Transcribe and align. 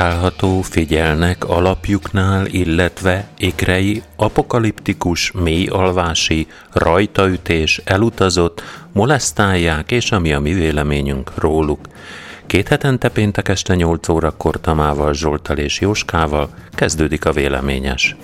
Garantálható 0.00 0.62
figyelnek 0.62 1.48
alapjuknál, 1.48 2.46
illetve 2.46 3.28
ikrei, 3.38 4.02
apokaliptikus, 4.16 5.32
mély 5.32 5.66
alvási, 5.66 6.46
rajtaütés, 6.72 7.80
elutazott, 7.84 8.62
molesztálják, 8.92 9.90
és 9.90 10.12
ami 10.12 10.32
a 10.32 10.40
mi 10.40 10.52
véleményünk 10.52 11.32
róluk. 11.34 11.80
Két 12.46 12.68
hetente 12.68 13.08
péntek 13.08 13.48
este 13.48 13.74
8 13.74 14.08
órakor 14.08 14.60
Tamával, 14.60 15.14
Zsoltal 15.14 15.56
és 15.56 15.80
Jóskával 15.80 16.48
kezdődik 16.74 17.24
a 17.24 17.32
véleményes. 17.32 18.16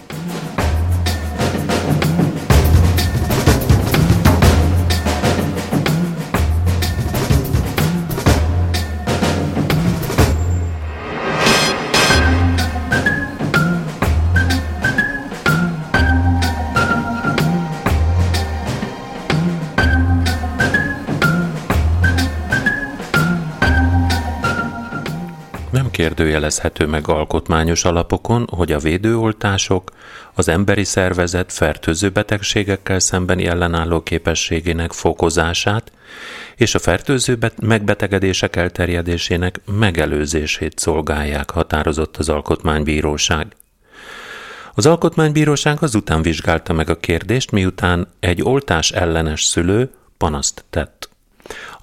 Kérdőjelezhető 26.06 26.86
meg 26.86 27.08
alkotmányos 27.08 27.84
alapokon, 27.84 28.46
hogy 28.50 28.72
a 28.72 28.78
védőoltások 28.78 29.90
az 30.34 30.48
emberi 30.48 30.84
szervezet 30.84 31.52
fertőző 31.52 32.08
betegségekkel 32.08 32.98
szembeni 32.98 33.46
ellenálló 33.46 34.02
képességének 34.02 34.92
fokozását 34.92 35.92
és 36.56 36.74
a 36.74 36.78
fertőző 36.78 37.38
megbetegedések 37.62 38.56
elterjedésének 38.56 39.60
megelőzését 39.78 40.78
szolgálják, 40.78 41.50
határozott 41.50 42.16
az 42.16 42.28
Alkotmánybíróság. 42.28 43.46
Az 44.74 44.86
Alkotmánybíróság 44.86 45.82
azután 45.82 46.22
vizsgálta 46.22 46.72
meg 46.72 46.90
a 46.90 46.96
kérdést, 46.96 47.50
miután 47.50 48.08
egy 48.20 48.42
oltás 48.42 48.90
ellenes 48.90 49.44
szülő 49.44 49.90
panaszt 50.16 50.64
tett. 50.70 50.95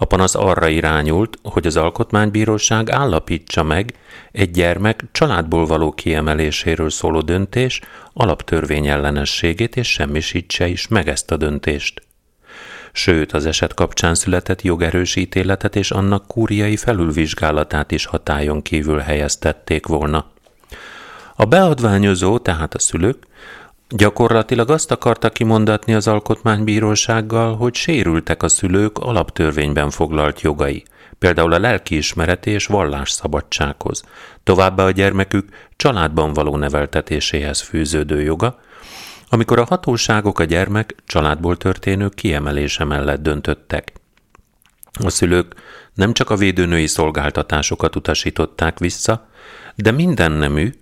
A 0.04 0.06
panasz 0.06 0.36
arra 0.36 0.68
irányult, 0.68 1.38
hogy 1.44 1.66
az 1.66 1.78
Alkotmánybíróság 1.78 2.90
állapítsa 2.90 3.64
meg 3.64 3.94
egy 4.32 4.52
gyermek 4.52 5.04
családból 5.12 5.66
való 5.66 5.92
kiemeléséről 5.92 6.90
szóló 6.90 7.22
döntés 7.22 7.82
alaptörvény 8.14 8.88
ellenességét, 8.88 9.76
és 9.76 9.92
semmisítse 9.92 10.68
is 10.68 10.88
meg 10.88 11.08
ezt 11.08 11.32
a 11.32 11.38
döntést. 11.38 12.02
Sőt, 12.92 13.32
az 13.32 13.46
eset 13.46 13.74
kapcsán 13.74 14.16
született 14.16 14.62
jogerős 14.62 15.16
ítéletet 15.16 15.76
és 15.76 15.92
annak 15.92 16.28
kúriai 16.28 16.78
felülvizsgálatát 16.78 17.92
is 17.92 18.06
hatályon 18.06 18.62
kívül 18.62 19.00
helyeztették 19.00 19.86
volna. 19.86 20.32
A 21.36 21.46
beadványozó, 21.46 22.40
tehát 22.40 22.74
a 22.74 22.80
szülők, 22.80 23.28
Gyakorlatilag 23.96 24.70
azt 24.70 24.92
akarta 24.92 25.30
kimondatni 25.30 25.94
az 25.94 26.08
alkotmánybírósággal, 26.08 27.56
hogy 27.56 27.76
sérültek 27.76 28.44
a 28.44 28.48
szülők 28.48 28.98
alaptörvényben 28.98 29.90
foglalt 29.90 30.42
jogai, 30.42 30.84
például 31.20 31.54
a 31.54 31.60
lelkiismereti 31.60 32.50
és 32.52 32.66
vallásszabadsághoz, 32.66 34.04
továbbá 34.44 34.84
a 34.84 34.92
gyermekük 34.92 35.50
családban 35.76 36.34
való 36.34 36.58
neveltetéséhez 36.58 37.62
fűződő 37.62 38.22
joga, 38.22 38.60
amikor 39.30 39.60
a 39.60 39.66
hatóságok 39.66 40.40
a 40.40 40.44
gyermek 40.44 40.96
családból 41.06 41.58
történő 41.58 42.10
kiemelése 42.10 42.84
mellett 42.84 43.22
döntöttek. 43.22 43.94
A 45.04 45.10
szülők 45.10 45.56
nem 45.94 46.14
csak 46.14 46.30
a 46.30 46.36
védőnői 46.36 46.88
szolgáltatásokat 46.88 47.96
utasították 47.96 48.80
vissza, 48.80 49.28
de 49.76 49.92
minden 49.92 50.32
nemű, 50.32 50.74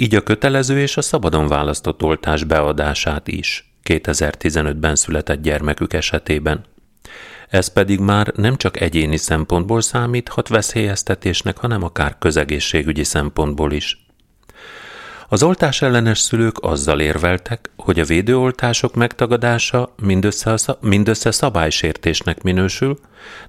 így 0.00 0.14
a 0.14 0.20
kötelező 0.20 0.78
és 0.78 0.96
a 0.96 1.02
szabadon 1.02 1.48
választott 1.48 2.02
oltás 2.02 2.44
beadását 2.44 3.28
is 3.28 3.72
2015-ben 3.84 4.96
született 4.96 5.42
gyermekük 5.42 5.92
esetében. 5.92 6.64
Ez 7.48 7.72
pedig 7.72 7.98
már 8.00 8.32
nem 8.36 8.56
csak 8.56 8.80
egyéni 8.80 9.16
szempontból 9.16 9.80
számíthat 9.80 10.48
veszélyeztetésnek, 10.48 11.56
hanem 11.56 11.82
akár 11.82 12.18
közegészségügyi 12.18 13.04
szempontból 13.04 13.72
is. 13.72 14.06
Az 15.28 15.42
oltás 15.42 15.82
ellenes 15.82 16.18
szülők 16.18 16.58
azzal 16.58 17.00
érveltek, 17.00 17.70
hogy 17.76 18.00
a 18.00 18.04
védőoltások 18.04 18.94
megtagadása 18.94 19.94
mindössze, 20.02 20.52
a, 20.52 20.78
mindössze 20.80 21.30
szabálysértésnek 21.30 22.42
minősül, 22.42 22.98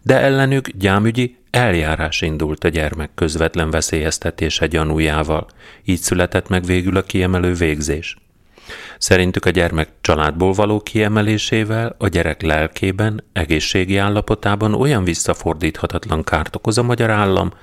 de 0.01 0.19
ellenük 0.19 0.69
gyámügyi 0.69 1.40
eljárás 1.51 2.21
indult 2.21 2.63
a 2.63 2.67
gyermek 2.67 3.09
közvetlen 3.15 3.69
veszélyeztetése 3.69 4.67
gyanújával, 4.67 5.47
így 5.83 5.99
született 5.99 6.47
meg 6.47 6.63
végül 6.63 6.97
a 6.97 7.01
kiemelő 7.01 7.53
végzés. 7.53 8.15
Szerintük 8.97 9.45
a 9.45 9.49
gyermek 9.49 9.89
családból 10.01 10.53
való 10.53 10.79
kiemelésével 10.79 11.95
a 11.97 12.07
gyerek 12.07 12.41
lelkében, 12.41 13.23
egészségi 13.33 13.97
állapotában 13.97 14.73
olyan 14.73 15.03
visszafordíthatatlan 15.03 16.23
kárt 16.23 16.55
okoz 16.55 16.77
a 16.77 16.83
magyar 16.83 17.09
állam, 17.09 17.53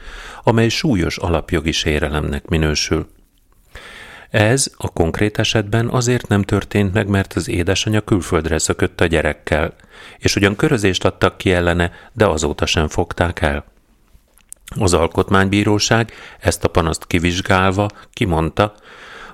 amely 0.43 0.69
súlyos 0.69 1.17
alapjogi 1.17 1.73
sérelemnek 1.73 2.49
minősül. 2.49 3.09
Ez 4.31 4.71
a 4.77 4.89
konkrét 4.89 5.39
esetben 5.39 5.89
azért 5.89 6.29
nem 6.29 6.43
történt 6.43 6.93
meg, 6.93 7.09
mert 7.09 7.33
az 7.33 7.49
édesanyja 7.49 8.01
külföldre 8.01 8.59
szökött 8.59 9.01
a 9.01 9.07
gyerekkel, 9.07 9.75
és 10.19 10.37
ugyan 10.37 10.57
körözést 10.57 11.05
adtak 11.05 11.39
ki 11.39 11.53
ellene, 11.53 11.93
de 12.13 12.27
azóta 12.27 12.67
sem 12.67 12.89
fogták 12.89 13.41
el. 13.41 13.65
Az 14.77 14.95
alkotmánybíróság 14.95 16.13
ezt 16.41 16.65
a 16.65 16.69
panaszt 16.69 17.07
kivizsgálva 17.07 17.89
kimondta, 18.13 18.75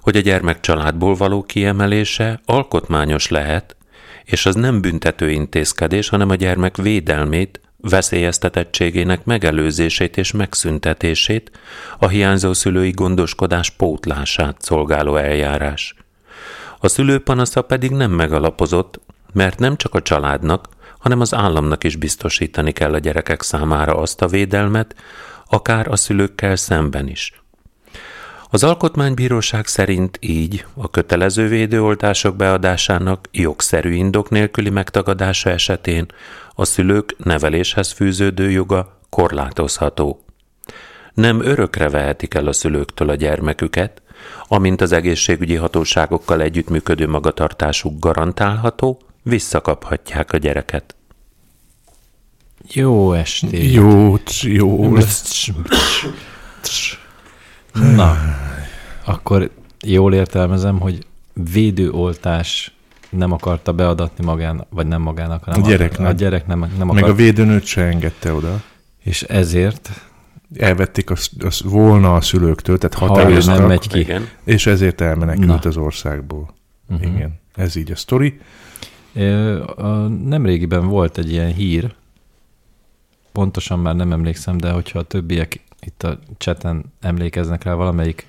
hogy 0.01 0.17
a 0.17 0.21
gyermek 0.21 0.61
családból 0.61 1.15
való 1.15 1.43
kiemelése 1.43 2.41
alkotmányos 2.45 3.29
lehet, 3.29 3.77
és 4.25 4.47
az 4.47 4.55
nem 4.55 4.81
büntető 4.81 5.31
intézkedés, 5.31 6.09
hanem 6.09 6.31
a 6.31 6.35
gyermek 6.35 6.77
védelmét, 6.77 7.61
veszélyeztetettségének 7.77 9.25
megelőzését 9.25 10.17
és 10.17 10.33
megszüntetését, 10.33 11.51
a 11.99 12.09
hiányzó 12.09 12.53
szülői 12.53 12.91
gondoskodás 12.91 13.71
pótlását 13.71 14.63
szolgáló 14.63 15.17
eljárás. 15.17 15.95
A 16.79 16.89
szülőpanasza 16.89 17.63
pedig 17.63 17.91
nem 17.91 18.11
megalapozott, 18.11 19.01
mert 19.33 19.59
nem 19.59 19.77
csak 19.77 19.95
a 19.95 20.03
családnak, 20.03 20.69
hanem 20.99 21.21
az 21.21 21.35
államnak 21.35 21.85
is 21.85 21.97
biztosítani 21.97 22.73
kell 22.73 22.93
a 22.93 22.99
gyerekek 22.99 23.43
számára 23.43 23.97
azt 23.97 24.23
a 24.23 24.27
védelmet, 24.27 24.95
akár 25.47 25.89
a 25.89 25.97
szülőkkel 25.97 26.57
szemben 26.57 27.09
is. 27.09 27.43
Az 28.51 28.65
Alkotmánybíróság 28.65 29.67
szerint 29.67 30.19
így 30.21 30.67
a 30.75 30.91
kötelező 30.91 31.49
védőoltások 31.49 32.37
beadásának 32.37 33.29
jogszerű 33.33 33.93
indok 33.93 34.31
nélküli 34.31 34.71
megtagadása 34.71 35.51
esetén 35.51 36.07
a 36.55 36.65
szülők 36.65 37.15
neveléshez 37.19 37.91
fűződő 37.91 38.51
joga 38.51 39.01
korlátozható. 39.11 40.25
Nem 41.15 41.43
örökre 41.43 41.89
vehetik 41.89 42.35
el 42.35 42.47
a 42.47 42.53
szülőktől 42.53 43.09
a 43.09 43.15
gyermeküket, 43.15 44.03
amint 44.49 44.81
az 44.81 44.93
egészségügyi 44.93 45.55
hatóságokkal 45.55 46.41
együttműködő 46.41 47.09
magatartásuk 47.09 47.99
garantálható, 47.99 49.01
visszakaphatják 49.23 50.33
a 50.33 50.37
gyereket. 50.37 50.95
Jó 52.73 53.13
estét. 53.13 53.73
Jó, 53.73 54.17
jó. 54.43 54.97
Na, 57.73 58.17
akkor 59.05 59.51
jól 59.87 60.15
értelmezem, 60.15 60.81
hogy 60.81 61.07
védőoltás 61.53 62.73
nem 63.11 63.33
akarta 63.33 63.73
beadatni 63.73 64.25
magán, 64.25 64.67
vagy 64.71 64.87
nem 64.87 65.03
magának, 65.03 65.45
hanem 65.45 65.63
A 65.63 65.67
gyerek 65.67 65.99
nem. 65.99 66.07
a 66.07 66.13
gyerek 66.13 66.47
nem, 66.47 66.59
nem 66.59 66.87
Meg 66.87 66.97
akart. 66.97 67.13
a 67.13 67.15
védőnőt 67.15 67.65
se 67.65 67.83
engedte 67.83 68.33
oda. 68.33 68.63
És 69.03 69.23
ezért, 69.23 69.91
Elvették 70.59 71.11
a, 71.11 71.15
a, 71.41 71.61
volna 71.65 72.15
a 72.15 72.21
szülőktől, 72.21 72.79
tehát 72.79 72.95
határoztak, 73.09 73.59
nem 73.59 73.67
megy 73.67 73.89
ki, 73.89 73.99
Igen. 73.99 74.29
és 74.45 74.67
ezért 74.67 75.01
elmenekült 75.01 75.47
Na. 75.47 75.69
az 75.69 75.77
országból. 75.77 76.55
Mhm. 76.87 77.03
Igen, 77.03 77.41
ez 77.55 77.77
így 77.77 77.91
a 77.91 77.97
sztori. 77.97 78.41
Nemrégiben 80.25 80.87
volt 80.89 81.19
egy 81.19 81.31
ilyen 81.33 81.53
hír, 81.53 81.95
pontosan 83.35 83.79
már 83.79 83.97
nem 83.97 84.13
emlékszem, 84.13 84.57
de 84.57 84.71
hogyha 84.71 84.99
a 84.99 85.03
többiek 85.03 85.61
itt 85.81 86.03
a 86.03 86.19
cseten 86.37 86.85
emlékeznek 87.01 87.65
rá 87.65 87.75
valamelyik 87.75 88.27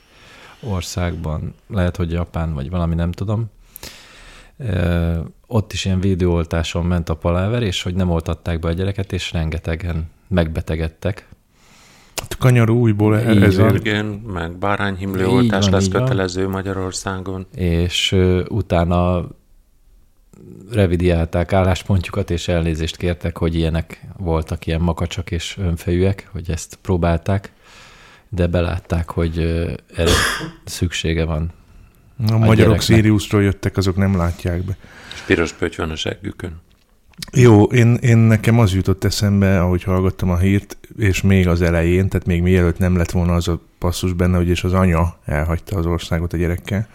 országban, 0.60 1.54
lehet, 1.68 1.96
hogy 1.96 2.12
Japán, 2.12 2.54
vagy 2.54 2.70
valami, 2.70 2.96
nem 2.96 3.12
tudom, 3.12 3.46
ott 5.48 5.74
is 5.74 5.86
ilyen 5.86 6.00
védőoltáson 6.00 6.86
ment 6.86 7.10
a 7.10 7.16
paláver, 7.16 7.64
és 7.64 7.84
hogy 7.84 7.96
nem 7.96 8.10
oltatták 8.10 8.60
be 8.60 8.68
a 8.68 8.72
gyereket, 8.72 9.14
és 9.14 9.32
rengetegen 9.32 10.10
megbetegedtek. 10.28 11.28
Hát 12.16 12.38
kanyarú 12.38 12.80
újból 12.80 13.24
van. 13.24 13.44
ezért. 13.44 13.86
Igen, 13.86 14.06
meg 14.06 14.58
bárányhimlő 14.58 15.28
oltás 15.28 15.70
lesz 15.70 15.88
kötelező 15.88 16.48
Magyarországon. 16.48 17.46
és 17.56 18.16
utána 18.50 19.28
revidiálták 20.72 21.54
álláspontjukat, 21.54 22.30
és 22.30 22.48
elnézést 22.48 22.98
kértek, 22.98 23.38
hogy 23.38 23.56
ilyenek 23.56 24.06
voltak, 24.18 24.66
ilyen 24.66 24.82
makacsak 24.82 25.32
és 25.32 25.58
önfejűek, 25.58 26.30
hogy 26.32 26.50
ezt 26.50 26.78
próbálták, 26.82 27.52
de 28.30 28.48
belátták, 28.48 29.10
hogy 29.10 29.40
erre 29.96 30.12
szüksége 30.66 31.26
van. 31.26 31.52
A, 32.18 32.32
magyarok 32.32 32.56
gyereknek. 32.56 32.82
Szíriusról 32.82 33.44
jöttek, 33.44 33.78
azok 33.78 33.96
nem 33.96 34.18
látják 34.18 34.64
be. 34.64 34.78
És 35.14 35.20
piros 35.20 35.54
pöty 35.54 35.76
van 35.78 35.90
a 35.90 35.96
seggükön. 35.96 36.62
Jó, 37.34 37.64
én, 37.64 37.94
én 37.94 38.18
nekem 38.18 38.60
az 38.60 38.74
jutott 38.74 39.04
eszembe, 39.04 39.62
ahogy 39.62 39.84
hallgattam 39.84 40.30
a 40.30 40.38
hírt, 40.38 40.78
és 40.98 41.22
még 41.22 41.48
az 41.48 41.62
elején, 41.62 42.10
tehát 42.10 42.28
még 42.28 42.42
mielőtt 42.42 42.78
nem 42.78 42.98
lett 42.98 43.12
volna 43.12 43.34
az 43.34 43.48
a 43.48 43.62
passzus 43.80 44.14
benne, 44.14 44.38
hogy 44.38 44.48
és 44.48 44.64
az 44.64 44.74
anya 44.74 45.18
elhagyta 45.26 45.78
az 45.78 45.86
országot 45.86 46.34
a 46.34 46.38
gyerekkel, 46.38 46.88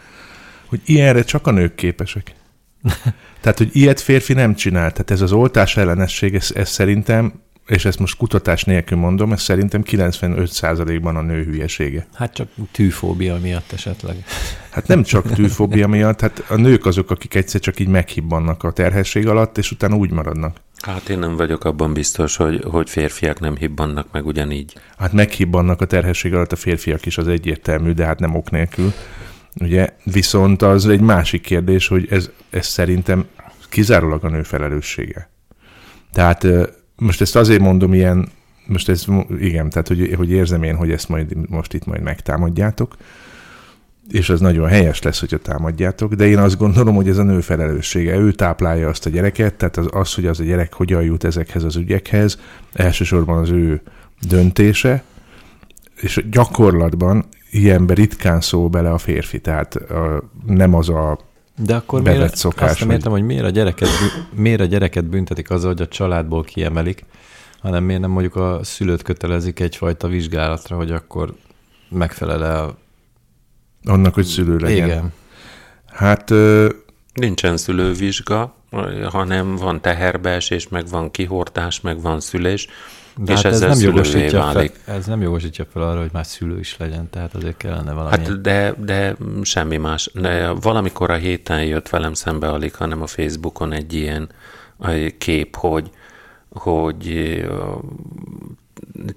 hogy 0.66 0.80
ilyenre 0.84 1.22
csak 1.22 1.46
a 1.46 1.50
nők 1.50 1.74
képesek. 1.74 2.34
tehát, 3.40 3.58
hogy 3.58 3.68
ilyet 3.72 4.00
férfi 4.00 4.32
nem 4.32 4.54
csinál. 4.54 4.90
Tehát 4.90 5.10
ez 5.10 5.20
az 5.20 5.32
oltás 5.32 5.76
ellenesség, 5.76 6.34
ez, 6.34 6.50
ez 6.54 6.68
szerintem, 6.68 7.32
és 7.66 7.84
ezt 7.84 7.98
most 7.98 8.16
kutatás 8.16 8.64
nélkül 8.64 8.98
mondom, 8.98 9.32
ez 9.32 9.42
szerintem 9.42 9.82
95%-ban 9.86 11.16
a 11.16 11.20
nő 11.20 11.44
hülyesége. 11.44 12.06
Hát 12.14 12.34
csak 12.34 12.48
tűfóbia 12.72 13.38
miatt 13.42 13.72
esetleg. 13.72 14.24
Hát 14.70 14.86
nem 14.86 15.02
csak 15.02 15.32
tűfóbia 15.32 15.86
miatt, 15.86 16.20
hát 16.20 16.44
a 16.48 16.56
nők 16.56 16.86
azok, 16.86 17.10
akik 17.10 17.34
egyszer 17.34 17.60
csak 17.60 17.80
így 17.80 17.88
meghibbannak 17.88 18.62
a 18.62 18.72
terhesség 18.72 19.28
alatt, 19.28 19.58
és 19.58 19.70
utána 19.70 19.96
úgy 19.96 20.10
maradnak. 20.10 20.56
Hát 20.80 21.08
én 21.08 21.18
nem 21.18 21.36
vagyok 21.36 21.64
abban 21.64 21.92
biztos, 21.92 22.36
hogy, 22.36 22.64
hogy 22.64 22.90
férfiak 22.90 23.40
nem 23.40 23.56
hibbannak 23.56 24.06
meg 24.12 24.26
ugyanígy. 24.26 24.74
Hát 24.98 25.12
meghibbannak 25.12 25.80
a 25.80 25.86
terhesség 25.86 26.34
alatt 26.34 26.52
a 26.52 26.56
férfiak 26.56 27.06
is, 27.06 27.18
az 27.18 27.28
egyértelmű, 27.28 27.92
de 27.92 28.04
hát 28.04 28.18
nem 28.18 28.34
ok 28.34 28.50
nélkül. 28.50 28.92
Ugye, 29.54 29.88
viszont 30.04 30.62
az 30.62 30.86
egy 30.86 31.00
másik 31.00 31.42
kérdés, 31.42 31.88
hogy 31.88 32.06
ez, 32.10 32.30
ez 32.50 32.66
szerintem 32.66 33.24
kizárólag 33.68 34.24
a 34.24 34.28
nő 34.28 34.42
felelőssége. 34.42 35.30
Tehát 36.12 36.46
most 36.96 37.20
ezt 37.20 37.36
azért 37.36 37.60
mondom 37.60 37.94
ilyen, 37.94 38.28
most 38.66 38.88
ez, 38.88 39.04
igen, 39.38 39.70
tehát 39.70 39.88
hogy, 39.88 40.14
hogy 40.16 40.30
érzem 40.30 40.62
én, 40.62 40.76
hogy 40.76 40.90
ezt 40.90 41.08
majd 41.08 41.50
most 41.50 41.74
itt 41.74 41.86
majd 41.86 42.02
megtámadjátok, 42.02 42.96
és 44.08 44.28
az 44.28 44.40
nagyon 44.40 44.68
helyes 44.68 45.02
lesz, 45.02 45.20
hogyha 45.20 45.38
támadjátok, 45.38 46.14
de 46.14 46.26
én 46.26 46.38
azt 46.38 46.58
gondolom, 46.58 46.94
hogy 46.94 47.08
ez 47.08 47.18
a 47.18 47.22
nő 47.22 47.40
felelőssége. 47.40 48.16
Ő 48.16 48.32
táplálja 48.32 48.88
azt 48.88 49.06
a 49.06 49.10
gyereket, 49.10 49.54
tehát 49.54 49.76
az, 49.76 49.88
az 49.90 50.14
hogy 50.14 50.26
az 50.26 50.40
a 50.40 50.44
gyerek 50.44 50.72
hogyan 50.72 51.02
jut 51.02 51.24
ezekhez 51.24 51.64
az 51.64 51.76
ügyekhez, 51.76 52.38
elsősorban 52.72 53.38
az 53.38 53.50
ő 53.50 53.82
döntése, 54.28 55.02
és 56.00 56.24
gyakorlatban 56.30 57.24
ilyenbe 57.50 57.94
ritkán 57.94 58.40
szól 58.40 58.68
bele 58.68 58.90
a 58.90 58.98
férfi, 58.98 59.40
tehát 59.40 59.74
a, 59.74 60.22
nem 60.46 60.74
az 60.74 60.88
a 60.88 61.18
De 61.56 61.74
akkor 61.74 62.02
Bevett 62.02 62.18
miért, 62.18 62.36
szokás, 62.36 62.70
azt 62.70 62.78
nem 62.78 62.88
hogy- 62.88 62.96
értem, 62.96 63.12
hogy 63.12 63.22
miért 63.22 63.44
a, 63.44 63.50
gyereket, 63.50 63.88
miért 64.34 64.60
a 64.60 64.64
gyereket 64.64 65.04
büntetik 65.04 65.50
azzal, 65.50 65.72
hogy 65.72 65.82
a 65.82 65.88
családból 65.88 66.42
kiemelik, 66.44 67.04
hanem 67.60 67.84
miért 67.84 68.00
nem 68.00 68.10
mondjuk 68.10 68.36
a 68.36 68.60
szülőt 68.62 69.02
kötelezik 69.02 69.60
egyfajta 69.60 70.08
vizsgálatra, 70.08 70.76
hogy 70.76 70.90
akkor 70.90 71.34
megfelel-e 71.88 72.62
a... 72.62 72.76
annak, 73.84 74.14
hogy 74.14 74.24
szülő 74.24 74.56
legyen. 74.56 74.86
Igen. 74.86 75.12
Hát 75.86 76.30
ö, 76.30 76.68
Nincsen 77.14 77.56
szülővizsga, 77.56 78.54
hanem 79.10 79.56
van 79.56 79.80
teherbeesés, 79.80 80.68
meg 80.68 80.88
van 80.88 81.10
kihordás, 81.10 81.80
meg 81.80 82.00
van 82.00 82.20
szülés, 82.20 82.68
De 83.16 83.32
és 83.32 83.40
hát 83.40 83.52
ez 83.52 83.60
nem, 83.60 83.80
jogosítja 83.80 84.42
fel, 84.42 84.52
válik. 84.52 84.80
ez 84.84 85.06
nem 85.06 85.22
jogosítja 85.22 85.66
fel 85.72 85.82
arra, 85.82 86.00
hogy 86.00 86.10
már 86.12 86.26
szülő 86.26 86.58
is 86.58 86.76
legyen, 86.76 87.10
tehát 87.10 87.34
azért 87.34 87.56
kellene 87.56 87.92
valami. 87.92 88.10
Hát 88.10 88.40
de, 88.40 88.74
de 88.78 89.16
semmi 89.42 89.76
más. 89.76 90.10
De 90.14 90.50
valamikor 90.50 91.10
a 91.10 91.14
héten 91.14 91.64
jött 91.64 91.88
velem 91.88 92.14
szembe 92.14 92.48
alig, 92.48 92.74
hanem 92.74 93.02
a 93.02 93.06
Facebookon 93.06 93.72
egy 93.72 93.94
ilyen 93.94 94.28
kép, 95.18 95.56
hogy, 95.56 95.90
hogy 96.48 97.40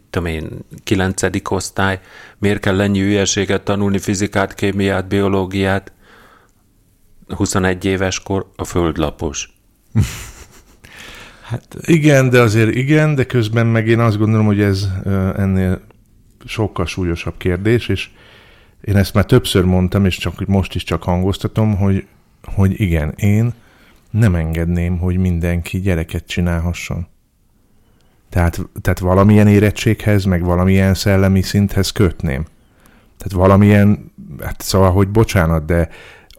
tudom 0.09 0.27
én, 0.27 0.49
kilencedik 0.83 1.51
osztály, 1.51 1.99
miért 2.37 2.59
kell 2.59 2.81
ennyi 2.81 2.99
hülyeséget 2.99 3.61
tanulni, 3.61 3.97
fizikát, 3.97 4.53
kémiát, 4.53 5.07
biológiát, 5.07 5.91
21 7.27 7.85
éveskor 7.85 8.51
a 8.55 8.63
földlapos. 8.63 9.53
hát 11.53 11.75
igen, 11.81 12.29
de 12.29 12.41
azért 12.41 12.75
igen, 12.75 13.15
de 13.15 13.23
közben 13.23 13.67
meg 13.67 13.87
én 13.87 13.99
azt 13.99 14.17
gondolom, 14.17 14.45
hogy 14.45 14.61
ez 14.61 14.87
ennél 15.37 15.81
sokkal 16.45 16.85
súlyosabb 16.85 17.37
kérdés, 17.37 17.87
és 17.87 18.09
én 18.81 18.95
ezt 18.95 19.13
már 19.13 19.25
többször 19.25 19.63
mondtam, 19.63 20.05
és 20.05 20.17
csak 20.17 20.45
most 20.45 20.75
is 20.75 20.83
csak 20.83 21.03
hangoztatom, 21.03 21.75
hogy, 21.75 22.05
hogy 22.43 22.81
igen, 22.81 23.13
én 23.15 23.53
nem 24.11 24.35
engedném, 24.35 24.97
hogy 24.97 25.17
mindenki 25.17 25.79
gyereket 25.79 26.27
csinálhasson. 26.27 27.07
Tehát, 28.29 28.61
tehát 28.81 28.99
valamilyen 28.99 29.47
érettséghez, 29.47 30.23
meg 30.23 30.43
valamilyen 30.43 30.93
szellemi 30.93 31.41
szinthez 31.41 31.91
kötném. 31.91 32.45
Tehát 33.17 33.33
valamilyen, 33.33 34.11
hát 34.41 34.61
szóval, 34.61 34.91
hogy 34.91 35.07
bocsánat, 35.07 35.65
de 35.65 35.89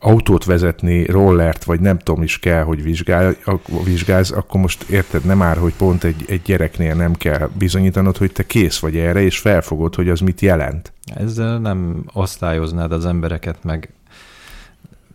autót 0.05 0.45
vezetni, 0.45 1.05
rollert, 1.05 1.65
vagy 1.65 1.81
nem 1.81 1.99
tudom 1.99 2.23
is 2.23 2.39
kell, 2.39 2.63
hogy 2.63 2.83
vizsgál, 2.83 3.37
vizsgálsz, 3.85 4.31
akkor 4.31 4.61
most 4.61 4.83
érted, 4.83 5.25
nem 5.25 5.39
már, 5.39 5.57
hogy 5.57 5.75
pont 5.75 6.05
egy, 6.05 6.25
egy 6.29 6.43
gyereknél 6.43 6.95
nem 6.95 7.15
kell 7.15 7.51
bizonyítanod, 7.59 8.17
hogy 8.17 8.33
te 8.33 8.47
kész 8.47 8.79
vagy 8.79 8.97
erre, 8.97 9.23
és 9.23 9.39
felfogod, 9.39 9.95
hogy 9.95 10.09
az 10.09 10.21
mit 10.21 10.41
jelent. 10.41 10.93
ezzel 11.15 11.59
nem 11.59 12.05
osztályoznád 12.13 12.93
az 12.93 13.07
embereket, 13.07 13.57
meg 13.63 13.89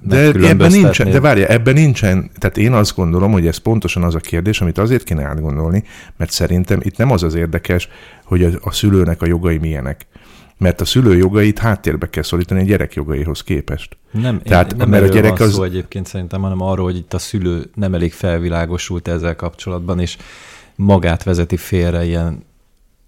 De 0.02 0.18
ebben 0.18 0.72
nincsen, 0.72 1.12
de 1.12 1.20
várja, 1.20 1.48
ebben 1.48 1.74
nincsen, 1.74 2.30
tehát 2.38 2.58
én 2.58 2.74
azt 2.74 2.96
gondolom, 2.96 3.32
hogy 3.32 3.48
ez 3.48 3.58
pontosan 3.58 4.04
az 4.04 4.16
a 4.16 4.20
kérdés, 4.20 4.62
amit 4.62 4.78
azért 4.78 5.04
kéne 5.04 5.24
átgondolni, 5.24 5.84
mert 6.18 6.32
szerintem 6.32 6.80
itt 6.82 6.98
nem 6.98 7.12
az 7.12 7.24
az 7.24 7.34
érdekes, 7.34 7.90
hogy 8.24 8.44
a, 8.44 8.50
a 8.62 8.72
szülőnek 8.72 9.22
a 9.22 9.26
jogai 9.26 9.58
milyenek. 9.58 10.06
Mert 10.60 10.82
a 10.82 10.86
szülő 10.86 11.16
jogait 11.18 11.60
háttérbe 11.60 12.10
kell 12.10 12.24
szorítani 12.24 12.60
a 12.62 12.64
gyerek 12.64 12.94
jogaihoz 12.94 13.42
képest. 13.44 13.98
Nem, 14.12 14.22
Tehát, 14.22 14.44
Tehát, 14.44 14.76
nem 14.78 14.90
mert 14.90 15.04
a 15.10 15.14
gyerek 15.14 15.38
van 15.38 15.48
az- 15.48 15.54
szó 15.54 15.64
egyébként 15.64 16.08
szerintem, 16.08 16.42
hanem 16.42 16.62
arról, 16.62 16.86
hogy 16.86 16.96
itt 16.98 17.14
a 17.14 17.20
szülő 17.20 17.70
nem 17.76 17.94
elég 17.94 18.14
felvilágosult 18.14 19.08
ezzel 19.08 19.36
kapcsolatban, 19.36 20.00
és 20.00 20.18
magát 20.76 21.24
vezeti 21.24 21.58
félre 21.58 22.06
ilyen, 22.06 22.44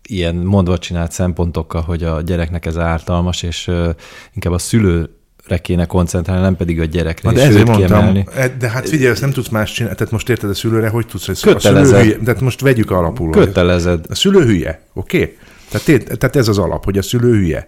ilyen 0.08 0.36
mondva 0.36 0.78
csinált 0.78 1.12
szempontokkal, 1.12 1.82
hogy 1.82 2.04
a 2.04 2.22
gyereknek 2.22 2.66
ez 2.66 2.78
ártalmas, 2.78 3.44
és 3.44 3.68
uh, 3.68 3.90
inkább 4.34 4.54
a 4.54 4.58
szülőre 4.58 5.58
kéne 5.62 5.86
koncentrálni, 5.86 6.42
nem 6.42 6.56
pedig 6.56 6.80
a 6.80 6.86
gyerekre, 6.86 7.30
Na, 7.30 7.36
de 7.36 7.42
és 7.42 7.48
ezért 7.48 7.68
mondtam, 7.68 7.88
kiemelni. 7.88 8.26
e- 8.36 8.56
de 8.60 8.70
hát 8.70 8.90
figyelj, 8.90 9.12
ezt 9.12 9.22
nem 9.22 9.32
tudsz 9.32 9.50
más 9.50 9.72
csinálni, 9.72 9.98
tehát 9.98 10.12
most 10.14 10.30
érted 10.30 10.50
a 10.50 10.54
szülőre, 10.54 10.90
hogy 10.90 11.08
tudsz, 11.08 11.26
hogy 11.26 11.36
a 11.36 11.38
szülő 11.38 11.54
Kötelezed. 11.54 12.02
hülye, 12.04 12.18
tehát 12.18 12.42
most 12.42 12.62
vegyük 12.62 12.92
alapul. 12.92 13.32
Kötelezed. 13.32 14.06
A 14.10 14.16
szülő 14.16 14.46
hülye, 14.46 14.82
oké? 14.94 15.22
Okay? 15.22 15.38
Tehát, 15.72 16.18
tehát 16.18 16.36
ez 16.36 16.48
az 16.48 16.58
alap, 16.58 16.84
hogy 16.84 16.98
a 16.98 17.02
szülő 17.02 17.32
hülye. 17.32 17.68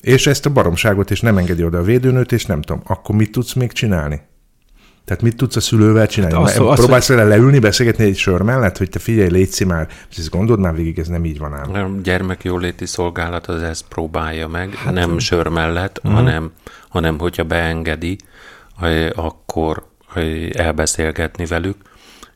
És 0.00 0.26
ezt 0.26 0.46
a 0.46 0.50
baromságot 0.50 1.10
is 1.10 1.20
nem 1.20 1.38
engedi 1.38 1.64
oda 1.64 1.78
a 1.78 1.82
védőnőt, 1.82 2.32
és 2.32 2.46
nem 2.46 2.62
tudom, 2.62 2.82
akkor 2.86 3.14
mit 3.14 3.32
tudsz 3.32 3.52
még 3.52 3.72
csinálni? 3.72 4.20
Tehát 5.04 5.22
mit 5.22 5.36
tudsz 5.36 5.56
a 5.56 5.60
szülővel 5.60 6.06
csinálni? 6.06 6.34
Hát 6.34 6.44
azt- 6.44 6.58
azt- 6.58 6.80
Próbálsz 6.80 7.08
vele 7.08 7.24
leülni, 7.24 7.58
beszélgetni 7.58 8.04
egy 8.04 8.16
sör 8.16 8.42
mellett, 8.42 8.78
hogy 8.78 8.88
te 8.88 8.98
figyelj, 8.98 9.30
légy 9.30 9.64
már, 9.66 9.88
és 10.10 10.16
ezt 10.16 10.30
gondold 10.30 10.60
már 10.60 10.74
végig, 10.74 10.98
ez 10.98 11.08
nem 11.08 11.24
így 11.24 11.38
van 11.38 11.54
ám. 11.54 11.74
A 11.74 12.00
gyermekjóléti 12.02 12.86
szolgálat 12.86 13.46
az 13.46 13.62
ezt 13.62 13.84
próbálja 13.88 14.48
meg, 14.48 14.74
hát, 14.74 14.92
nem 14.92 15.18
sör 15.18 15.48
mellett, 15.48 15.98
uh-huh. 15.98 16.14
hanem, 16.14 16.50
hanem 16.88 17.18
hogyha 17.18 17.44
beengedi, 17.44 18.16
akkor 19.14 19.86
elbeszélgetni 20.52 21.46
velük, 21.46 21.76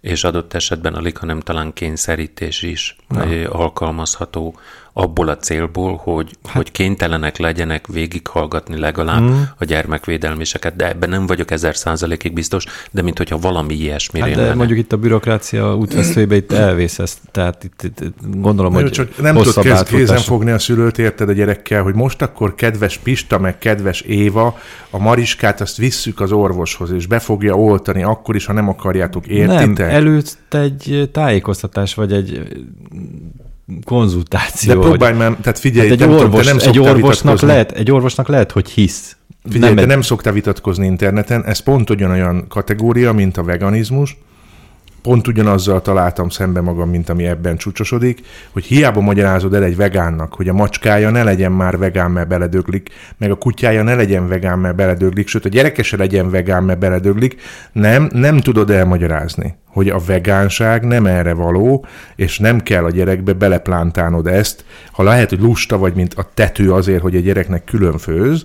és 0.00 0.24
adott 0.24 0.54
esetben 0.54 0.94
alig, 0.94 1.16
hanem 1.16 1.40
talán 1.40 1.72
kényszerítés 1.72 2.62
is 2.62 2.96
Na. 3.08 3.48
alkalmazható 3.48 4.58
abból 4.98 5.28
a 5.28 5.36
célból, 5.36 6.00
hogy, 6.02 6.30
hát. 6.44 6.56
hogy 6.56 6.70
kénytelenek 6.70 7.36
legyenek 7.36 7.86
végighallgatni 7.86 8.78
legalább 8.78 9.22
mm. 9.22 9.40
a 9.58 9.64
gyermekvédelmiseket, 9.64 10.76
de 10.76 10.88
ebben 10.88 11.08
nem 11.08 11.26
vagyok 11.26 11.50
ezer 11.50 11.76
százalékig 11.76 12.32
biztos, 12.32 12.64
de 12.90 13.02
mint 13.02 13.18
hogyha 13.18 13.38
valami 13.38 13.74
ilyesmi 13.74 14.20
hát 14.20 14.30
de 14.30 14.36
lenne. 14.36 14.54
mondjuk 14.54 14.78
itt 14.78 14.92
a 14.92 14.96
bürokrácia 14.96 15.76
útvesztőjébe 15.76 16.36
itt 16.36 16.52
elvész 16.52 16.98
ezt, 16.98 17.18
tehát 17.30 17.64
itt, 17.64 17.82
itt, 17.82 18.00
itt 18.00 18.16
gondolom, 18.20 18.72
nem, 18.72 18.82
hogy 18.82 18.90
csak 18.90 19.20
nem 19.20 19.36
tudod 19.36 19.64
kéz, 19.64 19.82
kézen 19.82 20.18
fogni 20.18 20.50
a 20.50 20.58
szülőt, 20.58 20.98
érted 20.98 21.28
a 21.28 21.32
gyerekkel, 21.32 21.82
hogy 21.82 21.94
most 21.94 22.22
akkor 22.22 22.54
kedves 22.54 22.98
Pista, 22.98 23.38
meg 23.38 23.58
kedves 23.58 24.00
Éva, 24.00 24.58
a 24.90 24.98
Mariskát 24.98 25.60
azt 25.60 25.76
visszük 25.76 26.20
az 26.20 26.32
orvoshoz, 26.32 26.90
és 26.90 27.06
be 27.06 27.18
fogja 27.18 27.54
oltani, 27.54 28.02
akkor 28.02 28.34
is, 28.34 28.46
ha 28.46 28.52
nem 28.52 28.68
akarjátok, 28.68 29.26
értitek? 29.26 29.76
Nem, 29.76 29.88
előtt 29.88 30.38
egy 30.50 31.08
tájékoztatás, 31.12 31.94
vagy 31.94 32.12
egy 32.12 32.42
konzultáció. 33.84 34.74
De 34.74 34.80
próbálj 34.80 35.12
hogy... 35.12 35.20
már, 35.20 35.36
tehát 35.40 35.58
figyelj, 35.58 35.88
hát 35.88 36.00
egy, 36.00 36.08
orvos, 36.08 36.46
tudom, 36.46 36.56
nem 36.56 36.68
egy, 36.68 36.78
orvosnak 36.78 37.40
lehet, 37.40 37.72
egy 37.72 37.90
orvosnak 37.90 38.28
lehet, 38.28 38.52
hogy 38.52 38.70
hisz. 38.70 39.16
Figyelj, 39.42 39.64
nem 39.64 39.74
te 39.74 39.82
egy... 39.82 39.88
nem 39.88 40.00
szoktál 40.00 40.32
vitatkozni 40.32 40.86
interneten, 40.86 41.44
ez 41.44 41.58
pont 41.58 41.90
ugyanolyan 41.90 42.44
kategória, 42.48 43.12
mint 43.12 43.36
a 43.36 43.42
veganizmus, 43.42 44.16
pont 45.06 45.26
ugyanazzal 45.26 45.82
találtam 45.82 46.28
szembe 46.28 46.60
magam, 46.60 46.90
mint 46.90 47.08
ami 47.08 47.26
ebben 47.26 47.56
csúcsosodik, 47.56 48.20
hogy 48.52 48.64
hiába 48.64 49.00
magyarázod 49.00 49.54
el 49.54 49.62
egy 49.62 49.76
vegánnak, 49.76 50.34
hogy 50.34 50.48
a 50.48 50.52
macskája 50.52 51.10
ne 51.10 51.22
legyen 51.22 51.52
már 51.52 51.78
vegán, 51.78 52.10
mert 52.10 52.28
beledöglik, 52.28 52.88
meg 53.18 53.30
a 53.30 53.34
kutyája 53.34 53.82
ne 53.82 53.94
legyen 53.94 54.28
vegán, 54.28 54.58
mert 54.58 54.76
beledöglik, 54.76 55.28
sőt 55.28 55.44
a 55.44 55.48
gyereke 55.48 55.82
se 55.82 55.96
legyen 55.96 56.30
vegán, 56.30 56.64
mert 56.64 56.78
beledöglik, 56.78 57.40
nem, 57.72 58.08
nem 58.12 58.36
tudod 58.36 58.70
elmagyarázni, 58.70 59.54
hogy 59.66 59.88
a 59.88 59.98
vegánság 60.06 60.84
nem 60.84 61.06
erre 61.06 61.34
való, 61.34 61.86
és 62.16 62.38
nem 62.38 62.60
kell 62.60 62.84
a 62.84 62.90
gyerekbe 62.90 63.32
beleplántánod 63.32 64.26
ezt, 64.26 64.64
ha 64.92 65.02
lehet, 65.02 65.28
hogy 65.28 65.40
lusta 65.40 65.78
vagy, 65.78 65.94
mint 65.94 66.14
a 66.14 66.30
tető 66.34 66.72
azért, 66.72 67.02
hogy 67.02 67.16
a 67.16 67.20
gyereknek 67.20 67.64
külön 67.64 67.98
főz, 67.98 68.44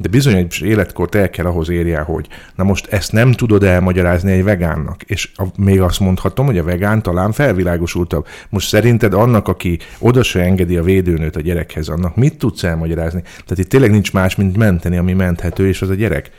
de 0.00 0.08
bizonyos 0.08 0.60
életkort 0.60 1.14
el 1.14 1.30
kell 1.30 1.46
ahhoz 1.46 1.68
érje, 1.68 2.00
hogy 2.00 2.28
na 2.54 2.64
most 2.64 2.86
ezt 2.86 3.12
nem 3.12 3.32
tudod 3.32 3.62
elmagyarázni 3.62 4.32
egy 4.32 4.44
vegánnak, 4.44 5.02
és 5.02 5.30
a, 5.34 5.44
még 5.56 5.80
azt 5.80 6.00
mondhatom, 6.00 6.46
hogy 6.46 6.58
a 6.58 6.62
vegán 6.62 7.02
talán 7.02 7.32
felvilágosultabb. 7.32 8.26
Most 8.48 8.68
szerinted 8.68 9.14
annak, 9.14 9.48
aki 9.48 9.78
oda 9.98 10.22
se 10.22 10.40
engedi 10.40 10.76
a 10.76 10.82
védőnőt 10.82 11.36
a 11.36 11.40
gyerekhez, 11.40 11.88
annak 11.88 12.16
mit 12.16 12.38
tudsz 12.38 12.62
elmagyarázni? 12.62 13.20
Tehát 13.22 13.58
itt 13.58 13.68
tényleg 13.68 13.90
nincs 13.90 14.12
más, 14.12 14.36
mint 14.36 14.56
menteni, 14.56 14.96
ami 14.96 15.12
menthető, 15.12 15.68
és 15.68 15.82
az 15.82 15.88
a 15.88 15.94
gyerek. 15.94 16.30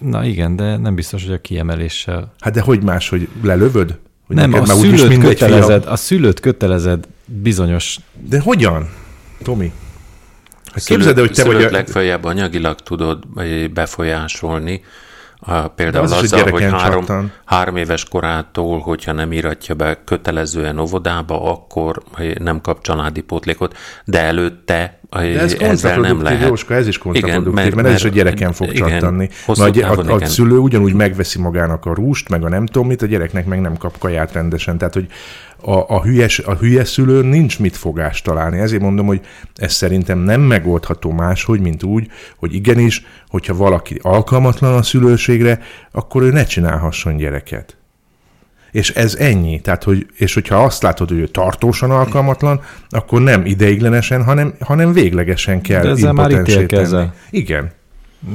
Na 0.00 0.24
igen, 0.24 0.56
de 0.56 0.76
nem 0.76 0.94
biztos, 0.94 1.24
hogy 1.24 1.34
a 1.34 1.40
kiemeléssel. 1.40 2.32
Hát 2.40 2.52
de 2.52 2.60
hogy 2.60 2.82
más, 2.82 3.08
hogy 3.08 3.28
lelövöd? 3.42 3.98
Hogy 4.26 4.36
nem, 4.36 4.52
a 4.52 4.64
szülőt, 4.64 5.18
kötelezed, 5.18 5.84
a 5.86 5.96
szülőt 5.96 6.40
kötelezed 6.40 7.06
bizonyos... 7.24 7.98
De 8.28 8.40
hogyan, 8.40 8.88
Tomi? 9.42 9.72
Hát 10.76 10.84
képzeld, 10.84 11.18
hogy 11.18 11.30
te 11.30 11.44
vagy 11.44 11.64
a... 11.64 11.70
legfeljebb 11.70 12.24
anyagilag 12.24 12.80
tudod 12.80 13.24
befolyásolni, 13.72 14.82
a, 15.38 15.68
például 15.68 16.04
az 16.04 16.12
azzal, 16.12 16.50
hogy 16.50 16.62
három, 16.62 17.32
három 17.44 17.76
éves 17.76 18.04
korától, 18.04 18.78
hogyha 18.78 19.12
nem 19.12 19.32
íratja 19.32 19.74
be 19.74 19.98
kötelezően 20.04 20.78
óvodába, 20.78 21.52
akkor 21.52 22.02
nem 22.38 22.60
kap 22.60 22.82
családi 22.82 23.20
pótlékot, 23.20 23.76
de 24.04 24.20
előtte 24.20 25.00
de 25.10 25.40
ez 25.40 25.52
ezzel 25.52 26.00
nem 26.00 26.22
lehet. 26.22 26.48
Jóska, 26.48 26.74
ez 26.74 26.86
is 26.86 26.98
kontraproduktív, 26.98 27.52
mert, 27.52 27.64
mert, 27.64 27.74
mert 27.74 27.88
ez 27.88 27.94
is 27.94 28.10
a 28.10 28.14
gyereken 28.14 28.52
fog 28.52 28.74
igen, 28.74 28.88
csattanni. 28.88 29.28
Mert 29.46 29.76
a, 29.76 29.90
a, 29.90 30.12
a, 30.12 30.14
a 30.14 30.26
szülő 30.26 30.58
ugyanúgy 30.58 30.92
megveszi 30.92 31.38
magának 31.38 31.86
a 31.86 31.94
rúst, 31.94 32.28
meg 32.28 32.44
a 32.44 32.48
nem 32.48 32.66
tudom 32.66 32.86
mit, 32.86 33.02
a 33.02 33.06
gyereknek 33.06 33.46
meg 33.46 33.60
nem 33.60 33.76
kap 33.76 33.98
kaját 33.98 34.32
rendesen. 34.32 34.78
Tehát, 34.78 34.94
hogy 34.94 35.06
a, 35.66 35.84
a, 35.88 36.02
hülyes, 36.02 36.38
a 36.38 36.54
hülye 36.54 36.84
szülő 36.84 37.22
nincs 37.22 37.58
mit 37.58 37.76
fogást 37.76 38.24
találni. 38.24 38.58
Ezért 38.58 38.82
mondom, 38.82 39.06
hogy 39.06 39.20
ez 39.54 39.72
szerintem 39.72 40.18
nem 40.18 40.40
megoldható 40.40 41.10
máshogy, 41.10 41.60
mint 41.60 41.82
úgy, 41.82 42.10
hogy 42.36 42.54
igenis, 42.54 43.04
hogyha 43.28 43.54
valaki 43.54 43.98
alkalmatlan 44.02 44.74
a 44.74 44.82
szülőségre, 44.82 45.60
akkor 45.90 46.22
ő 46.22 46.30
ne 46.30 46.44
csinálhasson 46.44 47.16
gyereket. 47.16 47.76
És 48.70 48.90
ez 48.90 49.14
ennyi. 49.14 49.60
Tehát, 49.60 49.84
hogy, 49.84 50.06
és 50.16 50.34
hogyha 50.34 50.64
azt 50.64 50.82
látod, 50.82 51.08
hogy 51.08 51.18
ő 51.18 51.26
tartósan 51.26 51.90
alkalmatlan, 51.90 52.60
akkor 52.88 53.22
nem 53.22 53.44
ideiglenesen, 53.44 54.24
hanem, 54.24 54.54
hanem 54.60 54.92
véglegesen 54.92 55.60
kell 55.60 55.82
De 55.82 55.88
ezzel 55.88 56.12
már 56.12 56.30
ítélkezel. 56.30 57.14
Igen. 57.30 57.72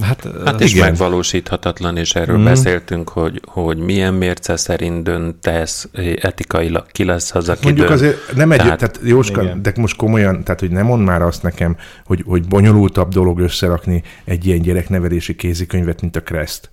Hát, 0.01 0.27
hát 0.45 0.60
is 0.60 0.74
igen. 0.74 0.89
megvalósíthatatlan, 0.89 1.98
és 1.98 2.15
erről 2.15 2.38
mm. 2.38 2.43
beszéltünk, 2.43 3.10
hogy, 3.10 3.41
hogy 3.45 3.77
milyen 3.77 4.13
mérce 4.13 4.55
szerint 4.55 5.03
döntesz, 5.03 5.89
etikailag 6.21 6.86
ki 6.91 7.03
lesz 7.03 7.36
az, 7.36 7.50
aki 7.50 7.60
Mondjuk 7.63 7.88
dönt. 7.88 8.00
azért 8.00 8.36
nem 8.36 8.51
egy, 8.51 8.57
tehát, 8.57 8.77
tehát 8.77 9.00
Jóska, 9.03 9.41
igen. 9.41 9.62
de 9.62 9.74
most 9.75 9.95
komolyan, 9.95 10.43
tehát 10.43 10.60
hogy 10.60 10.71
nem 10.71 10.86
mond 10.86 11.03
már 11.03 11.21
azt 11.21 11.43
nekem, 11.43 11.77
hogy, 12.05 12.24
hogy 12.27 12.48
bonyolultabb 12.48 13.10
dolog 13.10 13.39
összerakni 13.39 14.03
egy 14.24 14.45
ilyen 14.45 14.62
gyereknevelési 14.62 15.36
kézikönyvet, 15.36 16.01
mint 16.01 16.15
a 16.15 16.21
Crest. 16.21 16.71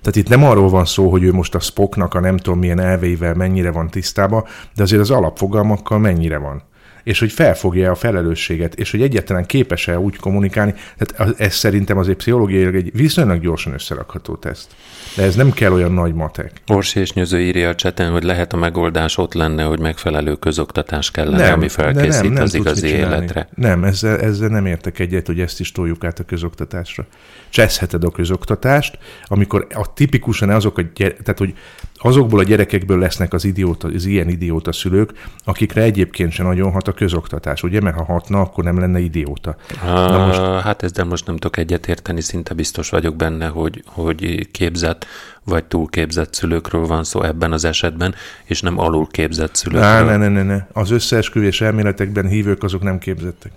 Tehát 0.00 0.16
itt 0.16 0.28
nem 0.28 0.44
arról 0.44 0.68
van 0.68 0.84
szó, 0.84 1.10
hogy 1.10 1.22
ő 1.22 1.32
most 1.32 1.54
a 1.54 1.60
Spocknak 1.60 2.14
a 2.14 2.20
nem 2.20 2.36
tudom 2.36 2.58
milyen 2.58 2.80
elveivel 2.80 3.34
mennyire 3.34 3.70
van 3.70 3.88
tisztába, 3.88 4.46
de 4.74 4.82
azért 4.82 5.02
az 5.02 5.10
alapfogalmakkal 5.10 5.98
mennyire 5.98 6.38
van 6.38 6.62
és 7.02 7.18
hogy 7.18 7.32
felfogja 7.32 7.90
a 7.90 7.94
felelősséget, 7.94 8.74
és 8.74 8.90
hogy 8.90 9.02
egyáltalán 9.02 9.46
képes-e 9.46 9.98
úgy 9.98 10.16
kommunikálni. 10.16 10.74
Tehát 10.98 11.40
ez 11.40 11.54
szerintem 11.54 11.98
azért 11.98 12.16
pszichológiailag 12.16 12.74
egy 12.74 12.90
viszonylag 12.94 13.40
gyorsan 13.40 13.72
összerakható 13.72 14.36
teszt. 14.36 14.74
De 15.16 15.22
ez 15.22 15.34
nem 15.34 15.52
kell 15.52 15.72
olyan 15.72 15.92
nagy 15.92 16.14
matek. 16.14 16.52
Orsi 16.66 17.00
és 17.00 17.12
Nyöző 17.12 17.40
írja 17.40 17.68
a 17.68 17.74
cseten, 17.74 18.10
hogy 18.10 18.22
lehet 18.22 18.52
a 18.52 18.56
megoldás 18.56 19.18
ott 19.18 19.34
lenne, 19.34 19.62
hogy 19.62 19.80
megfelelő 19.80 20.34
közoktatás 20.34 21.10
kellene, 21.10 21.36
nem, 21.36 21.52
ami 21.52 21.68
felkészít 21.68 22.22
nem, 22.22 22.32
nem 22.32 22.42
az 22.42 22.54
igazi 22.54 22.86
életre. 22.86 23.48
Nem, 23.54 23.84
ezzel, 23.84 24.18
ezzel 24.18 24.48
nem 24.48 24.66
értek 24.66 24.98
egyet, 24.98 25.26
hogy 25.26 25.40
ezt 25.40 25.60
is 25.60 25.72
toljuk 25.72 26.04
át 26.04 26.18
a 26.18 26.24
közoktatásra. 26.24 27.06
Cseszheted 27.48 28.04
a 28.04 28.10
közoktatást, 28.10 28.98
amikor 29.24 29.66
a 29.74 29.92
tipikusan 29.92 30.50
azok 30.50 30.78
a 30.78 30.82
gyere, 30.94 31.12
tehát 31.12 31.38
hogy 31.38 31.54
azokból 32.02 32.38
a 32.38 32.42
gyerekekből 32.42 32.98
lesznek 32.98 33.32
az, 33.32 33.44
idióta, 33.44 33.88
az 33.88 34.04
ilyen 34.04 34.28
idióta 34.28 34.72
szülők, 34.72 35.12
akikre 35.44 35.82
egyébként 35.82 36.32
sem 36.32 36.46
nagyon 36.46 36.72
hat 36.72 36.88
a 36.88 36.92
közoktatás, 36.92 37.62
ugye? 37.62 37.80
Mert 37.80 37.96
ha 37.96 38.04
hatna, 38.04 38.40
akkor 38.40 38.64
nem 38.64 38.78
lenne 38.78 38.98
idióta. 38.98 39.56
Na 39.84 40.26
most... 40.26 40.64
Hát 40.64 40.82
ezzel 40.82 41.04
most 41.04 41.26
nem 41.26 41.36
tudok 41.36 41.56
egyetérteni, 41.56 42.20
szinte 42.20 42.54
biztos 42.54 42.90
vagyok 42.90 43.16
benne, 43.16 43.46
hogy, 43.46 43.82
hogy 43.86 44.48
képzett 44.50 45.06
vagy 45.44 45.64
túlképzett 45.64 46.34
szülőkről 46.34 46.86
van 46.86 47.04
szó 47.04 47.22
ebben 47.22 47.52
az 47.52 47.64
esetben, 47.64 48.14
és 48.44 48.60
nem 48.60 48.78
alulképzett 48.78 49.54
szülőkről. 49.54 49.88
Á, 49.88 50.02
ne, 50.02 50.16
ne, 50.16 50.28
ne, 50.28 50.42
ne. 50.42 50.66
Az 50.72 50.90
összeesküvés 50.90 51.60
elméletekben 51.60 52.26
hívők 52.26 52.62
azok 52.62 52.82
nem 52.82 52.98
képzettek. 52.98 53.52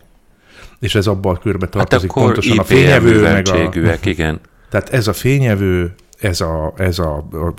És 0.80 0.96
ez 0.96 1.08
abban 1.08 1.36
a 1.36 1.40
körbe 1.40 1.66
hát 1.66 1.72
tartozik 1.72 2.14
hát 2.14 2.24
pontosan 2.24 2.58
a 2.58 2.64
fényevő, 2.64 3.22
meg 3.22 3.48
a... 3.48 3.98
igen. 4.04 4.40
Tehát 4.70 4.90
ez 4.90 5.08
a 5.08 5.14
fényevő, 5.14 5.96
ez 6.26 6.42
a, 6.42 6.74
ez 6.78 7.00
a, 7.00 7.18
a 7.18 7.54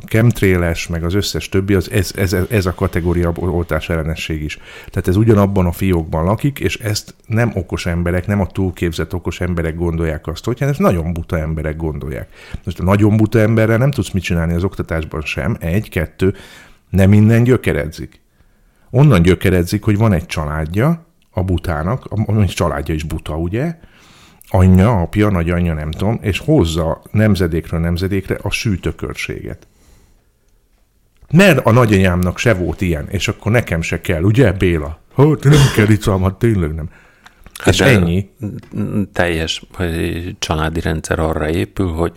meg 0.88 1.04
az 1.04 1.14
összes 1.14 1.48
többi, 1.48 1.74
az, 1.74 1.90
ez, 1.90 2.12
ez, 2.16 2.36
ez 2.50 2.66
a 2.66 2.74
kategória 2.74 3.32
oltás 3.36 3.88
ellenesség 3.88 4.42
is. 4.42 4.58
Tehát 4.90 5.08
ez 5.08 5.16
ugyanabban 5.16 5.66
a 5.66 5.72
fiókban 5.72 6.24
lakik, 6.24 6.60
és 6.60 6.76
ezt 6.78 7.14
nem 7.26 7.52
okos 7.54 7.86
emberek, 7.86 8.26
nem 8.26 8.40
a 8.40 8.46
túlképzett 8.46 9.14
okos 9.14 9.40
emberek 9.40 9.76
gondolják 9.76 10.26
azt, 10.26 10.44
hogy 10.44 10.56
ezt 10.60 10.78
nagyon 10.78 11.12
buta 11.12 11.38
emberek 11.38 11.76
gondolják. 11.76 12.28
Most 12.64 12.80
a 12.80 12.82
nagyon 12.82 13.16
buta 13.16 13.38
emberrel 13.38 13.78
nem 13.78 13.90
tudsz 13.90 14.10
mit 14.10 14.22
csinálni 14.22 14.54
az 14.54 14.64
oktatásban 14.64 15.20
sem. 15.20 15.56
Egy, 15.60 15.88
kettő, 15.88 16.34
nem 16.90 17.10
minden 17.10 17.42
gyökeredzik. 17.42 18.20
Onnan 18.90 19.22
gyökeredzik, 19.22 19.84
hogy 19.84 19.96
van 19.96 20.12
egy 20.12 20.26
családja, 20.26 21.06
a 21.30 21.42
butának, 21.42 22.04
a, 22.04 22.32
a 22.32 22.46
családja 22.46 22.94
is 22.94 23.02
buta, 23.04 23.36
ugye, 23.36 23.78
anyja, 24.48 25.00
apja, 25.00 25.28
nagyanyja, 25.28 25.74
nem 25.74 25.90
tudom, 25.90 26.18
és 26.22 26.38
hozza 26.38 27.02
nemzedékről 27.10 27.80
nemzedékre 27.80 28.38
a 28.42 28.50
sűtökörséget. 28.50 29.66
Mert 31.30 31.66
a 31.66 31.72
nagyanyámnak 31.72 32.38
se 32.38 32.54
volt 32.54 32.80
ilyen, 32.80 33.08
és 33.08 33.28
akkor 33.28 33.52
nekem 33.52 33.82
se 33.82 34.00
kell, 34.00 34.22
ugye 34.22 34.52
Béla? 34.52 34.98
Hát 35.16 35.44
nem 35.44 35.70
kell 35.74 35.88
itt 35.88 36.04
hát 36.04 36.34
tényleg 36.34 36.74
nem. 36.74 36.90
Hát 37.58 37.74
és 37.74 37.80
ennyi. 37.80 38.30
Teljes 39.12 39.66
családi 40.38 40.80
rendszer 40.80 41.18
arra 41.18 41.48
épül, 41.48 41.88
hogy 41.88 42.12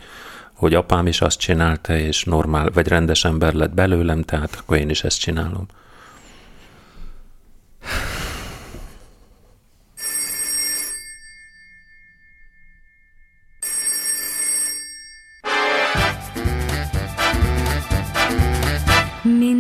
hogy 0.60 0.74
apám 0.74 1.08
is 1.08 1.22
azt 1.22 1.40
csinálta, 1.40 1.98
és 1.98 2.24
normál, 2.24 2.70
vagy 2.74 2.88
rendes 2.88 3.26
ember 3.26 3.54
lett 3.54 3.74
belőlem, 3.74 4.22
tehát 4.22 4.56
akkor 4.60 4.78
én 4.78 4.90
is 4.90 5.04
ezt 5.04 5.20
csinálom. 5.20 5.66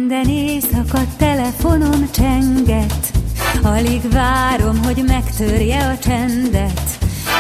Minden 0.10 0.36
éjszaka 0.36 1.00
telefonom 1.18 2.12
csenget, 2.12 3.12
Alig 3.64 4.12
várom, 4.12 4.84
hogy 4.84 5.04
megtörje 5.08 5.88
a 5.88 5.98
csendet, 5.98 6.98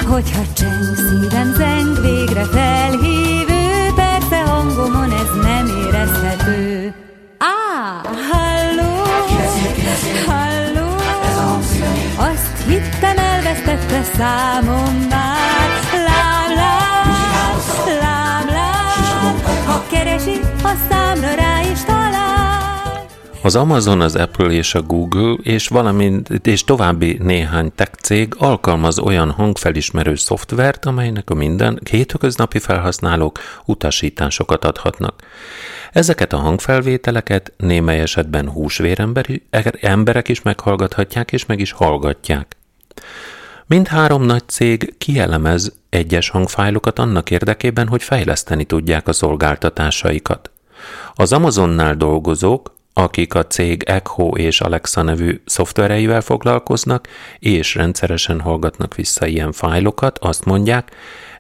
Hogyha 0.07 0.41
cseng 0.53 0.95
szívem 0.95 1.53
zeng, 1.53 2.01
végre 2.01 2.43
felhívő, 2.43 3.93
Persze 3.95 4.41
hangomon 4.45 5.11
ez 5.11 5.43
nem 5.43 5.67
érezhető. 5.85 6.93
Á, 7.37 8.01
halló, 8.31 9.03
halló, 10.25 10.95
azt 12.17 12.63
hittem 12.67 13.17
elvesztette 13.17 14.03
számom 14.17 15.07
már, 15.09 15.69
lám, 15.93 16.55
lám, 16.55 17.57
lám, 18.01 18.47
lám, 18.47 19.65
ha 19.65 19.83
keresi, 19.91 20.39
a 20.63 20.71
számra 20.89 21.33
rá 21.33 21.61
is 21.71 21.83
talál. 21.83 21.98
Az 23.41 23.55
Amazon, 23.55 24.01
az 24.01 24.15
Apple 24.15 24.51
és 24.51 24.75
a 24.75 24.81
Google 24.81 25.33
és 25.41 25.67
valamint 25.67 26.29
és 26.29 26.63
további 26.63 27.17
néhány 27.21 27.71
tech 27.75 27.91
cég 27.91 28.33
alkalmaz 28.37 28.99
olyan 28.99 29.31
hangfelismerő 29.31 30.15
szoftvert, 30.15 30.85
amelynek 30.85 31.29
a 31.29 31.33
minden 31.33 31.79
hétköznapi 31.89 32.59
felhasználók 32.59 33.39
utasításokat 33.65 34.65
adhatnak. 34.65 35.21
Ezeket 35.91 36.33
a 36.33 36.37
hangfelvételeket 36.37 37.53
némely 37.57 37.99
esetben 37.99 38.49
húsvéremberi 38.49 39.47
emberek 39.81 40.27
is 40.27 40.41
meghallgathatják 40.41 41.31
és 41.31 41.45
meg 41.45 41.59
is 41.59 41.71
hallgatják. 41.71 42.57
Mindhárom 43.65 44.23
nagy 44.23 44.47
cég 44.47 44.93
kielemez 44.97 45.73
egyes 45.89 46.29
hangfájlokat 46.29 46.99
annak 46.99 47.31
érdekében, 47.31 47.87
hogy 47.87 48.03
fejleszteni 48.03 48.63
tudják 48.63 49.07
a 49.07 49.13
szolgáltatásaikat. 49.13 50.51
Az 51.13 51.33
Amazonnál 51.33 51.95
dolgozók, 51.95 52.77
akik 53.03 53.33
a 53.33 53.47
cég 53.47 53.83
Echo 53.83 54.27
és 54.27 54.61
Alexa 54.61 55.01
nevű 55.01 55.41
szoftvereivel 55.45 56.21
foglalkoznak, 56.21 57.07
és 57.39 57.75
rendszeresen 57.75 58.39
hallgatnak 58.39 58.95
vissza 58.95 59.25
ilyen 59.25 59.51
fájlokat, 59.51 60.17
azt 60.17 60.45
mondják, 60.45 60.91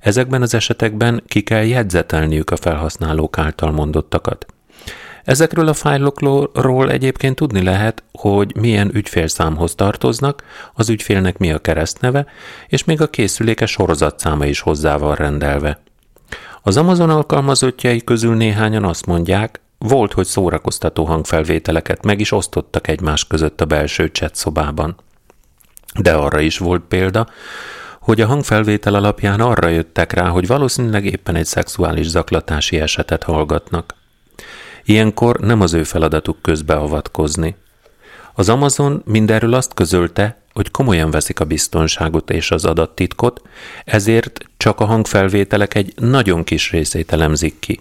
ezekben 0.01 0.41
az 0.41 0.53
esetekben 0.53 1.23
ki 1.27 1.41
kell 1.41 1.63
jegyzetelniük 1.63 2.49
a 2.49 2.55
felhasználók 2.55 3.37
által 3.37 3.71
mondottakat. 3.71 4.45
Ezekről 5.23 5.67
a 5.67 5.73
fájlokról 5.73 6.91
egyébként 6.91 7.35
tudni 7.35 7.63
lehet, 7.63 8.03
hogy 8.11 8.55
milyen 8.55 8.91
ügyfélszámhoz 8.93 9.75
tartoznak, 9.75 10.43
az 10.73 10.89
ügyfélnek 10.89 11.37
mi 11.37 11.51
a 11.51 11.59
keresztneve, 11.59 12.25
és 12.67 12.83
még 12.83 13.01
a 13.01 13.09
készüléke 13.09 13.65
sorozatszáma 13.65 14.45
is 14.45 14.59
hozzá 14.59 14.97
van 14.97 15.15
rendelve. 15.15 15.79
Az 16.61 16.77
Amazon 16.77 17.09
alkalmazottjai 17.09 18.03
közül 18.03 18.35
néhányan 18.35 18.83
azt 18.83 19.05
mondják, 19.05 19.61
volt, 19.79 20.13
hogy 20.13 20.25
szórakoztató 20.25 21.05
hangfelvételeket 21.05 22.03
meg 22.03 22.19
is 22.19 22.31
osztottak 22.31 22.87
egymás 22.87 23.27
között 23.27 23.61
a 23.61 23.65
belső 23.65 24.05
chat 24.05 24.35
szobában. 24.35 24.95
De 25.99 26.13
arra 26.13 26.39
is 26.39 26.57
volt 26.57 26.83
példa, 26.87 27.27
hogy 27.99 28.21
a 28.21 28.27
hangfelvétel 28.27 28.93
alapján 28.93 29.39
arra 29.39 29.67
jöttek 29.67 30.13
rá, 30.13 30.27
hogy 30.27 30.47
valószínűleg 30.47 31.05
éppen 31.05 31.35
egy 31.35 31.45
szexuális 31.45 32.07
zaklatási 32.07 32.79
esetet 32.79 33.23
hallgatnak. 33.23 33.95
Ilyenkor 34.83 35.39
nem 35.39 35.61
az 35.61 35.73
ő 35.73 35.83
feladatuk 35.83 36.41
közbeavatkozni. 36.41 37.55
Az 38.33 38.49
Amazon 38.49 39.01
mindenről 39.05 39.53
azt 39.53 39.73
közölte, 39.73 40.41
hogy 40.53 40.71
komolyan 40.71 41.11
veszik 41.11 41.39
a 41.39 41.45
biztonságot 41.45 42.29
és 42.29 42.51
az 42.51 42.65
adattitkot, 42.65 43.41
ezért 43.85 44.39
csak 44.57 44.79
a 44.79 44.85
hangfelvételek 44.85 45.75
egy 45.75 45.93
nagyon 45.95 46.43
kis 46.43 46.71
részét 46.71 47.11
elemzik 47.11 47.59
ki. 47.59 47.79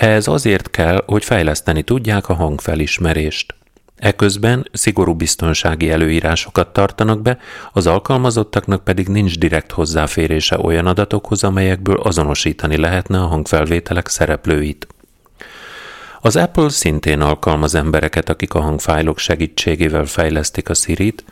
Ez 0.00 0.26
azért 0.26 0.70
kell, 0.70 1.02
hogy 1.06 1.24
fejleszteni 1.24 1.82
tudják 1.82 2.28
a 2.28 2.34
hangfelismerést. 2.34 3.54
Eközben 3.96 4.68
szigorú 4.72 5.14
biztonsági 5.14 5.90
előírásokat 5.90 6.72
tartanak 6.72 7.22
be, 7.22 7.38
az 7.72 7.86
alkalmazottaknak 7.86 8.84
pedig 8.84 9.08
nincs 9.08 9.38
direkt 9.38 9.72
hozzáférése 9.72 10.58
olyan 10.58 10.86
adatokhoz, 10.86 11.44
amelyekből 11.44 11.96
azonosítani 11.96 12.76
lehetne 12.76 13.18
a 13.18 13.26
hangfelvételek 13.26 14.08
szereplőit. 14.08 14.86
Az 16.20 16.36
Apple 16.36 16.68
szintén 16.68 17.20
alkalmaz 17.20 17.74
embereket, 17.74 18.28
akik 18.28 18.54
a 18.54 18.60
hangfájlok 18.60 19.18
segítségével 19.18 20.04
fejlesztik 20.04 20.68
a 20.68 20.74
Siri-t, 20.74 21.24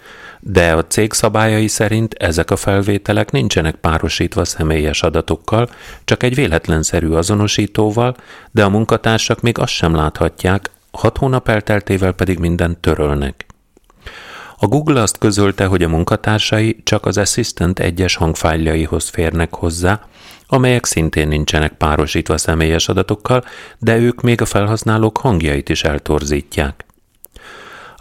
de 0.47 0.73
a 0.73 0.87
cég 0.87 1.13
szabályai 1.13 1.69
szerint 1.69 2.15
ezek 2.15 2.51
a 2.51 2.57
felvételek 2.57 3.31
nincsenek 3.31 3.75
párosítva 3.75 4.45
személyes 4.45 5.03
adatokkal, 5.03 5.69
csak 6.05 6.23
egy 6.23 6.35
véletlenszerű 6.35 7.11
azonosítóval, 7.11 8.17
de 8.51 8.65
a 8.65 8.69
munkatársak 8.69 9.41
még 9.41 9.59
azt 9.59 9.73
sem 9.73 9.95
láthatják, 9.95 10.71
hat 10.91 11.19
hónap 11.19 11.49
elteltével 11.49 12.13
pedig 12.13 12.39
mindent 12.39 12.79
törölnek. 12.79 13.47
A 14.59 14.67
Google 14.67 15.01
azt 15.01 15.19
közölte, 15.19 15.65
hogy 15.65 15.83
a 15.83 15.89
munkatársai 15.89 16.77
csak 16.83 17.07
az 17.07 17.19
Assistant 17.19 17.79
egyes 17.79 18.15
hangfájljaihoz 18.15 19.09
férnek 19.09 19.55
hozzá, 19.55 20.01
amelyek 20.47 20.85
szintén 20.85 21.29
nincsenek 21.29 21.73
párosítva 21.73 22.39
személyes 22.39 22.89
adatokkal, 22.89 23.45
de 23.79 23.97
ők 23.97 24.21
még 24.21 24.41
a 24.41 24.45
felhasználók 24.47 25.19
hangjait 25.19 25.69
is 25.69 25.85
eltorzítják. 25.85 26.85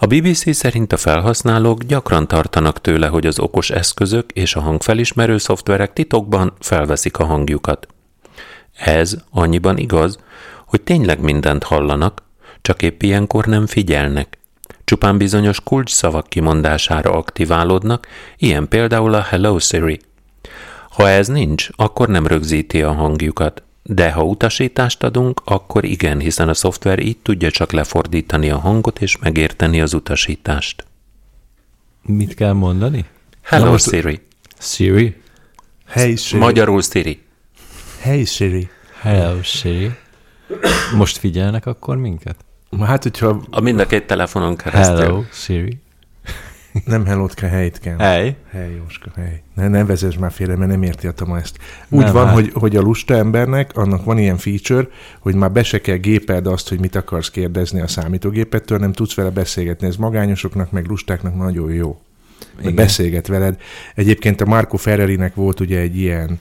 A 0.04 0.08
BBC 0.08 0.56
szerint 0.56 0.94
a 0.94 0.98
felhasználók 0.98 1.84
gyakran 1.84 2.28
tartanak 2.28 2.82
tőle, 2.82 3.08
hogy 3.08 3.26
az 3.26 3.40
okos 3.40 3.70
eszközök 3.70 4.32
és 4.32 4.56
a 4.56 4.60
hangfelismerő 4.62 5.38
szoftverek 5.38 5.94
titokban 5.94 6.54
felveszik 6.60 7.18
a 7.18 7.26
hangjukat. 7.26 7.88
Ez 8.74 9.18
annyiban 9.32 9.78
igaz, 9.78 10.18
hogy 10.66 10.82
tényleg 10.82 11.20
mindent 11.20 11.64
hallanak, 11.64 12.24
csak 12.62 12.82
épp 12.82 13.02
ilyenkor 13.02 13.46
nem 13.46 13.66
figyelnek. 13.66 14.38
Csupán 14.84 15.18
bizonyos 15.18 15.62
kulcsszavak 15.62 16.28
kimondására 16.28 17.12
aktiválódnak, 17.12 18.08
ilyen 18.38 18.68
például 18.68 19.14
a 19.14 19.22
Hello 19.22 19.60
Siri. 19.60 20.00
Ha 20.90 21.10
ez 21.10 21.28
nincs, 21.28 21.68
akkor 21.76 22.08
nem 22.08 22.28
rögzíti 22.28 22.82
a 22.82 22.92
hangjukat, 22.92 23.64
de 23.84 24.12
ha 24.12 24.24
utasítást 24.24 25.04
adunk, 25.04 25.42
akkor 25.46 25.84
igen, 25.84 26.20
hiszen 26.20 26.50
a 26.50 26.54
szoftver 26.54 27.00
így 27.00 27.18
tudja 27.18 27.52
csak 27.52 27.72
lefordítani 27.72 28.50
a 28.50 28.58
hangot 28.58 29.02
és 29.02 29.18
megérteni 29.18 29.82
az 29.82 29.94
utasítást. 29.94 30.86
Mit 32.02 32.34
kell 32.34 32.54
mondani? 32.54 33.06
Hello 33.42 33.66
Na 33.66 33.72
most- 33.72 33.90
Siri. 33.90 34.22
Siri? 34.60 35.22
Hey 35.88 36.16
Siri. 36.16 36.40
Magyarul 36.40 36.82
Siri. 36.82 37.22
Hey 38.02 38.26
Siri. 38.26 38.70
Hello, 39.02 39.42
Siri. 39.42 39.92
Most 40.96 41.18
figyelnek 41.18 41.66
akkor 41.66 41.98
minket? 41.98 42.36
Hát, 42.82 43.04
hogyha 43.04 43.42
A 43.50 43.60
mind 43.60 43.80
a 43.80 43.86
két 43.86 44.08
telefonon 44.08 44.56
keresztül. 44.56 44.96
Hello, 44.96 45.24
Siri. 45.32 45.82
Nem 46.86 47.06
hellótka, 47.06 47.48
helyt 47.48 47.80
kell. 47.80 47.98
Hey. 47.98 48.36
Hely, 48.52 48.76
Jóska, 48.76 49.10
hely. 49.16 49.42
Ne, 49.56 49.68
ne 49.68 49.86
vezess 49.86 50.18
már 50.18 50.32
félre, 50.32 50.56
mert 50.56 50.72
nem 50.72 50.84
érti 50.84 51.08
a 51.08 51.12
Tama 51.12 51.40
ezt. 51.40 51.58
Úgy 51.90 52.04
Nem, 52.04 52.14
van, 52.14 52.26
hát. 52.26 52.34
hogy, 52.34 52.52
hogy 52.54 52.76
a 52.76 52.82
lusta 52.82 53.16
embernek, 53.16 53.78
annak 53.78 54.04
van 54.04 54.18
ilyen 54.18 54.38
feature, 54.38 54.88
hogy 55.20 55.36
már 55.36 55.52
be 55.52 55.64
se 55.64 55.82
kell 55.82 55.96
gépeld 55.96 56.48
azt, 56.48 56.70
hogy 56.70 56.80
mit 56.80 56.96
akarsz 56.96 57.30
kérdezni 57.30 57.82
a 57.82 57.88
számítógépettől, 57.88 58.78
nem 58.78 58.92
tudsz 58.92 59.14
vele 59.14 59.30
beszélgetni. 59.30 59.88
Ez 59.88 59.96
magányosoknak, 59.96 60.72
meg 60.72 60.86
lustáknak 60.86 61.36
nagyon 61.36 61.72
jó. 61.72 62.02
Igen. 62.60 62.76
beszélget 62.76 63.28
veled. 63.28 63.62
Egyébként 63.96 64.42
a 64.42 64.46
Marco 64.46 64.78
Ferrerinek 64.78 65.36
volt 65.36 65.60
ugye 65.60 65.80
egy 65.80 65.98
ilyen 65.98 66.40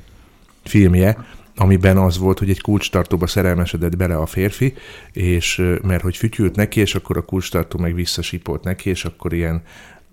filmje, 0.64 1.16
amiben 1.56 1.96
az 1.96 2.18
volt, 2.18 2.38
hogy 2.38 2.50
egy 2.50 2.60
kulcstartóba 2.60 3.26
szerelmesedett 3.26 3.96
bele 3.96 4.16
a 4.16 4.26
férfi, 4.26 4.74
és 5.12 5.62
mert 5.82 6.02
hogy 6.02 6.16
fütyült 6.16 6.56
neki, 6.56 6.80
és 6.80 6.94
akkor 6.94 7.16
a 7.16 7.22
kulcstartó 7.22 7.78
meg 7.78 7.94
visszasipolt 7.94 8.64
neki, 8.64 8.90
és 8.90 9.04
akkor 9.04 9.32
ilyen 9.32 9.62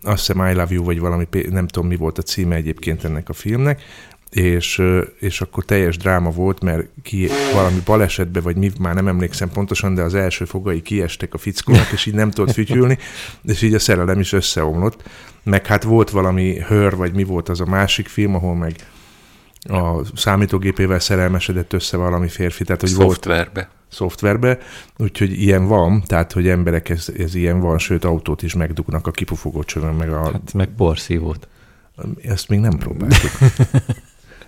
azt 0.01 0.25
hiszem 0.25 0.45
I 0.45 0.53
Love 0.53 0.73
You, 0.73 0.83
vagy 0.83 0.99
valami, 0.99 1.27
nem 1.49 1.67
tudom 1.67 1.89
mi 1.89 1.95
volt 1.95 2.17
a 2.17 2.21
címe 2.21 2.55
egyébként 2.55 3.03
ennek 3.03 3.29
a 3.29 3.33
filmnek, 3.33 3.81
és, 4.29 4.81
és 5.19 5.41
akkor 5.41 5.65
teljes 5.65 5.97
dráma 5.97 6.29
volt, 6.29 6.61
mert 6.61 6.87
ki 7.03 7.29
valami 7.53 7.81
balesetbe, 7.85 8.41
vagy 8.41 8.55
mi, 8.55 8.71
már 8.79 8.95
nem 8.95 9.07
emlékszem 9.07 9.49
pontosan, 9.49 9.93
de 9.93 10.01
az 10.01 10.15
első 10.15 10.45
fogai 10.45 10.81
kiestek 10.81 11.33
a 11.33 11.37
fickónak, 11.37 11.91
és 11.91 12.05
így 12.05 12.13
nem 12.13 12.31
tudott 12.31 12.53
fütyülni, 12.53 12.97
és 13.43 13.61
így 13.61 13.73
a 13.73 13.79
szerelem 13.79 14.19
is 14.19 14.33
összeomlott. 14.33 15.09
Meg 15.43 15.65
hát 15.65 15.83
volt 15.83 16.09
valami 16.09 16.59
hör, 16.59 16.95
vagy 16.95 17.13
mi 17.13 17.23
volt 17.23 17.49
az 17.49 17.61
a 17.61 17.65
másik 17.65 18.07
film, 18.07 18.35
ahol 18.35 18.55
meg 18.55 18.75
a 19.63 20.01
számítógépével 20.15 20.99
szerelmesedett 20.99 21.73
össze 21.73 21.97
valami 21.97 22.27
férfi, 22.27 22.63
tehát 22.63 22.81
hogy 22.81 22.95
volt 22.95 23.25
Szoftverbe. 23.89 24.57
úgyhogy 24.97 25.41
ilyen 25.41 25.67
van, 25.67 26.03
tehát 26.05 26.31
hogy 26.31 26.47
emberek 26.47 26.89
ez, 26.89 27.07
ez 27.17 27.35
ilyen 27.35 27.59
van, 27.59 27.77
sőt 27.77 28.03
autót 28.05 28.43
is 28.43 28.53
megdugnak 28.53 29.07
a 29.07 29.11
kipufogó 29.11 29.63
csövön, 29.63 29.93
meg 29.93 30.11
a, 30.11 30.31
Hát 30.31 30.53
meg 30.53 30.69
porszívót. 30.77 31.47
ezt 32.23 32.49
még 32.49 32.59
nem 32.59 32.77
próbáltuk. 32.77 33.31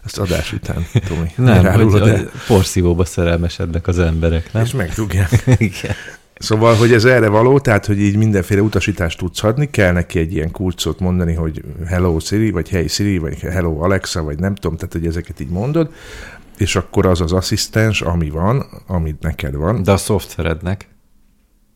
Ezt 0.06 0.17
adás 0.17 0.54
után, 0.54 0.86
Tomi. 1.08 1.32
Nem, 1.36 1.65
hogy, 1.73 1.99
hogy 1.99 2.30
porszívóba 2.47 3.06
szerelmesednek 3.06 3.88
az 3.88 3.99
emberek, 3.99 4.54
nem? 4.54 4.63
és 4.63 4.71
megdugják. 4.71 5.43
Igen. 5.58 5.95
Szóval, 6.41 6.75
hogy 6.75 6.93
ez 6.93 7.06
erre 7.06 7.27
való, 7.27 7.60
tehát, 7.60 7.86
hogy 7.86 7.99
így 7.99 8.15
mindenféle 8.15 8.62
utasítást 8.62 9.17
tudsz 9.17 9.43
adni, 9.43 9.69
kell 9.69 9.91
neki 9.91 10.19
egy 10.19 10.34
ilyen 10.34 10.51
kulcsot 10.51 10.99
mondani, 10.99 11.34
hogy 11.34 11.63
hello 11.88 12.19
Siri, 12.19 12.51
vagy 12.51 12.69
hey 12.69 12.88
Siri, 12.88 13.17
vagy 13.17 13.39
hello 13.39 13.84
Alexa, 13.84 14.23
vagy 14.23 14.39
nem 14.39 14.56
tudom, 14.56 14.77
tehát, 14.77 14.93
hogy 14.93 15.06
ezeket 15.06 15.39
így 15.39 15.49
mondod, 15.49 15.93
és 16.57 16.75
akkor 16.75 17.05
az 17.05 17.21
az 17.21 17.31
asszisztens, 17.31 18.01
ami 18.01 18.29
van, 18.29 18.65
amit 18.87 19.21
neked 19.21 19.55
van. 19.55 19.83
De 19.83 19.91
a 19.91 19.97
szoftverednek, 19.97 20.89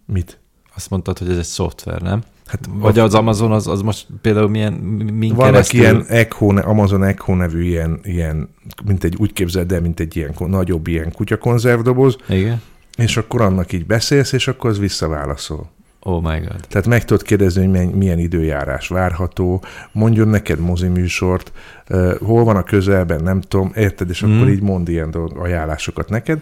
Mit? 0.06 0.40
azt 0.76 0.90
mondtad, 0.90 1.18
hogy 1.18 1.30
ez 1.30 1.38
egy 1.38 1.44
szoftver, 1.44 2.02
nem? 2.02 2.24
Hát 2.46 2.70
Vagy 2.70 3.00
az 3.00 3.14
Amazon, 3.14 3.52
az, 3.52 3.68
az 3.68 3.82
most 3.82 4.08
például 4.22 4.50
milyen, 4.50 4.74
min 4.74 5.34
Vannak 5.36 5.52
keresztül... 5.52 5.80
ilyen 5.80 6.06
Echo, 6.08 6.46
Amazon 6.46 7.04
Echo 7.04 7.36
nevű 7.36 7.64
ilyen, 7.64 8.00
ilyen, 8.04 8.50
mint 8.86 9.04
egy, 9.04 9.16
úgy 9.18 9.34
képzeld 9.34 9.72
el, 9.72 9.82
mint 9.82 10.00
egy 10.00 10.16
ilyen 10.16 10.34
nagyobb 10.38 10.88
ilyen 10.88 11.12
kutyakonzervdoboz, 11.12 12.16
Igen. 12.30 12.62
és 12.98 13.18
akkor 13.18 13.42
annak 13.42 13.74
így 13.74 13.86
beszélsz, 13.86 14.32
és 14.32 14.48
akkor 14.48 14.70
az 14.70 14.80
visszaválaszol. 14.80 15.72
Oh 16.08 16.22
my 16.22 16.40
god. 16.40 16.66
Tehát 16.70 16.88
meg 16.88 17.06
tudod 17.06 17.24
kérdezni, 17.24 17.66
hogy 17.68 17.94
milyen 17.94 18.20
időjárás 18.20 18.88
várható, 18.88 19.64
mondjon 19.92 20.28
neked 20.28 20.60
moziműsort, 20.60 21.52
uh, 21.90 22.18
hol 22.18 22.44
van 22.44 22.56
a 22.56 22.64
közelben, 22.64 23.24
nem 23.24 23.42
tudom, 23.42 23.72
érted, 23.76 24.10
és 24.10 24.24
Mm. 24.24 24.36
akkor 24.36 24.50
így 24.50 24.62
mond 24.62 24.90
ilyen 24.90 25.14
ajánlásokat 25.38 26.10
neked. 26.10 26.40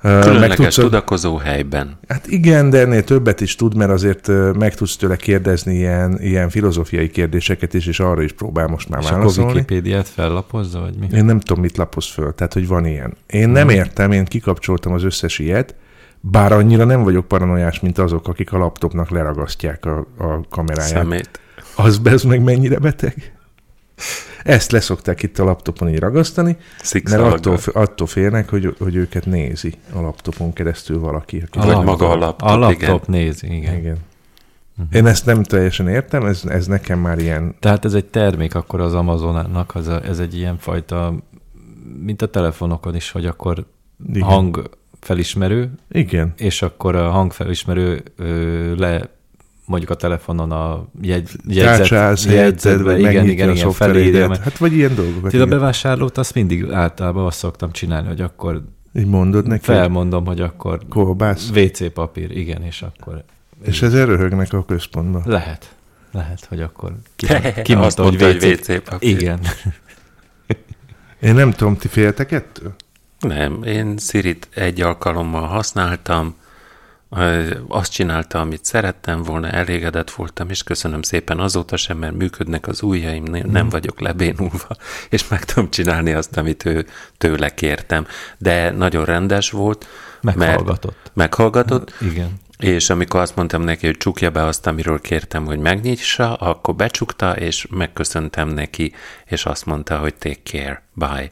Különleges 0.00 0.74
tudakozó 0.74 1.36
helyben. 1.36 1.98
Hát 2.08 2.26
igen, 2.26 2.70
de 2.70 2.78
ennél 2.80 3.04
többet 3.04 3.40
is 3.40 3.54
tud, 3.56 3.76
mert 3.76 3.90
azért 3.90 4.30
meg 4.58 4.74
tudsz 4.74 4.96
tőle 4.96 5.16
kérdezni 5.16 5.74
ilyen, 5.74 6.18
ilyen 6.20 6.48
filozófiai 6.48 7.10
kérdéseket 7.10 7.74
is, 7.74 7.86
és 7.86 8.00
arra 8.00 8.22
is 8.22 8.32
próbál 8.32 8.66
most 8.66 8.88
már 8.88 9.02
És 9.02 9.10
válaszolni. 9.10 9.52
Wikipédiát 9.52 10.08
fellapozza, 10.08 10.80
vagy 10.80 10.94
mi? 10.98 11.06
Én 11.16 11.24
nem 11.24 11.40
tudom, 11.40 11.62
mit 11.62 11.76
lapoz 11.76 12.06
föl, 12.06 12.34
tehát, 12.34 12.52
hogy 12.52 12.66
van 12.66 12.86
ilyen. 12.86 13.16
Én 13.26 13.48
nem 13.48 13.68
értem, 13.68 14.12
én 14.12 14.24
kikapcsoltam 14.24 14.92
az 14.92 15.04
összes 15.04 15.38
ilyet, 15.38 15.74
bár 16.24 16.52
annyira 16.52 16.84
nem 16.84 17.02
vagyok 17.02 17.28
paranoiás, 17.28 17.80
mint 17.80 17.98
azok, 17.98 18.28
akik 18.28 18.52
a 18.52 18.58
laptopnak 18.58 19.10
leragasztják 19.10 19.84
a, 19.84 20.06
a 20.18 20.40
kameráját. 20.50 20.90
Szemét. 20.90 21.40
Az 21.76 21.98
bez 21.98 22.22
meg 22.22 22.42
mennyire 22.42 22.78
beteg? 22.78 23.36
Ezt 24.42 24.70
leszokták 24.72 25.22
itt 25.22 25.38
a 25.38 25.44
laptopon 25.44 25.88
így 25.88 25.98
ragasztani, 25.98 26.50
mert 26.58 26.84
Szikszalaggal. 26.84 27.32
attól, 27.32 27.58
attól 27.82 28.06
félnek, 28.06 28.48
hogy, 28.48 28.74
hogy 28.78 28.94
őket 28.94 29.26
nézi 29.26 29.74
a 29.92 30.00
laptopon 30.00 30.52
keresztül 30.52 31.00
valaki. 31.00 31.42
Aki 31.46 31.58
Vagy 31.58 31.66
laptop. 31.66 31.84
maga 31.84 32.10
a 32.10 32.16
laptop, 32.16 32.48
A 32.48 32.56
laptop 32.56 32.80
igen. 32.82 33.00
nézi, 33.06 33.56
igen. 33.56 33.76
Igen. 33.76 33.96
Én 34.92 35.06
ezt 35.06 35.26
nem 35.26 35.42
teljesen 35.42 35.88
értem, 35.88 36.24
ez, 36.26 36.42
ez 36.44 36.66
nekem 36.66 36.98
már 36.98 37.18
ilyen... 37.18 37.54
Tehát 37.60 37.84
ez 37.84 37.94
egy 37.94 38.04
termék 38.04 38.54
akkor 38.54 38.80
az 38.80 38.94
Amazonnak, 38.94 39.74
az 39.74 39.86
a, 39.88 40.02
ez 40.04 40.18
egy 40.18 40.36
ilyen 40.36 40.58
fajta, 40.58 41.14
mint 42.04 42.22
a 42.22 42.26
telefonokon 42.26 42.94
is, 42.94 43.10
hogy 43.10 43.26
akkor 43.26 43.66
Igen. 44.12 44.22
hang 44.28 44.70
felismerő, 45.02 45.70
Igen. 45.90 46.32
és 46.36 46.62
akkor 46.62 46.96
a 46.96 47.10
hangfelismerő 47.10 48.02
ö, 48.16 48.74
le 48.76 49.08
mondjuk 49.64 49.90
a 49.90 49.94
telefonon 49.94 50.50
a 50.52 50.86
jegy, 51.00 51.30
jegyzet, 51.46 51.76
Tárcsálsz, 51.76 52.26
helyetted, 52.26 52.82
vagy 52.82 52.98
igen, 52.98 53.28
igen, 53.28 53.48
a 53.48 53.52
igen, 53.52 53.70
felírja. 53.70 54.28
mert 54.28 54.42
Hát 54.42 54.58
vagy 54.58 54.72
ilyen 54.72 54.94
dolgokat. 54.94 55.30
Ti 55.30 55.38
a 55.38 55.46
bevásárlót 55.46 56.18
azt 56.18 56.34
mindig 56.34 56.70
általában 56.70 57.26
azt 57.26 57.38
szoktam 57.38 57.72
csinálni, 57.72 58.08
hogy 58.08 58.20
akkor 58.20 58.62
Így 58.94 59.06
mondod 59.06 59.46
neki, 59.46 59.64
felmondom, 59.64 60.26
hogy 60.26 60.40
akkor 60.40 60.80
kolbász, 60.88 61.50
WC 61.54 61.92
papír, 61.92 62.36
igen, 62.36 62.62
és 62.62 62.82
akkor 62.82 63.24
és 63.64 63.82
ezzel 63.82 64.06
röhögnek 64.06 64.52
a 64.52 64.64
központban. 64.64 65.22
lehet. 65.26 65.74
Lehet, 66.12 66.44
hogy 66.44 66.60
akkor 66.60 66.92
kimondta, 67.62 68.02
hogy. 68.02 68.22
WC 68.22 68.82
papír. 68.88 69.08
Igen. 69.08 69.40
Én 71.22 71.34
nem 71.34 71.50
tudom, 71.50 71.76
ti 71.76 71.88
féltek 71.88 72.32
ettől? 72.32 72.74
Nem, 73.22 73.62
én 73.62 73.96
Sirit 73.98 74.48
egy 74.54 74.80
alkalommal 74.80 75.46
használtam, 75.46 76.36
azt 77.68 77.92
csinálta, 77.92 78.40
amit 78.40 78.64
szerettem 78.64 79.22
volna, 79.22 79.48
elégedett 79.48 80.10
voltam, 80.10 80.50
és 80.50 80.62
köszönöm 80.62 81.02
szépen 81.02 81.40
azóta 81.40 81.76
sem, 81.76 81.98
mert 81.98 82.14
működnek 82.14 82.66
az 82.66 82.82
ujjaim, 82.82 83.22
ne- 83.22 83.42
nem 83.42 83.68
vagyok 83.68 84.00
lebénulva, 84.00 84.68
és 85.10 85.28
meg 85.28 85.44
tudom 85.44 85.70
csinálni 85.70 86.12
azt, 86.12 86.36
amit 86.36 86.64
ő 86.64 86.86
tőle 87.18 87.54
kértem. 87.54 88.06
De 88.38 88.70
nagyon 88.70 89.04
rendes 89.04 89.50
volt, 89.50 89.86
mert 90.20 90.36
Meghallgatott. 90.36 91.10
meghallgatott, 91.14 91.94
Igen. 92.00 92.40
és 92.58 92.90
amikor 92.90 93.20
azt 93.20 93.36
mondtam 93.36 93.62
neki, 93.62 93.86
hogy 93.86 93.96
csukja 93.96 94.30
be 94.30 94.44
azt, 94.44 94.66
amiről 94.66 95.00
kértem, 95.00 95.44
hogy 95.44 95.58
megnyissa, 95.58 96.34
akkor 96.34 96.74
becsukta, 96.74 97.36
és 97.36 97.66
megköszöntem 97.70 98.48
neki, 98.48 98.92
és 99.26 99.46
azt 99.46 99.66
mondta, 99.66 99.98
hogy 99.98 100.14
take 100.14 100.40
care, 100.42 100.82
bye. 100.92 101.30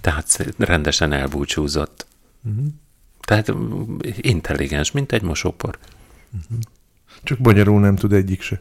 Tehát 0.00 0.54
rendesen 0.58 1.12
elbúcsúzott. 1.12 2.06
Uh-huh. 2.42 2.66
Tehát 3.20 3.52
intelligens, 4.16 4.90
mint 4.90 5.12
egy 5.12 5.22
mosópor. 5.22 5.78
Csak 7.22 7.38
magyarul 7.38 7.80
nem 7.80 7.96
tud 7.96 8.12
egyik 8.12 8.42
se. 8.42 8.60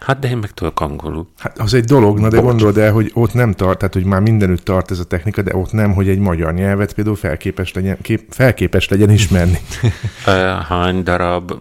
Hát 0.00 0.18
de 0.18 0.28
én 0.28 0.36
meg 0.36 0.50
tudok 0.50 0.80
angolul. 0.80 1.28
Hát 1.38 1.58
az 1.58 1.74
egy 1.74 1.84
dolog, 1.84 2.18
na 2.18 2.28
de 2.28 2.36
Bocs. 2.36 2.46
gondold 2.46 2.78
el, 2.78 2.92
hogy 2.92 3.10
ott 3.14 3.32
nem 3.32 3.52
tart, 3.52 3.78
tehát 3.78 3.94
hogy 3.94 4.04
már 4.04 4.20
mindenütt 4.20 4.64
tart 4.64 4.90
ez 4.90 4.98
a 4.98 5.04
technika, 5.04 5.42
de 5.42 5.56
ott 5.56 5.72
nem, 5.72 5.92
hogy 5.92 6.08
egy 6.08 6.18
magyar 6.18 6.54
nyelvet 6.54 6.94
például 6.94 7.16
felképes 7.16 7.72
legyen, 7.72 7.96
kép, 8.00 8.26
felképes 8.28 8.88
legyen 8.88 9.10
ismerni. 9.10 9.58
Hány 10.68 11.02
darab, 11.02 11.52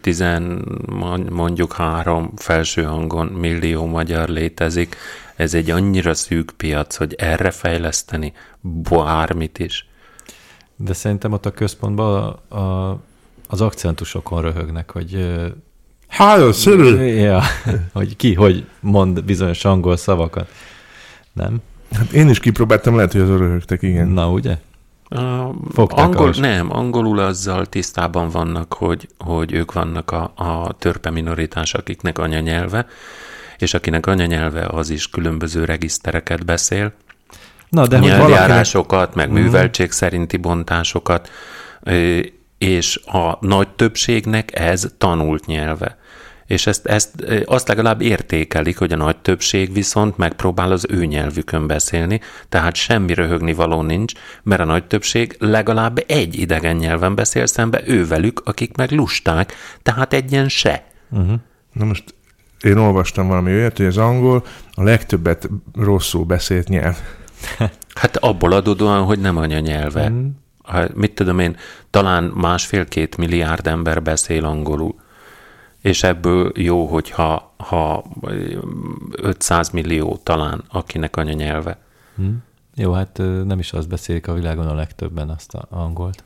tizen, 0.00 0.64
mondjuk 1.30 1.72
három 1.72 2.30
felső 2.36 2.82
hangon 2.82 3.26
millió 3.26 3.86
magyar 3.86 4.28
létezik. 4.28 4.96
Ez 5.36 5.54
egy 5.54 5.70
annyira 5.70 6.14
szűk 6.14 6.50
piac, 6.56 6.96
hogy 6.96 7.14
erre 7.18 7.50
fejleszteni 7.50 8.32
bármit 8.60 9.58
is. 9.58 9.88
De 10.76 10.92
szerintem 10.92 11.32
ott 11.32 11.46
a 11.46 11.50
központban 11.50 12.38
a, 12.48 12.56
a, 12.56 12.98
az 13.48 13.60
akcentusokon 13.60 14.42
röhögnek, 14.42 14.90
hogy 14.90 15.34
Hello, 16.08 16.52
Cyril! 16.52 17.02
ja, 17.02 17.42
hogy 17.92 18.16
ki, 18.16 18.34
hogy 18.34 18.66
mond 18.80 19.24
bizonyos 19.24 19.64
angol 19.64 19.96
szavakat. 19.96 20.48
Nem? 21.32 21.60
Hát 21.92 22.12
én 22.12 22.28
is 22.28 22.40
kipróbáltam, 22.40 22.96
lehet, 22.96 23.12
hogy 23.12 23.20
azon 23.20 23.38
röhögtek, 23.38 23.82
igen. 23.82 24.08
Na, 24.08 24.30
ugye? 24.30 24.58
Uh, 25.10 25.54
Fogták 25.72 26.04
angol, 26.04 26.28
az. 26.28 26.38
nem, 26.38 26.72
angolul 26.72 27.18
azzal 27.18 27.66
tisztában 27.66 28.28
vannak, 28.28 28.72
hogy, 28.72 29.08
hogy 29.18 29.52
ők 29.52 29.72
vannak 29.72 30.10
a, 30.10 30.32
a 30.34 30.72
törpe 30.78 31.10
minoritás, 31.10 31.74
akiknek 31.74 32.18
anyanyelve, 32.18 32.86
és 33.64 33.74
akinek 33.74 34.06
anyanyelve 34.06 34.66
az 34.66 34.90
is 34.90 35.08
különböző 35.08 35.64
regisztereket 35.64 36.44
beszél, 36.44 36.92
Na, 37.68 37.86
de 37.86 37.98
hogy 37.98 38.08
valakinek... 38.08 38.38
nyelvjárásokat, 38.38 39.14
meg 39.14 39.30
műveltség 39.30 39.90
szerinti 39.90 40.36
bontásokat, 40.36 41.30
és 42.58 43.00
a 43.04 43.38
nagy 43.40 43.68
többségnek 43.68 44.58
ez 44.58 44.86
tanult 44.98 45.46
nyelve. 45.46 45.98
És 46.46 46.66
ezt, 46.66 46.86
ezt 46.86 47.24
azt 47.44 47.68
legalább 47.68 48.00
értékelik, 48.00 48.78
hogy 48.78 48.92
a 48.92 48.96
nagy 48.96 49.16
többség 49.16 49.72
viszont 49.72 50.16
megpróbál 50.16 50.72
az 50.72 50.86
ő 50.88 51.04
nyelvükön 51.04 51.66
beszélni, 51.66 52.20
tehát 52.48 52.74
semmi 52.74 53.14
röhögni 53.14 53.52
való 53.52 53.82
nincs, 53.82 54.12
mert 54.42 54.60
a 54.60 54.64
nagy 54.64 54.84
többség 54.84 55.36
legalább 55.38 56.04
egy 56.06 56.38
idegen 56.38 56.76
nyelven 56.76 57.14
beszél 57.14 57.46
szembe 57.46 57.82
ővelük, 57.86 58.42
akik 58.44 58.76
meg 58.76 58.90
lusták, 58.90 59.52
tehát 59.82 60.12
egy 60.12 60.32
ilyen 60.32 60.48
se. 60.48 60.84
Na 61.72 61.84
most 61.84 62.14
én 62.64 62.76
olvastam 62.76 63.28
valami 63.28 63.52
olyat, 63.52 63.76
hogy 63.76 63.86
az 63.86 63.96
angol 63.96 64.44
a 64.74 64.82
legtöbbet 64.82 65.48
rosszul 65.74 66.24
beszélt 66.24 66.68
nyelv. 66.68 66.96
Hát 67.94 68.16
abból 68.16 68.52
adódóan, 68.52 69.04
hogy 69.04 69.18
nem 69.18 69.36
anyanyelve. 69.36 70.08
Mm. 70.08 70.26
Mit 70.94 71.14
tudom 71.14 71.38
én, 71.38 71.56
talán 71.90 72.24
másfél-két 72.24 73.16
milliárd 73.16 73.66
ember 73.66 74.02
beszél 74.02 74.44
angolul. 74.44 74.94
És 75.80 76.02
ebből 76.02 76.52
jó, 76.54 76.86
hogyha 76.86 77.54
ha 77.56 78.04
500 79.10 79.70
millió 79.70 80.20
talán, 80.22 80.64
akinek 80.68 81.16
anyanyelve. 81.16 81.78
Hm? 82.16 82.28
Jó, 82.74 82.92
hát 82.92 83.18
nem 83.44 83.58
is 83.58 83.72
azt 83.72 83.88
beszélik 83.88 84.28
a 84.28 84.32
világon 84.32 84.66
a 84.66 84.74
legtöbben, 84.74 85.28
azt 85.28 85.54
a 85.54 85.66
angolt. 85.70 86.24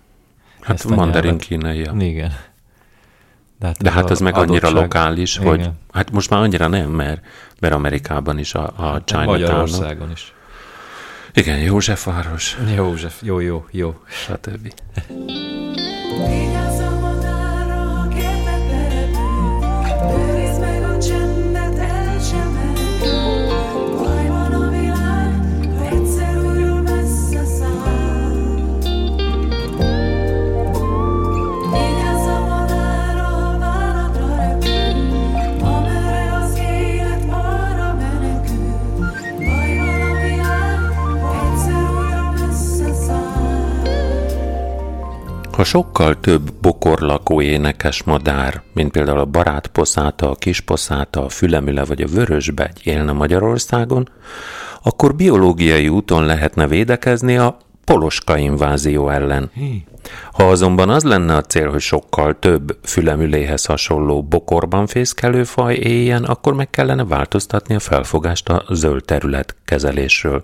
Hát 0.61 0.85
mandarin 0.85 1.39
kínai. 1.39 1.89
Igen. 1.99 2.33
De 3.59 3.67
hát, 3.67 3.77
De 3.77 3.91
hát 3.91 4.11
ez 4.11 4.21
meg 4.21 4.37
annyira 4.37 4.71
lokális, 4.71 5.37
Igen. 5.37 5.49
hogy 5.49 5.71
hát 5.93 6.11
most 6.11 6.31
már 6.31 6.41
annyira 6.41 6.69
nem, 6.69 6.91
mert, 6.91 7.21
mert 7.61 7.75
Amerikában 7.75 8.39
is 8.39 8.55
a, 8.55 8.63
a 8.77 9.03
Chinatown. 9.05 9.25
Magyarországon 9.27 10.11
is. 10.11 10.33
Igen, 11.33 11.59
Józsefváros, 11.59 12.57
József, 12.75 13.23
jó, 13.23 13.41
jó, 13.41 13.67
jó. 13.71 13.95
stb. 14.07 14.73
Ha 45.59 45.65
sokkal 45.65 46.21
több 46.21 46.53
bokorlakó 46.61 47.43
énekes 47.43 48.03
madár, 48.03 48.63
mint 48.75 48.91
például 48.91 49.19
a 49.19 49.25
barátposzáta, 49.25 50.31
a 50.31 50.35
kisposzáta, 50.35 51.25
a 51.25 51.29
fülemüle 51.29 51.85
vagy 51.85 52.03
a 52.03 52.07
vörösbegy 52.07 52.81
élne 52.83 53.13
Magyarországon, 53.13 54.09
akkor 54.83 55.15
biológiai 55.15 55.89
úton 55.89 56.25
lehetne 56.25 56.67
védekezni 56.67 57.37
a 57.37 57.57
poloska 57.85 58.37
invázió 58.37 59.09
ellen. 59.09 59.51
Ha 60.33 60.49
azonban 60.49 60.89
az 60.89 61.03
lenne 61.03 61.35
a 61.35 61.43
cél, 61.43 61.71
hogy 61.71 61.81
sokkal 61.81 62.39
több 62.39 62.79
fülemüléhez 62.83 63.65
hasonló 63.65 64.23
bokorban 64.23 64.87
fészkelő 64.87 65.45
faj 65.45 65.75
éljen, 65.75 66.25
akkor 66.25 66.55
meg 66.55 66.71
kellene 66.71 67.05
változtatni 67.05 67.75
a 67.75 67.81
felfogást 67.81 68.49
a 68.49 68.65
zöld 68.71 69.05
terület 69.05 69.57
kezelésről. 69.65 70.43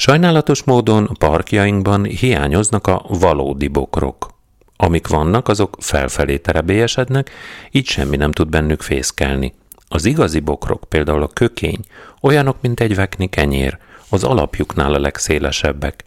Sajnálatos 0.00 0.62
módon 0.62 1.16
parkjainkban 1.18 2.04
hiányoznak 2.04 2.86
a 2.86 3.04
valódi 3.08 3.68
bokrok. 3.68 4.30
Amik 4.76 5.06
vannak, 5.06 5.48
azok 5.48 5.76
felfelé 5.80 6.38
terebélyesednek, 6.38 7.30
így 7.70 7.86
semmi 7.86 8.16
nem 8.16 8.32
tud 8.32 8.48
bennük 8.48 8.82
fészkelni. 8.82 9.54
Az 9.88 10.04
igazi 10.04 10.40
bokrok, 10.40 10.84
például 10.88 11.22
a 11.22 11.28
kökény, 11.28 11.78
olyanok, 12.20 12.56
mint 12.60 12.80
egy 12.80 12.94
vekni 12.94 13.28
kenyér, 13.28 13.78
az 14.08 14.24
alapjuknál 14.24 14.94
a 14.94 15.00
legszélesebbek. 15.00 16.04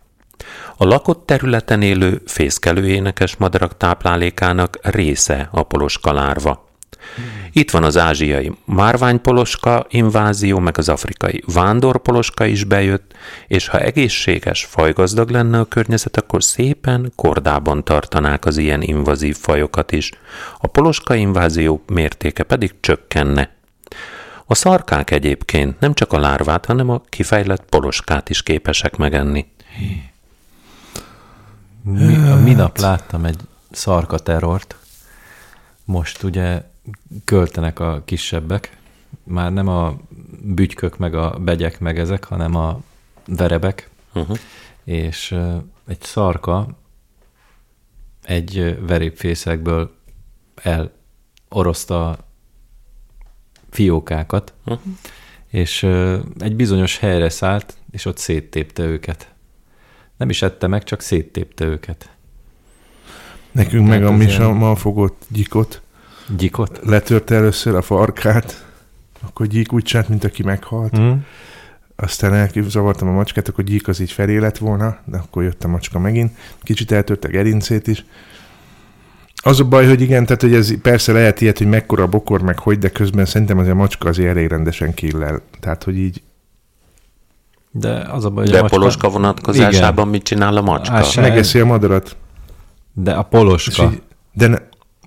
A 0.77 0.85
lakott 0.85 1.25
területen 1.25 1.81
élő 1.81 2.21
fészkelő 2.25 2.87
énekes 2.87 3.35
madarak 3.35 3.77
táplálékának 3.77 4.77
része 4.81 5.49
a 5.51 5.63
poloska 5.63 6.13
lárva. 6.13 6.67
Itt 7.55 7.71
van 7.71 7.83
az 7.83 7.97
ázsiai 7.97 8.51
márványpoloska 8.65 9.85
invázió, 9.89 10.59
meg 10.59 10.77
az 10.77 10.89
afrikai 10.89 11.43
vándorpoloska 11.45 12.45
is 12.45 12.63
bejött, 12.63 13.13
és 13.47 13.67
ha 13.67 13.79
egészséges, 13.79 14.65
fajgazdag 14.65 15.29
lenne 15.29 15.59
a 15.59 15.65
környezet, 15.65 16.17
akkor 16.17 16.43
szépen 16.43 17.11
kordában 17.15 17.83
tartanák 17.83 18.45
az 18.45 18.57
ilyen 18.57 18.81
invazív 18.81 19.37
fajokat 19.37 19.91
is. 19.91 20.11
A 20.59 20.67
poloska 20.67 21.15
invázió 21.15 21.83
mértéke 21.87 22.43
pedig 22.43 22.73
csökkenne. 22.79 23.55
A 24.45 24.55
szarkák 24.55 25.11
egyébként 25.11 25.79
nem 25.79 25.93
csak 25.93 26.13
a 26.13 26.19
lárvát, 26.19 26.65
hanem 26.65 26.89
a 26.89 27.01
kifejlett 27.09 27.63
poloskát 27.69 28.29
is 28.29 28.43
képesek 28.43 28.95
megenni. 28.95 29.45
Mi, 31.81 32.29
a 32.29 32.35
minap 32.35 32.77
láttam 32.77 33.25
egy 33.25 33.39
szarka 33.71 34.19
terrort. 34.19 34.75
Most 35.85 36.23
ugye 36.23 36.71
költenek 37.25 37.79
a 37.79 38.01
kisebbek. 38.05 38.77
Már 39.23 39.53
nem 39.53 39.67
a 39.67 39.97
bütykök, 40.41 40.97
meg 40.97 41.15
a 41.15 41.29
begyek, 41.39 41.79
meg 41.79 41.99
ezek, 41.99 42.23
hanem 42.23 42.55
a 42.55 42.81
verebek. 43.27 43.89
Uh-huh. 44.13 44.37
És 44.83 45.31
egy 45.87 46.01
szarka 46.01 46.67
egy 48.23 48.77
verépfészekből 48.87 49.95
elorozta 50.55 52.09
a 52.09 52.17
fiókákat, 53.69 54.53
Uh-huh. 54.65 54.81
és 55.47 55.83
egy 56.39 56.55
bizonyos 56.55 56.97
helyre 56.97 57.29
szállt, 57.29 57.77
és 57.91 58.05
ott 58.05 58.17
széttépte 58.17 58.83
őket. 58.83 59.31
Nem 60.17 60.29
is 60.29 60.41
ette 60.41 60.67
meg, 60.67 60.83
csak 60.83 61.01
széttépte 61.01 61.65
őket. 61.65 62.11
Nekünk 63.51 63.87
meg 63.87 64.03
a 64.03 64.09
Hát 64.09 64.17
Misa 64.17 64.43
ilyen- 64.43 64.55
ma 64.57 64.75
fogott 64.75 65.25
gyikot, 65.29 65.81
Gyikot? 66.37 66.79
letörte 66.85 67.35
először 67.35 67.75
a 67.75 67.81
farkát, 67.81 68.65
akkor 69.27 69.45
gyík 69.47 69.73
úgy 69.73 69.83
csinált, 69.83 70.09
mint 70.09 70.23
aki 70.23 70.43
meghalt. 70.43 70.99
Mm. 70.99 71.11
Aztán 71.95 72.33
elzavartam 72.33 73.07
a 73.07 73.11
macskát, 73.11 73.47
akkor 73.47 73.63
gyík 73.63 73.87
az 73.87 73.99
így 73.99 74.11
felé 74.11 74.37
lett 74.37 74.57
volna, 74.57 74.97
de 75.05 75.17
akkor 75.17 75.43
jött 75.43 75.63
a 75.63 75.67
macska 75.67 75.99
megint. 75.99 76.31
Kicsit 76.61 76.91
eltörte 76.91 77.27
a 77.27 77.31
gerincét 77.31 77.87
is. 77.87 78.05
Az 79.35 79.59
a 79.59 79.63
baj, 79.63 79.87
hogy 79.87 80.01
igen, 80.01 80.25
tehát 80.25 80.41
hogy 80.41 80.53
ez 80.53 80.81
persze 80.81 81.11
lehet 81.11 81.41
ilyet, 81.41 81.57
hogy 81.57 81.67
mekkora 81.67 82.03
a 82.03 82.07
bokor, 82.07 82.41
meg 82.41 82.59
hogy, 82.59 82.79
de 82.79 82.89
közben 82.89 83.25
szerintem 83.25 83.57
azért 83.57 83.73
a 83.73 83.77
macska 83.77 84.09
azért 84.09 84.29
elég 84.29 84.47
rendesen 84.47 84.93
killel. 84.93 85.41
Tehát, 85.59 85.83
hogy 85.83 85.97
így 85.97 86.21
De 87.71 87.91
az 88.11 88.25
a 88.25 88.29
baj, 88.29 88.43
hogy 88.43 88.51
De 88.53 88.57
a 88.57 88.61
macska... 88.61 88.77
poloska 88.77 89.09
vonatkozásában 89.09 90.07
mit 90.07 90.23
csinál 90.23 90.57
a 90.57 90.61
macska? 90.61 90.93
Á, 90.93 91.01
se- 91.03 91.21
megeszi 91.21 91.59
a 91.59 91.65
madarat. 91.65 92.15
De 92.93 93.11
a 93.11 93.19
És 93.19 93.37
poloska. 93.37 93.83
így, 93.83 94.01
de 94.33 94.47
ne, 94.47 94.57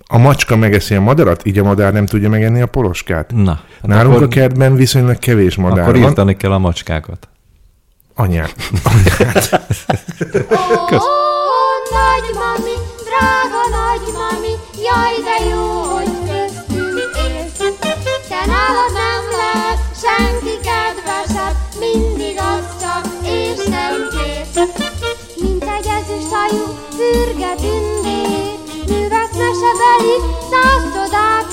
a 0.07 0.17
macska 0.17 0.55
megeszi 0.55 0.95
a 0.95 1.01
madarat, 1.01 1.45
így 1.45 1.57
a 1.57 1.63
madár 1.63 1.93
nem 1.93 2.05
tudja 2.05 2.29
megenni 2.29 2.61
a 2.61 2.65
poloskát. 2.65 3.31
Na, 3.35 3.51
hát 3.51 3.87
Nálunk 3.87 4.13
akkor, 4.15 4.25
a 4.25 4.29
kertben 4.29 4.75
viszonylag 4.75 5.19
kevés 5.19 5.55
madár 5.55 5.79
akkor 5.79 5.93
van. 5.99 6.09
írtani 6.09 6.37
kell 6.37 6.51
a 6.51 6.57
macskákat. 6.57 7.27
Anyám. 8.15 8.47
Kösz. 10.87 11.01
Ó, 11.07 11.15
nagymami, 11.97 12.75
drága 13.07 13.61
nagymami, 13.79 14.53
jaj, 14.87 15.15
de 15.27 15.49
jó, 15.49 15.81
hogy 15.95 16.11
köztünk 16.27 17.15
élsz. 17.27 17.57
Te 18.29 18.41
nálad 18.45 18.91
nem 19.03 19.23
lehet 19.41 19.79
senki 20.03 20.55
kedvesebb, 20.67 21.57
mindig 21.79 22.35
az 22.53 22.65
csak 22.81 23.05
és 23.23 23.65
nem 23.75 23.93
kész. 24.15 24.55
Mint 25.41 25.63
egy 25.63 25.87
ezüsthajú, 25.97 26.63
fürge 26.97 27.51
tündér, 27.55 28.06
mesebeli 29.59 30.15
száz 30.49 30.83
csodát. 30.93 31.49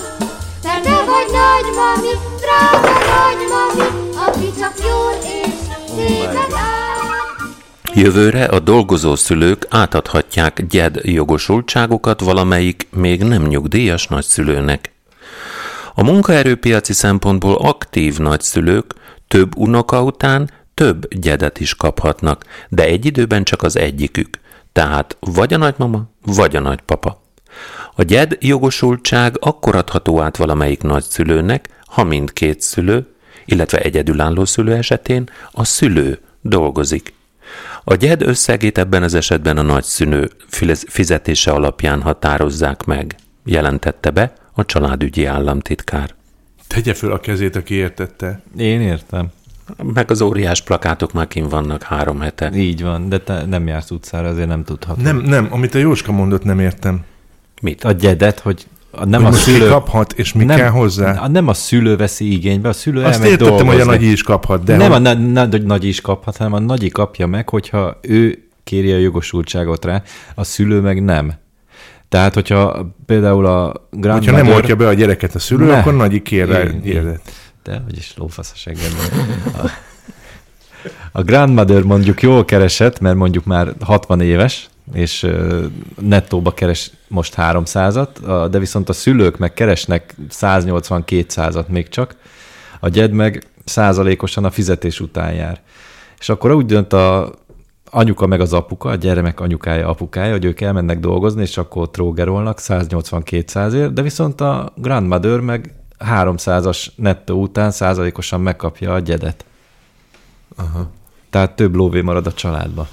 Te 0.63 1.05
vagy 1.05 1.31
nagymami, 1.33 2.13
drága 2.41 2.93
nagymami, 3.15 3.89
aki 4.27 4.61
csak 4.61 4.75
jól 4.87 5.13
és 5.23 5.53
szépet 5.97 6.53
áll. 6.53 7.03
Jövőre 7.95 8.45
a 8.45 8.59
dolgozó 8.59 9.15
szülők 9.17 9.67
átadhatják 9.71 10.67
gyed 10.67 11.01
jogosultságukat 11.03 12.21
valamelyik 12.21 12.89
még 12.91 13.23
nem 13.23 13.43
nyugdíjas 13.43 14.07
nagyszülőnek. 14.07 14.93
A 15.95 16.03
munkaerőpiaci 16.03 16.93
szempontból 16.93 17.55
aktív 17.55 18.19
nagyszülők 18.19 18.95
több 19.29 19.57
unoka 19.57 20.03
után 20.03 20.51
több 20.75 21.15
gyedet 21.15 21.61
is 21.61 21.75
kaphatnak, 21.75 22.45
de 22.69 22.85
egy 22.85 23.05
időben 23.07 23.45
csak 23.45 23.63
az 23.63 23.77
egyikük, 23.77 24.39
tehát 24.73 25.17
vagy 25.21 25.55
a 25.55 25.57
nagymama, 25.57 26.03
vagy 26.25 26.57
a 26.57 26.61
nagypapa. 26.61 27.24
A 27.95 28.03
gyed 28.03 28.37
jogosultság 28.41 29.37
akkor 29.41 29.77
adható 29.77 30.21
át 30.21 30.37
valamelyik 30.37 30.83
nagyszülőnek, 30.83 31.69
ha 31.87 32.05
mindkét 32.05 32.61
szülő, 32.61 33.07
illetve 33.45 33.79
egyedülálló 33.79 34.45
szülő 34.45 34.73
esetén 34.75 35.31
a 35.51 35.65
szülő 35.65 36.19
dolgozik. 36.41 37.15
A 37.85 37.95
gyed 37.95 38.23
összegét 38.23 38.79
ebben 38.79 39.03
az 39.03 39.15
esetben 39.15 39.59
a 39.59 39.63
nagyszülő 39.63 40.31
fiz- 40.49 40.87
fizetése 40.89 41.51
alapján 41.51 42.03
határozzák 42.03 42.85
meg, 42.85 43.17
jelentette 43.45 44.11
be 44.11 44.33
a 44.53 44.65
családügyi 44.65 45.25
államtitkár. 45.25 46.15
Tegye 46.67 46.95
föl 46.95 47.13
a 47.13 47.21
kezét, 47.21 47.57
aki 47.57 47.75
értette. 47.75 48.43
Én 48.57 48.81
értem. 48.81 49.29
Meg 49.83 50.11
az 50.11 50.21
óriás 50.21 50.63
plakátok 50.63 51.13
már 51.13 51.29
kin 51.29 51.49
vannak 51.49 51.83
három 51.83 52.21
hete. 52.21 52.51
Így 52.55 52.83
van, 52.83 53.09
de 53.09 53.19
te 53.19 53.45
nem 53.45 53.67
jársz 53.67 53.91
utcára, 53.91 54.29
azért 54.29 54.49
nem 54.49 54.65
tudhatod. 54.65 55.03
Nem, 55.05 55.17
nem, 55.17 55.49
amit 55.51 55.75
a 55.75 55.79
Jóska 55.79 56.13
mondott, 56.13 56.45
nem 56.45 56.61
értem. 56.61 57.05
Mit? 57.65 57.85
A 57.85 57.93
gyedet, 57.93 58.39
hogy 58.41 58.67
a, 58.91 59.05
nem 59.05 59.23
Nem 59.23 59.25
a 59.33 59.33
szülő... 59.35 59.69
kaphat, 59.69 60.13
és 60.13 60.33
mi 60.33 60.45
nem, 60.45 60.57
kell 60.57 60.69
hozzá? 60.69 61.13
a- 61.21 61.29
Nem 61.29 61.49
a 61.49 61.55
szülő 61.55 61.97
veszi 61.97 62.33
igénybe, 62.33 62.69
a 62.69 62.73
szülő 62.73 63.03
Azt 63.03 63.25
értettem, 63.25 63.47
hogy 63.55 63.61
a 63.61 63.65
dolgozni. 63.65 63.85
nagyi 63.93 64.11
is 64.11 64.23
kaphat, 64.23 64.65
de 64.65 64.77
nem 64.77 64.91
hogy- 64.93 65.07
a 65.07 65.15
na- 65.15 65.45
na- 65.47 65.59
nagy 65.59 65.85
is 65.85 66.01
kaphat, 66.01 66.37
hanem 66.37 66.53
a 66.53 66.59
nagyi 66.59 66.89
kapja 66.89 67.27
meg, 67.27 67.49
hogyha 67.49 67.99
ő 68.03 68.49
kéri 68.65 68.93
a 68.93 68.97
jogosultságot 68.97 69.85
rá, 69.85 70.03
a 70.35 70.45
szülő 70.45 70.81
meg 70.81 71.03
nem. 71.05 71.33
Tehát, 72.09 72.35
hogyha 72.35 72.95
például 73.07 73.47
a 73.47 73.63
hogyha 73.63 73.87
grandmother... 73.91 74.43
nem 74.45 74.53
oltja 74.53 74.77
be 74.77 74.87
a 74.89 74.93
gyereket 74.93 75.35
a 75.35 75.39
szülő, 75.39 75.65
Ne. 75.67 75.79
akkor 75.79 75.95
nagyi 75.97 76.23
kér 76.23 76.49
rá 76.49 76.63
érdet. 76.85 77.21
De, 77.63 77.83
vagyis 77.85 78.13
lófasz 78.17 78.51
a 78.55 78.57
seggedben. 78.57 79.27
A, 79.63 79.71
a 81.13 81.23
grandmother 81.23 81.83
mondjuk 81.83 82.23
jól 82.23 82.45
keresett, 82.45 83.01
mert 83.01 83.17
mondjuk 83.17 83.45
már 83.45 83.73
60 83.81 84.21
éves, 84.21 84.69
és 84.93 85.27
nettóba 86.01 86.55
keres 86.55 86.91
most 87.09 87.35
300-at, 87.37 88.23
a- 88.27 88.49
de 88.49 88.59
viszont 88.59 88.89
a 88.89 88.93
szülők 88.93 89.39
meg 89.39 89.53
keresnek 89.53 90.15
180-200-at 90.31 91.67
még 91.67 91.89
csak, 91.89 92.17
a 92.81 92.89
gyed 92.89 93.13
meg 93.13 93.47
százalékosan 93.65 94.45
a 94.45 94.51
fizetés 94.51 95.01
után 95.01 95.33
jár. 95.33 95.61
És 96.19 96.29
akkor 96.29 96.53
úgy 96.53 96.67
dönt 96.67 96.93
a 96.93 97.33
anyuka 97.91 98.27
meg 98.27 98.41
az 98.41 98.53
apuka, 98.53 98.89
a 98.89 98.95
gyermek 98.95 99.41
anyukája, 99.41 99.89
apukája, 99.89 100.33
hogy 100.33 100.45
ők 100.45 100.61
elmennek 100.61 101.01
dolgozni, 101.01 101.43
és 101.43 101.57
akkor 101.57 101.91
trógerolnak 101.91 102.59
180-200ért, 102.61 103.91
de 103.93 104.03
viszont 104.03 104.41
a 104.41 104.73
grandmother 104.77 105.41
meg 105.41 105.75
300-as 105.99 106.87
nettó 106.97 107.41
után 107.41 107.71
százalékosan 107.71 108.41
megkapja 108.41 108.95
a 108.95 108.99
gyedet. 108.99 109.45
Aha. 110.57 110.91
Tehát 111.31 111.57
több 111.57 111.75
lóvé 111.75 112.01
marad 112.01 112.27
a 112.27 112.33
családba. 112.33 112.89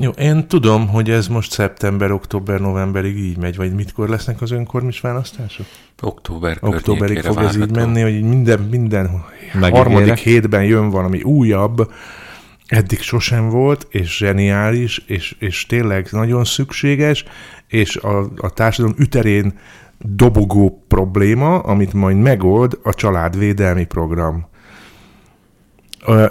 Jó, 0.00 0.10
én 0.10 0.46
tudom, 0.48 0.88
hogy 0.88 1.10
ez 1.10 1.28
most 1.28 1.50
szeptember, 1.50 2.10
október, 2.10 2.60
novemberig 2.60 3.16
így 3.18 3.36
megy, 3.36 3.56
vagy 3.56 3.74
mitkor 3.74 4.08
lesznek 4.08 4.40
az 4.40 4.50
önkormányzat 4.50 5.00
választások? 5.00 5.66
Október 6.02 6.58
Októberig 6.60 7.20
fog 7.20 7.38
ez 7.38 7.54
így 7.54 7.58
várható. 7.58 7.80
menni, 7.80 8.00
hogy 8.00 8.22
minden, 8.22 8.60
minden 8.60 9.24
Megígérek. 9.52 9.72
harmadik 9.74 10.16
hétben 10.16 10.64
jön 10.64 10.90
valami 10.90 11.22
újabb, 11.22 11.90
eddig 12.66 13.00
sosem 13.00 13.48
volt, 13.48 13.86
és 13.90 14.16
zseniális, 14.16 14.98
és, 15.06 15.36
és 15.38 15.66
tényleg 15.66 16.08
nagyon 16.10 16.44
szükséges, 16.44 17.24
és 17.68 17.96
a, 17.96 18.18
a 18.36 18.50
társadalom 18.50 18.96
üterén 18.98 19.58
dobogó 19.98 20.84
probléma, 20.88 21.58
amit 21.58 21.92
majd 21.92 22.16
megold 22.16 22.78
a 22.82 22.94
családvédelmi 22.94 23.84
program. 23.84 24.46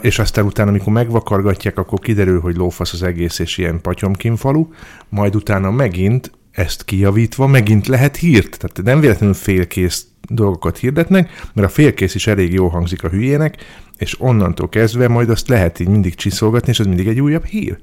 És 0.02 0.20
aztán 0.20 0.46
utána, 0.46 0.70
amikor 0.70 0.94
megvakargatják, 0.94 1.78
akkor 1.78 2.00
kiderül, 2.00 2.40
hogy 2.40 2.56
lófasz 2.56 2.94
az 2.94 3.04
egész, 3.04 3.40
és 3.40 3.58
ilyen 3.58 3.82
patyomkinfalu, 3.82 4.68
majd 5.10 5.36
utána 5.36 5.72
megint 5.72 6.32
ezt 6.52 6.86
kijavítva, 6.86 7.48
megint 7.48 7.88
lehet 7.88 8.16
hírt. 8.16 8.58
Tehát 8.58 8.82
nem 8.84 9.00
véletlenül 9.00 9.36
félkész 9.36 10.08
dolgokat 10.30 10.78
hirdetnek, 10.78 11.50
mert 11.54 11.68
a 11.68 11.72
félkész 11.72 12.16
is 12.16 12.28
elég 12.28 12.54
jó 12.54 12.68
hangzik 12.68 13.04
a 13.04 13.10
hülyének, 13.10 13.56
és 13.98 14.22
onnantól 14.22 14.70
kezdve 14.70 15.08
majd 15.08 15.30
azt 15.30 15.48
lehet 15.48 15.80
így 15.80 15.88
mindig 15.88 16.16
csiszolgatni, 16.16 16.72
és 16.72 16.80
ez 16.80 16.86
mindig 16.86 17.08
egy 17.08 17.22
újabb 17.22 17.46
hír. 17.46 17.80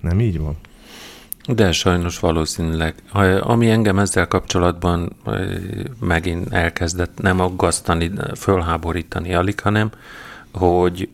Nem 0.00 0.20
így 0.20 0.38
van? 0.38 0.56
De 1.46 1.72
sajnos 1.72 2.18
valószínűleg. 2.18 2.94
Ami 3.40 3.70
engem 3.70 3.98
ezzel 3.98 4.28
kapcsolatban 4.28 5.16
megint 6.00 6.52
elkezdett 6.52 7.18
nem 7.18 7.40
aggasztani, 7.40 8.10
fölháborítani 8.36 9.34
alig, 9.34 9.60
hanem 9.60 9.90
hogy 10.52 11.08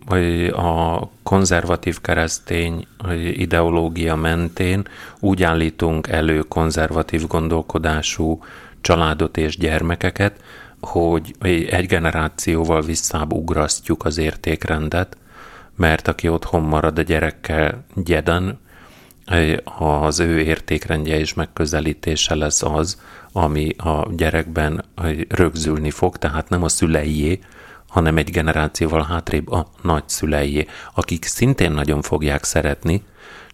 a 0.52 1.00
konzervatív 1.22 2.00
keresztény 2.00 2.86
ideológia 3.32 4.14
mentén 4.14 4.88
úgy 5.20 5.42
állítunk 5.42 6.08
elő 6.08 6.38
konzervatív 6.38 7.26
gondolkodású 7.26 8.44
családot 8.80 9.36
és 9.36 9.58
gyermekeket, 9.58 10.40
hogy 10.80 11.34
egy 11.70 11.86
generációval 11.86 12.82
visszább 12.82 13.32
ugrasztjuk 13.32 14.04
az 14.04 14.18
értékrendet, 14.18 15.16
mert 15.76 16.08
aki 16.08 16.28
otthon 16.28 16.62
marad 16.62 16.98
a 16.98 17.02
gyerekkel 17.02 17.84
gyeden, 17.94 18.58
az 19.78 20.20
ő 20.20 20.40
értékrendje 20.40 21.18
és 21.18 21.34
megközelítése 21.34 22.34
lesz 22.34 22.62
az, 22.62 23.00
ami 23.32 23.68
a 23.76 24.08
gyerekben 24.16 24.84
rögzülni 25.28 25.90
fog, 25.90 26.16
tehát 26.16 26.48
nem 26.48 26.62
a 26.62 26.68
szüleié, 26.68 27.40
hanem 27.88 28.16
egy 28.16 28.30
generációval 28.30 29.02
hátrébb 29.02 29.50
a 29.50 29.66
nagyszüleié, 29.82 30.66
akik 30.94 31.24
szintén 31.24 31.72
nagyon 31.72 32.02
fogják 32.02 32.44
szeretni, 32.44 33.02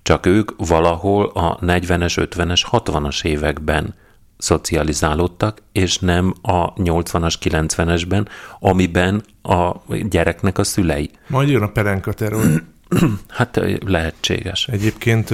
csak 0.02 0.26
ők 0.26 0.50
valahol 0.56 1.26
a 1.26 1.58
40-es, 1.58 2.28
50-es, 2.30 2.60
60-as 2.70 3.24
években 3.24 3.94
szocializálódtak, 4.38 5.62
és 5.72 5.98
nem 5.98 6.34
a 6.42 6.72
80-as, 6.72 7.34
90-esben, 7.40 8.26
amiben 8.60 9.22
a 9.42 9.72
gyereknek 10.08 10.58
a 10.58 10.64
szülei. 10.64 11.10
Majd 11.26 11.48
jön 11.48 11.62
a 11.62 11.68
perenka 11.68 12.12
terror. 12.12 12.42
Hát 13.28 13.60
lehetséges. 13.86 14.68
Egyébként 14.68 15.30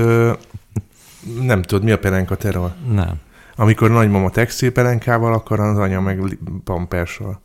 nem 1.40 1.62
tudod, 1.62 1.84
mi 1.84 1.90
a 1.90 1.98
perenka 1.98 2.36
terror? 2.36 2.72
Nem. 2.90 3.12
Amikor 3.56 3.90
nagymama 3.90 4.30
textilpelenkával 4.30 5.32
akar, 5.32 5.60
az 5.60 5.78
anya 5.78 6.00
meg 6.00 6.38
pamperssal. 6.64 7.40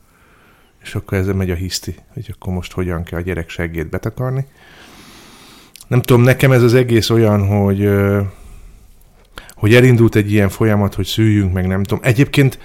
És 0.84 0.96
akkor 0.96 1.17
ezzel 1.17 1.34
megy 1.34 1.52
a 1.52 1.56
hiszti, 1.56 1.96
hogy 2.13 2.34
akkor 2.34 2.54
most 2.54 2.72
hogyan 2.72 3.04
kell 3.04 3.19
a 3.19 3.24
gyerek 3.24 3.50
seggét 3.50 3.89
betakarni. 3.89 4.46
Nem 5.88 6.02
tudom, 6.02 6.22
nekem 6.22 6.52
ez 6.52 6.63
az 6.63 6.74
egész 6.74 7.10
olyan, 7.10 7.48
hogy 7.48 7.89
hogy 9.63 9.76
elindult 9.76 10.15
egy 10.15 10.32
ilyen 10.32 10.50
folyamat, 10.50 10.93
hogy 10.93 11.06
szüljünk 11.06 11.54
meg, 11.54 11.67
nem 11.67 11.84
tudom. 11.84 12.04
Egyébként, 12.04 12.60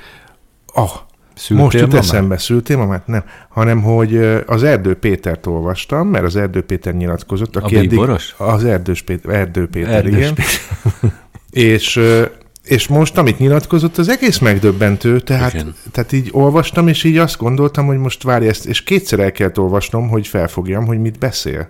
ah, 0.66 0.90
Szültél 1.34 1.64
most 1.64 1.78
jut 1.78 1.94
eszembe, 1.94 2.38
szültél 2.38 2.76
mamát? 2.76 3.06
Nem. 3.06 3.24
Hanem, 3.48 3.82
hogy 3.82 4.16
az 4.46 4.62
Erdő 4.62 4.94
Pétert 4.94 5.46
olvastam, 5.46 6.08
mert 6.08 6.24
az 6.24 6.36
Erdő 6.36 6.62
Péter 6.62 6.94
nyilatkozott. 6.94 7.56
Aki 7.56 7.76
eddig- 7.76 7.88
bíboros? 7.88 8.34
Az 8.38 8.64
Erdős 8.64 9.02
Péter, 9.02 9.34
Erdő 9.34 9.68
Péter, 9.68 9.92
Erdős 9.92 10.14
igen. 10.14 10.34
És, 11.50 11.96
ö, 11.96 12.24
és 12.68 12.86
most, 12.86 13.18
amit 13.18 13.38
nyilatkozott, 13.38 13.98
az 13.98 14.08
egész 14.08 14.38
megdöbbentő, 14.38 15.20
tehát, 15.20 15.54
Igen. 15.54 15.74
tehát 15.92 16.12
így 16.12 16.28
olvastam, 16.32 16.88
és 16.88 17.04
így 17.04 17.16
azt 17.16 17.38
gondoltam, 17.38 17.86
hogy 17.86 17.98
most 17.98 18.22
várj 18.22 18.46
ezt, 18.48 18.66
és 18.66 18.82
kétszer 18.82 19.18
el 19.18 19.32
kellett 19.32 19.58
olvasnom, 19.58 20.08
hogy 20.08 20.26
felfogjam, 20.26 20.86
hogy 20.86 21.00
mit 21.00 21.18
beszél. 21.18 21.68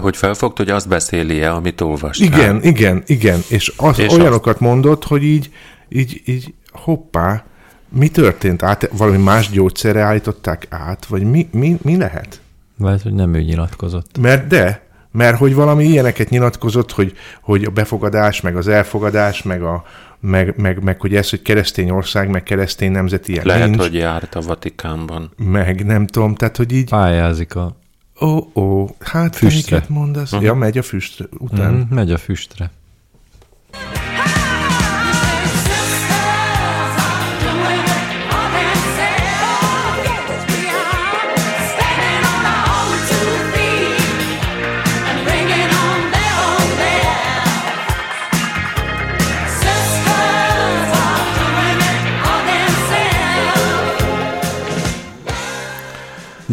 Hogy 0.00 0.16
felfogd, 0.16 0.56
hogy 0.56 0.70
azt 0.70 0.88
beszéli-e, 0.88 1.52
amit 1.52 1.80
olvastál. 1.80 2.26
Igen, 2.26 2.62
igen, 2.62 3.02
igen, 3.06 3.40
és, 3.48 3.72
az, 3.76 3.98
És 3.98 4.12
olyanokat 4.12 4.60
mondott, 4.60 5.04
hogy 5.04 5.22
így, 5.22 5.50
így, 5.88 6.22
így 6.24 6.54
hoppá, 6.70 7.44
mi 7.88 8.08
történt? 8.08 8.62
Át, 8.62 8.90
valami 8.92 9.16
más 9.16 9.50
gyógyszerre 9.50 10.00
állították 10.00 10.66
át, 10.68 11.06
vagy 11.06 11.22
mi, 11.22 11.48
mi, 11.52 11.78
mi 11.82 11.96
lehet? 11.96 12.40
Lehet, 12.78 13.02
hogy 13.02 13.14
nem 13.14 13.34
ő 13.34 13.40
nyilatkozott. 13.40 14.18
Mert 14.18 14.46
de, 14.46 14.87
mert 15.12 15.38
hogy 15.38 15.54
valami 15.54 15.84
ilyeneket 15.84 16.28
nyilatkozott, 16.28 16.92
hogy, 16.92 17.12
hogy 17.42 17.64
a 17.64 17.70
befogadás, 17.70 18.40
meg 18.40 18.56
az 18.56 18.68
elfogadás, 18.68 19.42
meg, 19.42 19.62
a, 19.62 19.84
meg, 20.20 20.54
meg, 20.56 20.82
meg 20.82 21.00
hogy 21.00 21.14
ez, 21.14 21.30
hogy 21.30 21.42
keresztény 21.42 21.90
ország, 21.90 22.28
meg 22.28 22.42
keresztény 22.42 22.90
nemzet 22.90 23.28
ilyen 23.28 23.46
Lehet, 23.46 23.68
nincs, 23.68 23.80
hogy 23.80 23.94
járt 23.94 24.34
a 24.34 24.40
Vatikánban. 24.40 25.30
meg 25.36 25.84
nem 25.86 26.06
tudom, 26.06 26.34
tehát 26.34 26.56
hogy 26.56 26.72
így, 26.72 26.88
Pályázik 26.88 27.54
a... 27.54 27.76
ó, 28.20 28.60
ó, 28.60 28.88
hát 29.00 29.30
te 29.30 29.38
Füstre. 29.38 29.76
miket 29.76 29.88
mondasz? 29.88 30.32
Ja, 30.40 30.54
megy 30.54 30.78
a 30.78 30.82
füst 30.82 31.28
után. 31.38 31.72
Mm, 31.72 31.94
megy 31.94 32.12
a 32.12 32.18
füstre. 32.18 32.70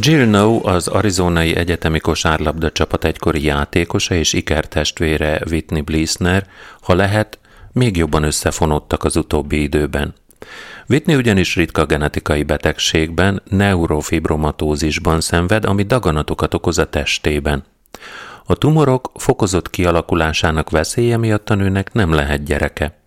Jill 0.07 0.25
No 0.25 0.59
az 0.63 0.87
arizonai 0.87 1.55
egyetemi 1.55 1.99
kosárlabda 1.99 2.71
csapat 2.71 3.05
egykori 3.05 3.43
játékosa 3.43 4.15
és 4.15 4.33
ikertestvére 4.33 5.41
Whitney 5.49 5.81
Blissner, 5.81 6.47
ha 6.81 6.93
lehet, 6.93 7.39
még 7.71 7.97
jobban 7.97 8.23
összefonódtak 8.23 9.03
az 9.03 9.15
utóbbi 9.15 9.61
időben. 9.61 10.13
Whitney 10.89 11.15
ugyanis 11.15 11.55
ritka 11.55 11.85
genetikai 11.85 12.43
betegségben, 12.43 13.41
neurofibromatózisban 13.49 15.21
szenved, 15.21 15.65
ami 15.65 15.83
daganatokat 15.83 16.53
okoz 16.53 16.77
a 16.77 16.89
testében. 16.89 17.63
A 18.45 18.55
tumorok 18.55 19.11
fokozott 19.15 19.69
kialakulásának 19.69 20.69
veszélye 20.69 21.17
miatt 21.17 21.49
a 21.49 21.55
nőnek 21.55 21.93
nem 21.93 22.13
lehet 22.13 22.43
gyereke. 22.43 23.04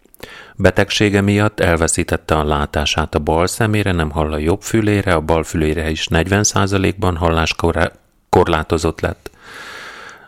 Betegsége 0.57 1.20
miatt 1.20 1.61
elveszítette 1.61 2.35
a 2.35 2.44
látását 2.44 3.14
a 3.14 3.18
bal 3.18 3.46
szemére, 3.46 3.92
nem 3.92 4.11
hall 4.11 4.33
a 4.33 4.38
jobb 4.38 4.62
fülére, 4.62 5.14
a 5.14 5.20
bal 5.20 5.42
fülére 5.42 5.90
is 5.90 6.07
40%-ban 6.11 7.16
halláskorlátozott 7.16 9.00
lett. 9.00 9.31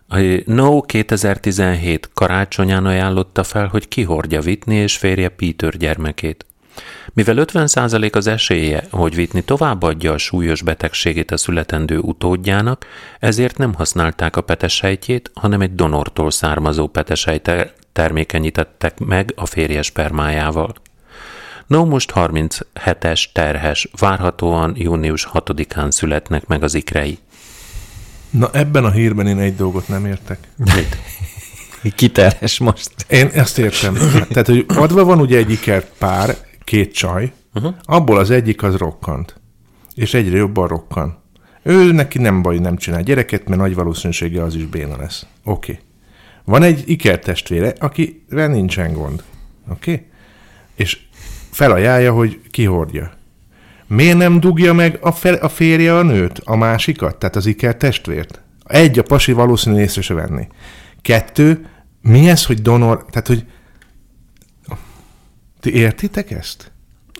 A 0.08 0.42
No 0.44 0.80
2017 0.80 2.10
karácsonyán 2.14 2.86
ajánlotta 2.86 3.42
fel, 3.42 3.66
hogy 3.66 3.88
kihordja 3.88 4.40
Whitney 4.40 4.76
és 4.76 4.96
férje 4.96 5.28
Peter 5.28 5.76
gyermekét. 5.76 6.44
Mivel 7.12 7.36
50% 7.38 8.12
az 8.12 8.26
esélye, 8.26 8.84
hogy 8.90 9.14
Whitney 9.16 9.42
továbbadja 9.42 10.12
a 10.12 10.18
súlyos 10.18 10.62
betegségét 10.62 11.30
a 11.30 11.36
születendő 11.36 11.98
utódjának, 11.98 12.86
ezért 13.18 13.58
nem 13.58 13.74
használták 13.74 14.36
a 14.36 14.40
petesejtjét, 14.40 15.30
hanem 15.34 15.60
egy 15.60 15.74
donortól 15.74 16.30
származó 16.30 16.86
petesejt 16.86 17.48
termékenyítettek 17.92 18.98
meg 18.98 19.32
a 19.36 19.46
férje 19.46 19.82
spermájával. 19.82 20.74
No 21.66 21.84
most 21.84 22.12
37-es 22.14 23.24
terhes, 23.32 23.88
várhatóan 23.98 24.72
június 24.76 25.28
6-án 25.32 25.90
születnek 25.90 26.46
meg 26.46 26.62
az 26.62 26.74
ikrei. 26.74 27.18
Na 28.30 28.50
ebben 28.52 28.84
a 28.84 28.90
hírben 28.90 29.26
én 29.26 29.38
egy 29.38 29.56
dolgot 29.56 29.88
nem 29.88 30.06
értek. 30.06 30.38
Mit? 30.56 30.96
Kiterhes 31.96 32.58
most. 32.58 32.90
Én 33.08 33.26
ezt 33.26 33.58
értem. 33.58 33.94
Tehát, 34.28 34.46
hogy 34.46 34.64
adva 34.68 35.04
van 35.04 35.20
ugye 35.20 35.38
egy 35.38 35.50
ikert 35.50 35.92
pár, 35.98 36.36
két 36.64 36.94
csaj, 36.94 37.32
uh-huh. 37.54 37.74
abból 37.82 38.18
az 38.18 38.30
egyik 38.30 38.62
az 38.62 38.76
rokkant. 38.76 39.40
És 39.94 40.14
egyre 40.14 40.36
jobban 40.36 40.68
rokkan. 40.68 41.18
Ő 41.62 41.92
neki 41.92 42.18
nem 42.18 42.42
baj, 42.42 42.58
nem 42.58 42.76
csinál 42.76 43.02
gyereket, 43.02 43.48
mert 43.48 43.60
nagy 43.60 43.74
valószínűséggel 43.74 44.44
az 44.44 44.54
is 44.54 44.66
béna 44.66 44.96
lesz. 44.96 45.26
Oké. 45.44 45.72
Okay. 45.72 45.84
Van 46.50 46.62
egy 46.62 46.82
ikertestvére, 46.86 47.72
akire 47.78 48.46
nincsen 48.46 48.92
gond. 48.92 49.22
Oké? 49.68 49.92
Okay? 49.92 50.06
És 50.74 50.98
felajánlja, 51.50 52.12
hogy 52.12 52.40
kihordja. 52.50 53.12
Miért 53.86 54.16
nem 54.16 54.40
dugja 54.40 54.72
meg 54.72 54.98
a, 55.00 55.12
fel, 55.12 55.34
a 55.34 55.48
férje 55.48 55.96
a 55.96 56.02
nőt, 56.02 56.40
a 56.44 56.56
másikat, 56.56 57.16
tehát 57.16 57.36
az 57.36 57.46
ikertestvért? 57.46 58.40
Egy, 58.64 58.98
a 58.98 59.02
pasi 59.02 59.32
valószínűleg 59.32 59.84
észre 59.84 60.02
se 60.02 60.14
venni. 60.14 60.46
Kettő, 61.02 61.66
mi 62.00 62.28
ez, 62.28 62.46
hogy 62.46 62.62
donor, 62.62 63.04
tehát, 63.10 63.26
hogy 63.26 63.44
ti 65.60 65.74
értitek 65.74 66.30
ezt? 66.30 66.72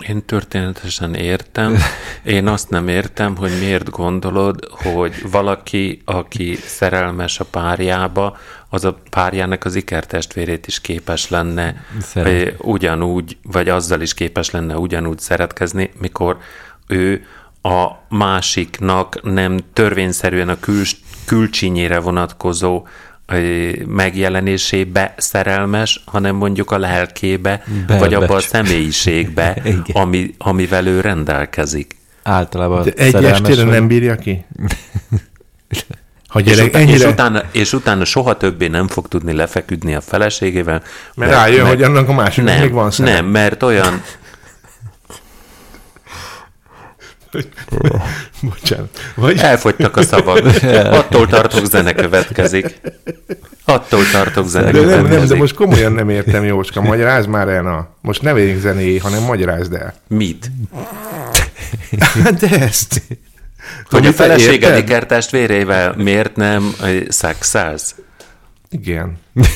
Én 0.09 0.25
történetesen 0.25 1.15
értem. 1.15 1.77
Én 2.25 2.47
azt 2.47 2.71
nem 2.71 2.89
értem, 2.89 3.37
hogy 3.37 3.59
miért 3.59 3.91
gondolod, 3.91 4.69
hogy 4.71 5.31
valaki, 5.31 6.03
aki 6.05 6.55
szerelmes 6.55 7.41
a 7.41 7.45
párjába, 7.45 8.37
az 8.71 8.85
a 8.85 8.99
párjának 9.11 9.65
az 9.65 9.75
ikertestvérét 9.75 10.67
is 10.67 10.81
képes 10.81 11.29
lenne 11.29 11.85
Szeret. 12.03 12.45
vagy 12.45 12.55
ugyanúgy, 12.59 13.37
vagy 13.43 13.69
azzal 13.69 14.01
is 14.01 14.15
képes 14.15 14.51
lenne 14.51 14.77
ugyanúgy 14.77 15.19
szeretkezni, 15.19 15.91
mikor 16.01 16.39
ő 16.87 17.25
a 17.63 17.89
másiknak 18.09 19.23
nem 19.23 19.59
törvényszerűen 19.73 20.49
a 20.49 20.61
kül, 20.61 20.83
külcsinyére 21.25 22.01
vonatkozó 22.01 22.87
megjelenésébe 23.87 25.15
szerelmes, 25.17 26.03
hanem 26.07 26.37
mondjuk 26.37 26.71
a 26.71 26.79
lelkébe, 26.79 27.63
Be- 27.87 27.99
vagy 27.99 28.15
abba 28.15 28.35
a 28.35 28.41
személyiségbe, 28.41 29.63
ami, 29.93 30.35
amivel 30.39 30.87
ő 30.87 31.01
rendelkezik. 31.01 31.97
Általában 32.23 32.83
De 32.83 32.93
egy 32.97 33.11
szerelmes 33.11 33.41
estére 33.41 33.65
vagy. 33.65 33.73
nem 33.73 33.87
bírja 33.87 34.17
ki? 34.17 34.45
Ha 36.31 36.41
És, 36.41 36.45
gyerek 36.45 36.67
utána, 36.67 36.85
és, 36.85 36.91
ennyire... 36.91 37.09
utána, 37.09 37.43
és 37.53 37.73
utána 37.73 38.05
soha 38.05 38.37
többé 38.37 38.67
nem 38.67 38.89
fog 38.89 39.09
tudni 39.09 39.33
lefeküdni 39.33 39.95
a 39.95 40.01
feleségével. 40.01 40.83
Mert 41.15 41.31
rájön, 41.31 41.67
hogy 41.67 41.83
annak 41.83 42.09
a 42.09 42.13
másiknak 42.13 42.55
nem, 42.55 42.63
még 42.63 42.73
van 42.73 42.91
szeme. 42.91 43.13
Nem, 43.13 43.27
mert 43.27 43.63
olyan, 43.63 44.03
Bocsánat. 48.43 48.99
Vagy... 49.15 49.39
elfogytak 49.39 49.97
a 49.97 50.03
szavak. 50.03 50.43
Attól 51.01 51.27
tartok, 51.27 51.65
zene 51.65 51.93
következik. 51.93 52.81
Attól 53.65 54.03
tartok, 54.13 54.49
zene 54.49 54.71
De 54.71 54.81
nem, 54.81 54.89
nem, 54.89 55.03
de 55.03 55.09
következik. 55.09 55.39
most 55.39 55.55
komolyan 55.55 55.93
nem 55.93 56.09
értem, 56.09 56.45
Jóska. 56.45 56.81
Magyarázd 56.81 57.29
már 57.29 57.49
el, 57.49 57.63
na. 57.63 57.89
Most 58.01 58.23
ne 58.23 58.33
vegyünk 58.33 58.61
zenéjé, 58.61 58.97
hanem 58.99 59.23
magyarázd 59.23 59.73
el. 59.73 59.95
Mit? 60.09 60.51
De 62.41 62.61
ezt. 62.61 63.03
Hogy 63.91 64.07
a 64.07 64.13
feleséged 64.13 64.79
ikertestvérével 64.79 65.95
miért 65.97 66.37
nem 66.37 66.75
szexelsz? 67.09 67.95
Igen. 68.71 69.19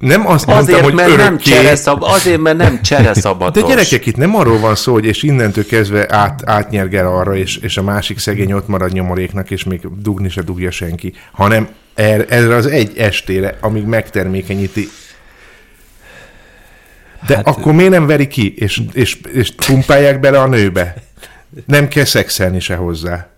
Nem 0.00 0.26
azt 0.26 0.48
Azért, 0.48 0.80
mondtam, 0.80 0.82
hogy 0.82 0.94
mert 0.94 1.16
nem 1.16 1.38
csereszab, 1.38 2.02
azért, 2.02 2.40
mert 2.40 2.56
nem 2.56 2.82
csereszabatos. 2.82 3.62
De 3.62 3.68
gyerekek, 3.68 4.06
itt 4.06 4.16
nem 4.16 4.36
arról 4.36 4.58
van 4.58 4.74
szó, 4.74 4.92
hogy 4.92 5.04
és 5.04 5.22
innentől 5.22 5.66
kezdve 5.66 6.06
át, 6.08 6.42
átnyergel 6.44 7.06
arra, 7.06 7.36
és, 7.36 7.56
és 7.56 7.76
a 7.76 7.82
másik 7.82 8.18
szegény 8.18 8.52
ott 8.52 8.68
marad 8.68 8.92
nyomoréknak, 8.92 9.50
és 9.50 9.64
még 9.64 9.80
dugni 9.98 10.28
se 10.28 10.42
dugja 10.42 10.70
senki, 10.70 11.12
hanem 11.32 11.68
erre, 11.94 12.24
erre 12.24 12.54
az 12.54 12.66
egy 12.66 12.98
estére, 12.98 13.56
amíg 13.60 13.84
megtermékenyíti. 13.84 14.88
De 17.26 17.36
hát, 17.36 17.46
akkor 17.46 17.72
miért 17.72 17.90
nem 17.90 18.06
veri 18.06 18.26
ki, 18.26 18.54
és, 18.56 18.82
és, 18.92 19.18
és 19.32 19.50
pumpálják 19.66 20.20
bele 20.20 20.40
a 20.40 20.46
nőbe? 20.46 20.94
Nem 21.66 21.88
kell 21.88 22.04
szexelni 22.04 22.60
se 22.60 22.74
hozzá. 22.74 23.28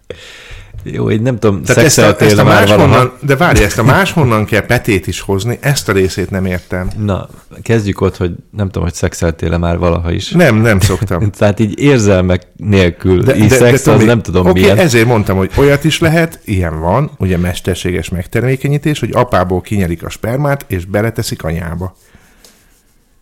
Jó, 0.84 1.10
én 1.10 1.22
nem 1.22 1.38
tudom, 1.38 1.62
Tehát 1.62 1.84
ezt 1.84 1.98
a, 1.98 2.02
ezt 2.02 2.18
szexeltél 2.18 2.40
a 2.40 2.44
máshonnan, 2.44 3.12
de 3.20 3.36
várj, 3.36 3.62
ezt 3.62 3.78
a 3.78 3.82
máshonnan 3.82 4.44
kell 4.44 4.66
petét 4.66 5.06
is 5.06 5.20
hozni, 5.20 5.58
ezt 5.60 5.88
a 5.88 5.92
részét 5.92 6.30
nem 6.30 6.44
értem. 6.44 6.90
Na, 6.98 7.28
kezdjük 7.62 8.00
ott, 8.00 8.16
hogy 8.16 8.32
nem 8.50 8.66
tudom, 8.66 8.82
hogy 8.82 8.94
szexeltél-e 8.94 9.56
már 9.56 9.78
valaha 9.78 10.12
is. 10.12 10.30
Nem, 10.30 10.56
nem 10.56 10.80
szoktam. 10.80 11.30
Tehát 11.38 11.60
így 11.60 11.78
érzelmek 11.78 12.46
nélkül 12.56 13.22
de, 13.22 13.36
így 13.36 13.48
de, 13.48 13.56
szex, 13.56 13.72
az 13.72 13.82
Tomi, 13.82 14.04
nem 14.04 14.22
tudom 14.22 14.46
oké, 14.46 14.60
milyen. 14.60 14.78
ezért 14.78 15.06
mondtam, 15.06 15.36
hogy 15.36 15.50
olyat 15.56 15.84
is 15.84 15.98
lehet, 15.98 16.40
ilyen 16.44 16.80
van, 16.80 17.10
ugye 17.18 17.36
mesterséges 17.36 18.08
megtermékenyítés, 18.08 19.00
hogy 19.00 19.10
apából 19.12 19.60
kinyerik 19.60 20.04
a 20.04 20.08
spermát, 20.08 20.64
és 20.68 20.84
beleteszik 20.84 21.42
anyába. 21.42 21.96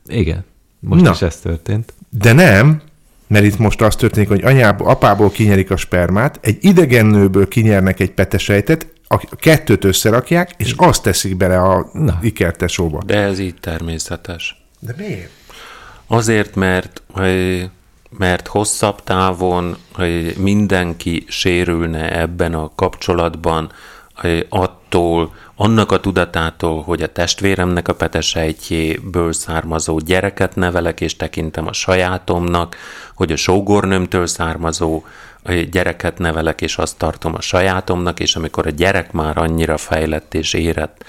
Igen, 0.06 0.44
most 0.80 1.02
Na. 1.02 1.10
is 1.10 1.22
ez 1.22 1.36
történt. 1.36 1.92
De 2.10 2.32
nem, 2.32 2.82
mert 3.30 3.44
itt 3.44 3.58
most 3.58 3.82
az 3.82 3.96
történik, 3.96 4.28
hogy 4.28 4.44
anyából, 4.44 4.88
apából 4.88 5.30
kinyerik 5.30 5.70
a 5.70 5.76
spermát, 5.76 6.38
egy 6.42 6.58
idegen 6.60 7.06
nőből 7.06 7.48
kinyernek 7.48 8.00
egy 8.00 8.10
petesejtet, 8.10 8.86
a 9.08 9.36
kettőt 9.36 9.84
összerakják, 9.84 10.54
és 10.56 10.74
azt 10.76 11.02
teszik 11.02 11.36
bele 11.36 11.58
a 11.58 11.90
Na. 11.92 12.18
ikertesóba. 12.22 13.02
De 13.06 13.16
ez 13.16 13.38
így 13.38 13.54
természetes. 13.60 14.64
De 14.78 14.94
miért? 14.96 15.30
Azért, 16.06 16.54
mert, 16.54 17.02
mert 18.18 18.46
hosszabb 18.46 19.02
távon 19.04 19.76
mindenki 20.36 21.24
sérülne 21.28 22.18
ebben 22.20 22.54
a 22.54 22.70
kapcsolatban 22.74 23.72
attól, 24.48 25.34
annak 25.60 25.92
a 25.92 26.00
tudatától, 26.00 26.82
hogy 26.82 27.02
a 27.02 27.12
testvéremnek 27.12 27.88
a 27.88 27.94
petesejtjéből 27.94 29.32
származó 29.32 29.98
gyereket 29.98 30.56
nevelek, 30.56 31.00
és 31.00 31.16
tekintem 31.16 31.66
a 31.66 31.72
sajátomnak, 31.72 32.76
hogy 33.14 33.32
a 33.32 33.36
sógornőmtől 33.36 34.26
származó 34.26 35.02
ö, 35.42 35.62
gyereket 35.62 36.18
nevelek, 36.18 36.60
és 36.60 36.76
azt 36.76 36.98
tartom 36.98 37.34
a 37.34 37.40
sajátomnak, 37.40 38.20
és 38.20 38.36
amikor 38.36 38.66
a 38.66 38.70
gyerek 38.70 39.12
már 39.12 39.38
annyira 39.38 39.76
fejlett 39.76 40.34
és 40.34 40.52
érett, 40.52 41.04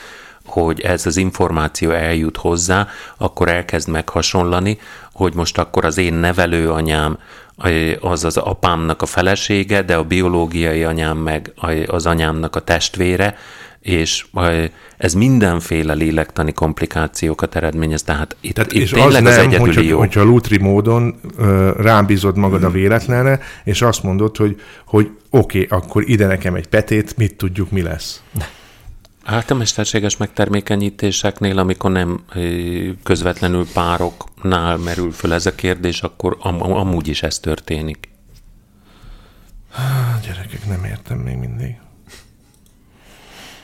hogy 0.45 0.81
ez 0.81 1.05
az 1.05 1.17
információ 1.17 1.91
eljut 1.91 2.37
hozzá, 2.37 2.87
akkor 3.17 3.49
elkezd 3.49 3.89
meghasonlani, 3.89 4.79
hogy 5.13 5.33
most 5.33 5.57
akkor 5.57 5.85
az 5.85 5.97
én 5.97 6.13
nevelőanyám 6.13 7.17
ö, 7.63 7.91
az 7.99 8.23
az 8.23 8.37
apámnak 8.37 9.01
a 9.01 9.05
felesége, 9.05 9.81
de 9.81 9.95
a 9.95 10.03
biológiai 10.03 10.83
anyám 10.83 11.17
meg 11.17 11.53
ö, 11.61 11.83
az 11.87 12.05
anyámnak 12.05 12.55
a 12.55 12.59
testvére, 12.59 13.35
és 13.81 14.25
ez 14.97 15.13
mindenféle 15.13 15.93
lélektani 15.93 16.53
komplikációkat 16.53 17.55
eredményez, 17.55 18.03
tehát 18.03 18.35
itt, 18.39 18.53
Tehát, 18.53 18.71
itt 18.71 18.81
és 18.81 18.91
az 18.91 18.99
tényleg 18.99 19.25
az, 19.25 19.35
nem, 19.35 19.45
egyedüli 19.45 19.67
hogyha, 19.67 19.81
jó. 19.81 19.97
hogyha 19.97 20.23
lutri 20.23 20.57
módon 20.57 21.19
ö, 21.37 21.71
rám 21.77 22.05
bízod 22.05 22.37
magad 22.37 22.63
a 22.63 22.69
véletlenre, 22.69 23.39
és 23.63 23.81
azt 23.81 24.03
mondod, 24.03 24.37
hogy, 24.37 24.61
hogy 24.85 25.09
oké, 25.29 25.63
okay, 25.63 25.79
akkor 25.79 26.09
ide 26.09 26.25
nekem 26.25 26.55
egy 26.55 26.67
petét, 26.67 27.17
mit 27.17 27.35
tudjuk, 27.35 27.71
mi 27.71 27.81
lesz. 27.81 28.21
Hát 29.23 29.51
a 29.51 29.55
mesterséges 29.55 30.17
megtermékenyítéseknél, 30.17 31.57
amikor 31.59 31.91
nem 31.91 32.19
közvetlenül 33.03 33.65
pároknál 33.73 34.77
merül 34.77 35.11
föl 35.11 35.33
ez 35.33 35.45
a 35.45 35.55
kérdés, 35.55 36.01
akkor 36.01 36.37
am- 36.39 36.61
amúgy 36.61 37.07
is 37.07 37.23
ez 37.23 37.39
történik. 37.39 38.09
Gyerekek, 40.25 40.67
nem 40.67 40.83
értem 40.83 41.17
még 41.17 41.37
mindig. 41.37 41.75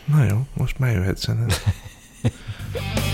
Na 0.08 0.24
jó, 0.24 0.46
most 0.54 0.80
már 0.80 0.92
jöhet 0.94 1.18
zene. 1.18 1.46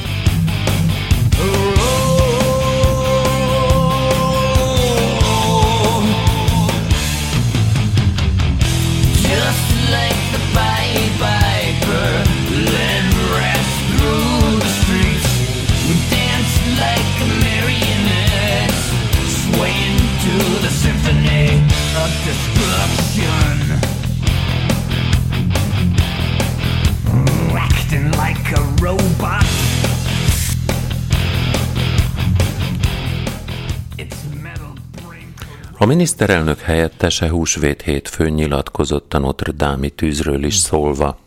A 35.83 35.85
miniszterelnök 35.85 36.59
helyettese 36.59 37.29
húsvét 37.29 37.81
hétfőn 37.81 38.33
nyilatkozott 38.33 39.13
a 39.13 39.17
Notre 39.17 39.51
Dame 39.51 39.87
tűzről 39.87 40.43
is 40.43 40.55
szólva. 40.55 41.17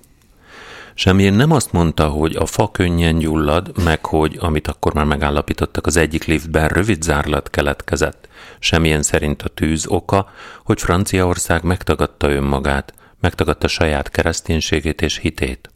Semmilyen 0.95 1.35
nem 1.35 1.51
azt 1.51 1.73
mondta, 1.73 2.09
hogy 2.09 2.37
a 2.37 2.47
fa 2.47 2.71
könnyen 2.71 3.19
gyullad, 3.19 3.85
meg 3.85 4.05
hogy, 4.05 4.37
amit 4.41 4.69
akkor 4.69 4.95
már 4.95 5.05
megállapítottak, 5.05 5.87
az 5.87 5.97
egyik 5.97 6.25
liftben 6.25 6.69
rövid 6.69 7.03
zárlat 7.03 7.51
keletkezett. 7.51 8.29
Semmilyen 8.59 9.03
szerint 9.03 9.43
a 9.43 9.49
tűz 9.49 9.87
oka, 9.87 10.31
hogy 10.65 10.81
Franciaország 10.81 11.63
megtagadta 11.63 12.31
önmagát, 12.31 12.95
megtagadta 13.21 13.69
saját 13.69 14.11
kereszténységét 14.11 15.03
és 15.03 15.19
hitét. 15.19 15.71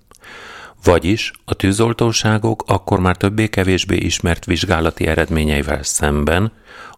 Vagyis 0.82 1.32
a 1.44 1.54
tűzoltóságok 1.54 2.64
akkor 2.66 3.00
már 3.00 3.16
többé-kevésbé 3.16 3.96
ismert 3.96 4.44
vizsgálati 4.44 5.06
eredményeivel 5.06 5.82
szemben 5.82 6.52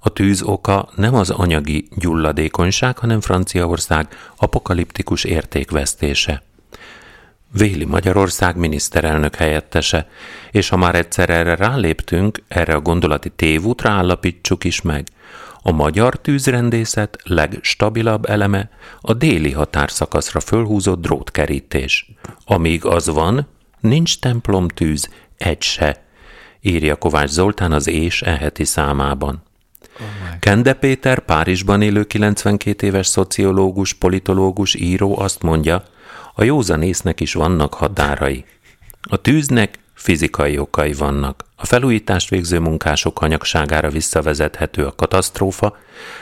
a 0.05 0.09
tűz 0.09 0.43
oka 0.43 0.89
nem 0.95 1.14
az 1.14 1.30
anyagi 1.30 1.89
gyulladékonyság, 1.97 2.99
hanem 2.99 3.20
Franciaország 3.20 4.09
apokaliptikus 4.37 5.24
értékvesztése. 5.24 6.43
Véli 7.53 7.85
Magyarország 7.85 8.57
miniszterelnök 8.57 9.35
helyettese, 9.35 10.09
és 10.51 10.68
ha 10.68 10.76
már 10.76 10.95
egyszer 10.95 11.30
erre 11.30 11.55
ráléptünk, 11.55 12.43
erre 12.49 12.74
a 12.74 12.80
gondolati 12.80 13.30
tévútra 13.30 13.91
állapítsuk 13.91 14.64
is 14.64 14.83
meg. 14.83 15.07
A 15.62 15.70
magyar 15.70 16.20
tűzrendészet 16.20 17.18
legstabilabb 17.24 18.24
eleme 18.24 18.70
a 19.01 19.14
déli 19.14 19.53
határszakaszra 19.53 20.41
fölhúzott 20.41 21.01
drótkerítés. 21.01 22.11
Amíg 22.45 22.85
az 22.85 23.07
van, 23.07 23.47
nincs 23.83 24.18
templomtűz, 24.18 25.11
egy 25.37 25.62
se, 25.62 26.05
írja 26.61 26.97
Kovács 26.97 27.30
Zoltán 27.30 27.72
az 27.72 27.87
És 27.89 28.22
eheti 28.22 28.64
számában. 28.64 29.43
Kende 30.41 30.72
Péter, 30.72 31.18
Párizsban 31.18 31.83
élő 31.83 32.05
92 32.05 32.87
éves 32.87 33.07
szociológus, 33.07 33.93
politológus, 33.93 34.74
író 34.74 35.18
azt 35.18 35.43
mondja, 35.43 35.83
a 36.35 36.45
józanésznek 36.45 37.20
is 37.20 37.33
vannak 37.35 37.74
határai. 37.74 38.45
A 39.03 39.16
tűznek 39.16 39.78
fizikai 39.95 40.59
okai 40.59 40.93
vannak. 40.93 41.45
A 41.57 41.66
felújítást 41.66 42.28
végző 42.28 42.59
munkások 42.59 43.18
hanyagságára 43.18 43.89
visszavezethető 43.89 44.87
a 44.87 44.95
katasztrófa, 44.95 45.76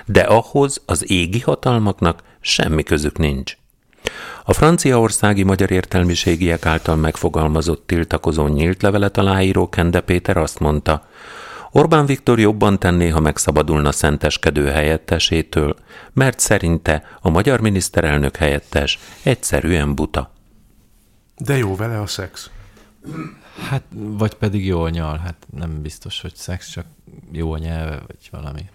de 0.07 0.21
ahhoz 0.21 0.83
az 0.87 1.11
égi 1.11 1.41
hatalmaknak 1.41 2.23
semmi 2.41 2.83
közük 2.83 3.19
nincs. 3.19 3.57
A 4.45 4.53
franciaországi 4.53 5.43
magyar 5.43 5.71
értelmiségiek 5.71 6.67
által 6.67 6.97
megfogalmazott 6.97 7.87
tiltakozó 7.87 8.47
nyílt 8.47 8.83
levelet 8.83 9.19
aláíró 9.19 9.69
Kende 9.69 10.01
Péter 10.01 10.37
azt 10.37 10.59
mondta, 10.59 11.09
Orbán 11.73 12.07
Viktor 12.07 12.39
jobban 12.39 12.79
tenné, 12.79 13.09
ha 13.09 13.21
megszabadulna 13.21 13.93
szenteskedő 13.93 14.67
helyettesétől, 14.67 15.77
mert 16.13 16.39
szerinte 16.39 17.05
a 17.21 17.31
magyar 17.31 17.61
miniszterelnök 17.61 18.37
helyettes 18.37 18.99
egyszerűen 19.23 19.95
buta. 19.95 20.33
De 21.37 21.57
jó 21.57 21.77
vele 21.77 22.01
a 22.01 22.07
szex. 22.07 22.51
Hát, 23.69 23.83
vagy 23.91 24.35
pedig 24.35 24.67
jól 24.67 24.91
nyal, 24.91 25.17
hát 25.19 25.47
nem 25.57 25.83
biztos, 25.83 26.21
hogy 26.21 26.35
szex, 26.35 26.69
csak 26.69 26.87
jó 27.33 27.53
a 27.53 27.59
nyelve, 27.59 28.03
vagy 28.07 28.29
valami. 28.31 28.69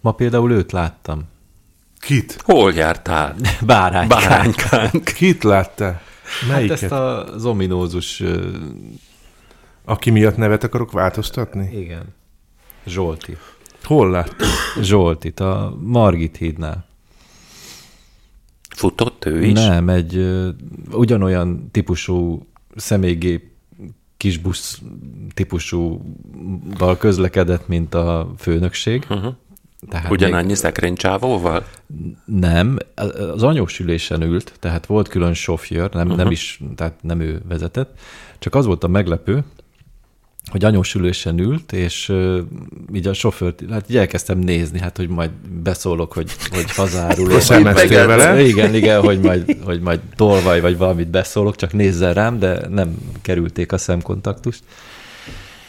Ma 0.00 0.12
például 0.12 0.52
őt 0.52 0.72
láttam. 0.72 1.22
Kit? 2.04 2.40
Hol 2.44 2.72
jártál? 2.72 3.34
Báránykán. 3.66 4.08
Báránykánk. 4.20 5.04
Kit 5.04 5.42
láttál? 5.42 5.92
Hát 6.40 6.48
Melyiket? 6.50 6.82
ezt 6.82 6.92
az 6.92 7.44
ominózus, 7.44 8.20
ö, 8.20 8.48
Aki 9.84 10.10
miatt 10.10 10.36
nevet 10.36 10.64
akarok 10.64 10.92
változtatni? 10.92 11.78
igen, 11.80 12.04
Zsolti. 12.86 13.36
Hol 13.82 14.10
láttál? 14.10 14.48
Zsoltit, 14.80 15.40
a 15.40 15.76
Margit 15.80 16.36
hídnál. 16.36 16.84
Futott 18.68 19.24
ő 19.24 19.44
is? 19.44 19.52
Nem, 19.52 19.88
egy 19.88 20.16
ö, 20.16 20.48
ugyanolyan 20.90 21.68
típusú 21.70 22.46
személygép 22.76 23.52
kisbusz 24.16 24.80
típusúval 25.34 26.96
közlekedett, 26.98 27.68
mint 27.68 27.94
a 27.94 28.32
főnökség. 28.38 29.06
Uh-huh. 29.10 29.34
Tehát 29.88 30.10
Ugyanannyi 30.10 30.54
szekrénycsávóval? 30.54 31.66
Nem, 32.24 32.78
az 33.34 33.42
anyós 33.42 33.80
ülésen 33.80 34.22
ült, 34.22 34.52
tehát 34.60 34.86
volt 34.86 35.08
külön 35.08 35.34
sofőr, 35.34 35.90
nem, 35.92 36.02
uh-huh. 36.02 36.16
nem 36.16 36.30
is, 36.30 36.60
tehát 36.76 36.94
nem 37.02 37.20
ő 37.20 37.42
vezetett, 37.48 37.98
csak 38.38 38.54
az 38.54 38.66
volt 38.66 38.84
a 38.84 38.88
meglepő, 38.88 39.44
hogy 40.50 40.64
anyós 40.64 40.94
ülésen 40.94 41.38
ült, 41.38 41.72
és 41.72 42.08
uh, 42.08 42.38
így 42.94 43.06
a 43.06 43.12
sofőrt, 43.12 43.62
hát 43.70 43.90
így 43.90 43.96
elkezdtem 43.96 44.38
nézni, 44.38 44.78
hát 44.78 44.96
hogy 44.96 45.08
majd 45.08 45.30
beszólok, 45.62 46.12
hogy, 46.12 46.30
hogy 46.50 46.70
hazárulok. 46.70 47.40
Szemeztél 47.40 48.06
vele? 48.06 48.42
Igen, 48.42 48.74
igen, 48.74 49.00
hogy 49.00 49.20
majd, 49.20 49.56
hogy 49.64 49.80
majd 49.80 50.00
tolvaj, 50.16 50.60
vagy 50.60 50.76
valamit 50.76 51.08
beszólok, 51.08 51.56
csak 51.56 51.72
nézzen 51.72 52.14
rám, 52.14 52.38
de 52.38 52.68
nem 52.68 52.96
kerülték 53.22 53.72
a 53.72 53.78
szemkontaktust. 53.78 54.62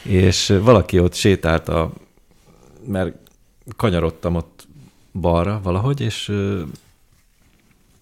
És 0.02 0.54
valaki 0.62 0.98
ott 0.98 1.14
sétált 1.14 1.68
a, 1.68 1.92
mert 2.86 3.14
kanyarodtam 3.76 4.34
ott 4.34 4.66
balra 5.12 5.60
valahogy, 5.62 6.00
és 6.00 6.32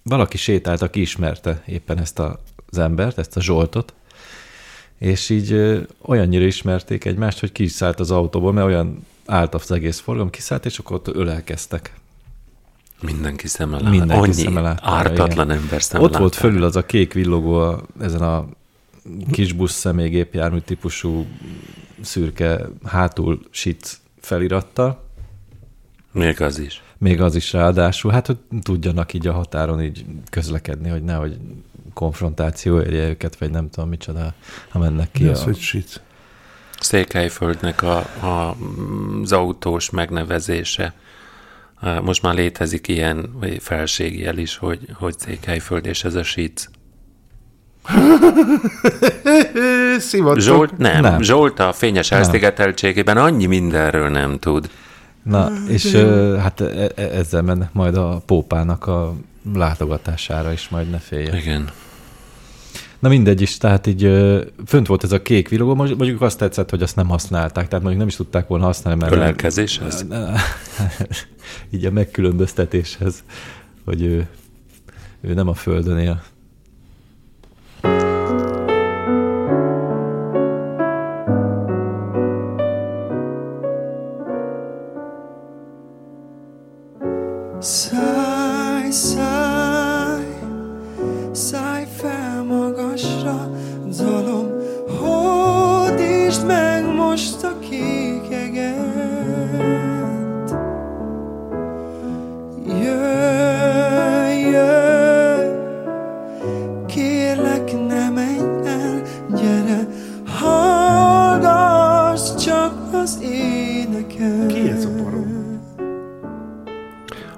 valaki 0.02 0.36
sétált, 0.36 0.82
aki 0.82 1.00
ismerte 1.00 1.62
éppen 1.66 1.98
ezt 1.98 2.18
az 2.18 2.78
embert, 2.78 3.18
ezt 3.18 3.36
a 3.36 3.40
Zsoltot, 3.42 3.94
és 4.98 5.30
így 5.30 5.80
olyannyira 6.02 6.44
ismerték 6.44 7.04
egymást, 7.04 7.40
hogy 7.40 7.52
ki 7.52 7.62
is 7.62 7.72
szállt 7.72 8.00
az 8.00 8.10
autóból, 8.10 8.52
mert 8.52 8.66
olyan 8.66 9.06
állt 9.26 9.54
az 9.54 9.70
egész 9.70 9.98
forgalom, 9.98 10.30
kiszállt, 10.30 10.66
és 10.66 10.78
akkor 10.78 10.96
ott 10.96 11.08
ölelkeztek. 11.08 11.94
Mindenki 13.00 13.48
szeme 13.48 13.80
lát. 13.80 13.90
Mindenki 13.90 14.22
Annyi 14.22 14.32
szeme 14.32 14.60
láttára, 14.60 14.96
ártatlan 14.96 15.50
igen. 15.50 15.62
ember 15.62 15.82
szeme 15.82 16.04
Ott 16.04 16.16
volt 16.16 16.34
fölül 16.34 16.62
az 16.62 16.76
a 16.76 16.86
kék 16.86 17.12
villogó 17.12 17.54
a, 17.54 17.82
ezen 18.00 18.22
a 18.22 18.46
kis 19.30 19.52
busz 19.52 19.72
személygépjármű 19.72 20.58
típusú 20.58 21.26
szürke 22.00 22.68
hátul 22.84 23.40
sic 23.50 24.00
felirattal, 24.20 25.03
Még 26.14 26.40
az 26.40 26.58
is. 26.58 26.82
Még 26.98 27.20
az 27.20 27.34
is 27.34 27.52
ráadásul, 27.52 28.10
hát 28.10 28.26
hogy 28.26 28.36
tudjanak 28.62 29.12
így 29.12 29.26
a 29.26 29.32
határon 29.32 29.82
így 29.82 30.04
közlekedni, 30.30 30.88
hogy 30.88 31.02
nehogy 31.02 31.36
konfrontáció 31.94 32.80
érje 32.80 33.08
őket, 33.08 33.38
vagy 33.38 33.50
nem 33.50 33.70
tudom 33.70 33.88
micsoda, 33.88 34.34
ha 34.68 34.78
mennek 34.78 35.10
ki. 35.10 35.22
Mi 35.22 35.28
a... 35.28 35.36
hogy 35.36 35.58
shit? 35.58 36.02
Székelyföldnek 36.80 37.82
a, 37.82 37.96
a, 37.96 38.56
az 39.22 39.32
autós 39.32 39.90
megnevezése. 39.90 40.92
Most 42.02 42.22
már 42.22 42.34
létezik 42.34 42.88
ilyen 42.88 43.30
vagy 43.32 43.62
felségjel 43.62 44.38
is, 44.38 44.56
hogy, 44.56 44.88
hogy 44.92 45.18
Székelyföld, 45.18 45.86
és 45.86 46.04
ez 46.04 46.14
a. 46.14 46.24
Szivatok. 49.98 50.40
Zsolt, 50.40 50.76
nem, 50.76 51.02
Nem. 51.02 51.22
Zsolt 51.22 51.60
a 51.60 51.72
fényes 51.72 52.10
elszigeteltségében 52.10 53.16
annyi 53.16 53.46
mindenről 53.46 54.08
nem 54.08 54.38
tud. 54.38 54.70
Na, 55.24 55.52
és 55.68 55.94
ö, 55.94 56.36
hát 56.36 56.60
e- 56.60 56.92
e- 56.94 57.02
ezzel 57.02 57.42
mennek 57.42 57.72
majd 57.72 57.96
a 57.96 58.22
pópának 58.26 58.86
a 58.86 59.14
látogatására 59.54 60.52
is, 60.52 60.68
majd 60.68 60.90
ne 60.90 60.98
féljen. 60.98 61.36
Igen. 61.36 61.70
Na 62.98 63.08
mindegy 63.08 63.40
is, 63.40 63.56
tehát 63.56 63.86
így 63.86 64.04
ö, 64.04 64.42
fönt 64.66 64.86
volt 64.86 65.04
ez 65.04 65.12
a 65.12 65.22
kék 65.22 65.48
villogó, 65.48 65.74
mondjuk 65.74 66.20
azt 66.20 66.38
tetszett, 66.38 66.70
hogy 66.70 66.82
azt 66.82 66.96
nem 66.96 67.08
használták, 67.08 67.68
tehát 67.68 67.84
mondjuk 67.84 67.98
nem 67.98 68.06
is 68.06 68.16
tudták 68.16 68.46
volna 68.46 68.64
használni, 68.64 69.00
mert... 69.00 69.12
Ölelkezéshez? 69.12 70.06
így 71.74 71.84
a 71.84 71.90
megkülönböztetéshez, 71.90 73.24
hogy 73.84 74.02
ő, 74.02 74.26
ő 75.20 75.34
nem 75.34 75.48
a 75.48 75.54
földön 75.54 75.98
él. 75.98 76.22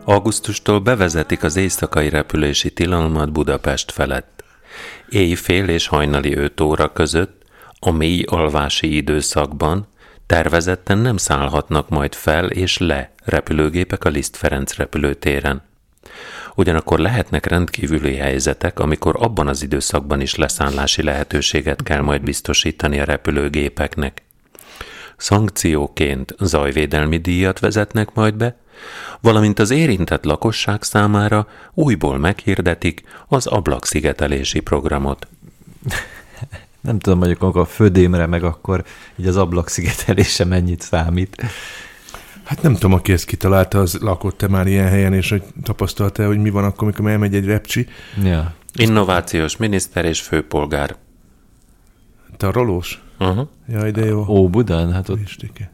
Augusztustól 0.09 0.81
bevezetik 0.81 1.43
az 1.43 1.57
éjszakai 1.57 2.09
repülési 2.09 2.71
tilalmat 2.71 3.33
Budapest 3.33 3.93
felett. 3.93 4.45
Éjfél 5.09 5.69
és 5.69 5.87
hajnali 5.87 6.37
5 6.37 6.61
óra 6.61 6.93
között, 6.93 7.43
a 7.79 7.91
mély 7.91 8.23
alvási 8.27 8.97
időszakban 8.97 9.87
tervezetten 10.27 10.99
nem 10.99 11.17
szállhatnak 11.17 11.89
majd 11.89 12.15
fel 12.15 12.51
és 12.51 12.79
le 12.79 13.13
repülőgépek 13.25 14.05
a 14.05 14.09
Liszt 14.09 14.37
Ferenc 14.37 14.77
repülőtéren. 14.77 15.63
Ugyanakkor 16.55 16.99
lehetnek 16.99 17.47
rendkívüli 17.47 18.15
helyzetek, 18.15 18.79
amikor 18.79 19.17
abban 19.19 19.49
az 19.49 19.63
időszakban 19.63 20.21
is 20.21 20.35
leszállási 20.35 21.03
lehetőséget 21.03 21.83
kell 21.83 22.01
majd 22.01 22.23
biztosítani 22.23 23.01
a 23.01 23.05
repülőgépeknek. 23.05 24.26
Szankcióként 25.17 26.35
zajvédelmi 26.39 27.17
díjat 27.17 27.59
vezetnek 27.59 28.15
majd 28.15 28.35
be, 28.35 28.57
valamint 29.21 29.59
az 29.59 29.71
érintett 29.71 30.25
lakosság 30.25 30.83
számára 30.83 31.49
újból 31.75 32.19
meghirdetik 32.19 33.03
az 33.29 33.47
ablakszigetelési 33.47 34.61
programot. 34.61 35.27
Nem 36.81 36.99
tudom, 36.99 37.19
mondjuk 37.19 37.43
akkor 37.43 37.61
a 37.61 37.65
födémre 37.65 38.27
meg 38.27 38.45
akkor 38.45 38.85
így 39.17 39.27
az 39.27 39.37
ablak 39.37 39.69
szigetelése 39.69 40.45
mennyit 40.45 40.81
számít. 40.81 41.43
Hát 42.45 42.63
nem 42.63 42.73
tudom, 42.73 42.93
aki 42.93 43.13
ezt 43.13 43.25
kitalálta, 43.25 43.81
az 43.81 43.99
lakott-e 44.01 44.49
már 44.49 44.67
ilyen 44.67 44.89
helyen, 44.89 45.13
és 45.13 45.31
hogy 45.31 45.43
tapasztalta, 45.63 46.27
hogy 46.27 46.39
mi 46.39 46.51
van 46.51 46.65
akkor, 46.65 46.83
amikor 46.83 47.11
elmegy 47.11 47.35
egy 47.35 47.47
repcsi. 47.47 47.89
Ja. 48.25 48.55
Innovációs 48.75 49.57
miniszter 49.57 50.05
és 50.05 50.21
főpolgár. 50.21 50.97
Te 52.37 52.47
a 52.47 52.53
rolós? 52.53 53.03
Uh-huh. 53.19 53.47
Jaj, 53.69 53.91
de 53.91 54.05
jó. 54.05 54.25
Ó, 54.29 54.49
Budán, 54.49 54.93
hát 54.93 55.09
ott, 55.09 55.21
Istike. 55.21 55.71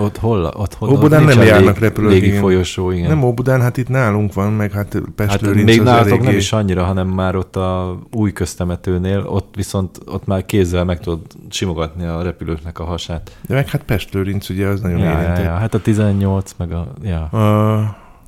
ott 0.00 0.16
hol? 0.16 0.44
Ott, 0.44 0.74
hol 0.74 0.88
Óbudán 0.90 1.24
nem 1.24 1.42
járnak 1.42 1.78
repülők, 1.78 2.10
Légi 2.10 2.30
folyosó, 2.30 2.90
igen. 2.90 3.08
Nem 3.08 3.22
Óbudán, 3.24 3.60
hát 3.60 3.76
itt 3.76 3.88
nálunk 3.88 4.34
van, 4.34 4.52
meg 4.52 4.72
hát 4.72 5.00
Pest 5.14 5.30
Hát 5.30 5.54
még 5.54 5.82
nálatok 5.82 6.06
eléggé- 6.08 6.24
nem 6.26 6.36
is 6.36 6.52
annyira, 6.52 6.84
hanem 6.84 7.08
már 7.08 7.36
ott 7.36 7.56
a 7.56 7.98
új 8.12 8.32
köztemetőnél, 8.32 9.24
ott 9.26 9.54
viszont 9.56 9.98
ott 10.06 10.26
már 10.26 10.46
kézzel 10.46 10.84
meg 10.84 11.00
tudod 11.00 11.20
simogatni 11.50 12.04
a 12.04 12.22
repülőknek 12.22 12.78
a 12.78 12.84
hasát. 12.84 13.36
De 13.46 13.54
meg 13.54 13.68
hát 13.68 13.82
Pest 13.82 14.12
Lőrinc, 14.14 14.48
ugye, 14.48 14.66
az 14.66 14.80
nagyon 14.80 14.98
Ja, 14.98 15.04
ja, 15.04 15.20
érintett. 15.20 15.44
ja, 15.44 15.54
hát 15.54 15.74
a 15.74 15.80
18, 15.80 16.54
meg 16.58 16.72
a... 16.72 16.86
Ja. 17.02 17.28
Uh, 17.32 17.80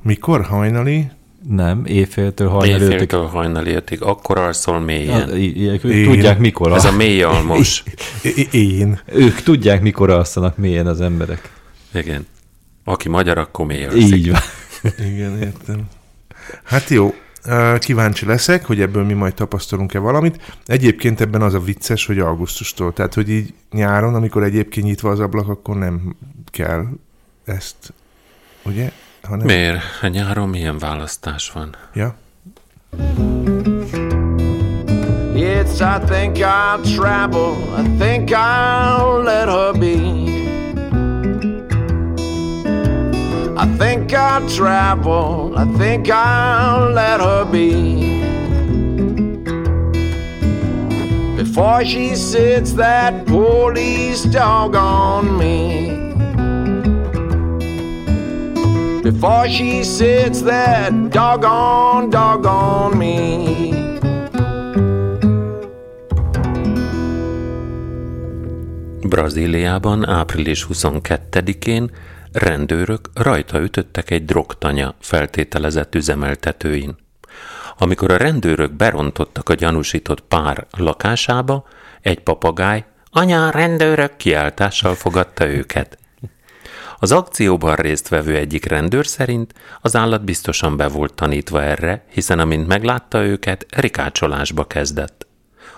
mikor? 0.03 0.45
Hajnali? 0.45 1.11
Nem, 1.49 1.85
éjféltől 1.85 2.49
hajnali. 2.49 2.83
Éjféltől 2.83 3.27
hajnali 3.27 3.75
ötig, 3.75 4.03
akkor 4.03 4.39
alszol 4.39 4.81
mélyen. 4.81 5.29
Ők 5.29 5.85
Én. 5.85 6.05
tudják 6.05 6.39
mikor. 6.39 6.73
Ez 6.73 6.85
a 6.85 6.93
mély 6.93 7.23
almos. 7.23 7.83
Én. 8.51 9.01
Ők 9.07 9.41
tudják 9.41 9.83
mikor 9.83 10.11
alszanak 10.11 10.57
mélyen 10.57 10.87
az 10.87 11.01
emberek. 11.01 11.51
Igen. 11.95 12.27
Aki 12.85 13.09
magyar, 13.09 13.39
akkor 13.39 13.67
mély 13.67 13.85
alszik. 13.85 14.17
Így 14.17 14.31
van. 14.31 14.41
Igen, 14.99 15.39
értem. 15.39 15.89
Hát 16.65 16.89
jó, 16.89 17.15
kíváncsi 17.79 18.27
leszek, 18.27 18.65
hogy 18.65 18.81
ebből 18.81 19.05
mi 19.05 19.13
majd 19.13 19.35
tapasztalunk-e 19.35 19.99
valamit. 19.99 20.57
Egyébként 20.67 21.21
ebben 21.21 21.43
az 21.43 21.55
a 21.55 21.61
vicces, 21.61 22.07
hogy 22.07 22.19
augusztustól, 22.19 22.93
tehát 22.93 23.15
hogy 23.15 23.31
így 23.31 23.55
nyáron, 23.71 24.15
amikor 24.15 24.43
egyébként 24.43 24.87
nyitva 24.87 25.11
az 25.11 25.21
ablak, 25.21 25.49
akkor 25.49 25.77
nem 25.77 26.17
kell 26.51 26.87
ezt, 27.45 27.93
ugye? 28.63 28.93
Hanem, 29.31 29.47
Miért? 29.47 29.83
A 30.03 30.07
nyáron 30.07 30.49
milyen 30.49 30.79
választás 30.79 31.51
van? 31.51 31.75
Ja? 31.95 32.15
Yes, 35.35 35.81
I 35.81 35.99
think 36.09 36.37
I'll 36.37 36.97
travel. 36.97 37.55
I 37.79 37.97
think 37.99 38.31
I'll 38.31 39.23
let 39.23 39.49
her 39.49 39.73
be. 39.79 39.95
I 43.57 43.67
think 43.79 44.13
I'll 44.13 44.49
travel. 44.57 45.55
I 45.57 45.79
think 45.79 46.09
I'll 46.09 46.93
let 46.93 47.21
her 47.21 47.45
be. 47.51 47.99
Before 51.37 51.85
she 51.85 52.15
sits 52.15 52.73
that 52.73 53.25
police 53.25 54.29
dog 54.29 54.75
on 54.75 55.37
me. 55.37 56.00
Before 59.11 59.49
she 59.49 59.83
sits 59.83 60.43
that 60.43 60.93
doggone 61.09 62.09
dog 62.11 62.45
on 62.45 62.97
me. 62.97 63.49
Brazíliában 69.01 70.09
április 70.09 70.67
22-én 70.73 71.91
rendőrök 72.33 73.11
rajta 73.15 73.61
ütöttek 73.61 74.11
egy 74.11 74.25
drogtanya 74.25 74.95
feltételezett 75.01 75.95
üzemeltetőin. 75.95 76.97
Amikor 77.79 78.11
a 78.11 78.17
rendőrök 78.17 78.73
berontottak 78.73 79.49
a 79.49 79.55
gyanúsított 79.55 80.21
pár 80.21 80.67
lakásába, 80.77 81.65
egy 82.01 82.21
papagáj 82.21 82.85
anya 83.11 83.51
rendőrök 83.51 84.17
kiáltással 84.17 84.95
fogadta 84.95 85.47
őket. 85.47 85.99
Az 87.03 87.13
akcióban 87.13 87.75
résztvevő 87.75 88.37
egyik 88.37 88.65
rendőr 88.65 89.07
szerint 89.07 89.55
az 89.81 89.97
állat 89.97 90.25
biztosan 90.25 90.77
be 90.77 90.89
volt 90.89 91.15
tanítva 91.15 91.63
erre, 91.63 92.05
hiszen 92.11 92.39
amint 92.39 92.67
meglátta 92.67 93.25
őket, 93.25 93.67
rikácsolásba 93.71 94.67
kezdett. 94.67 95.27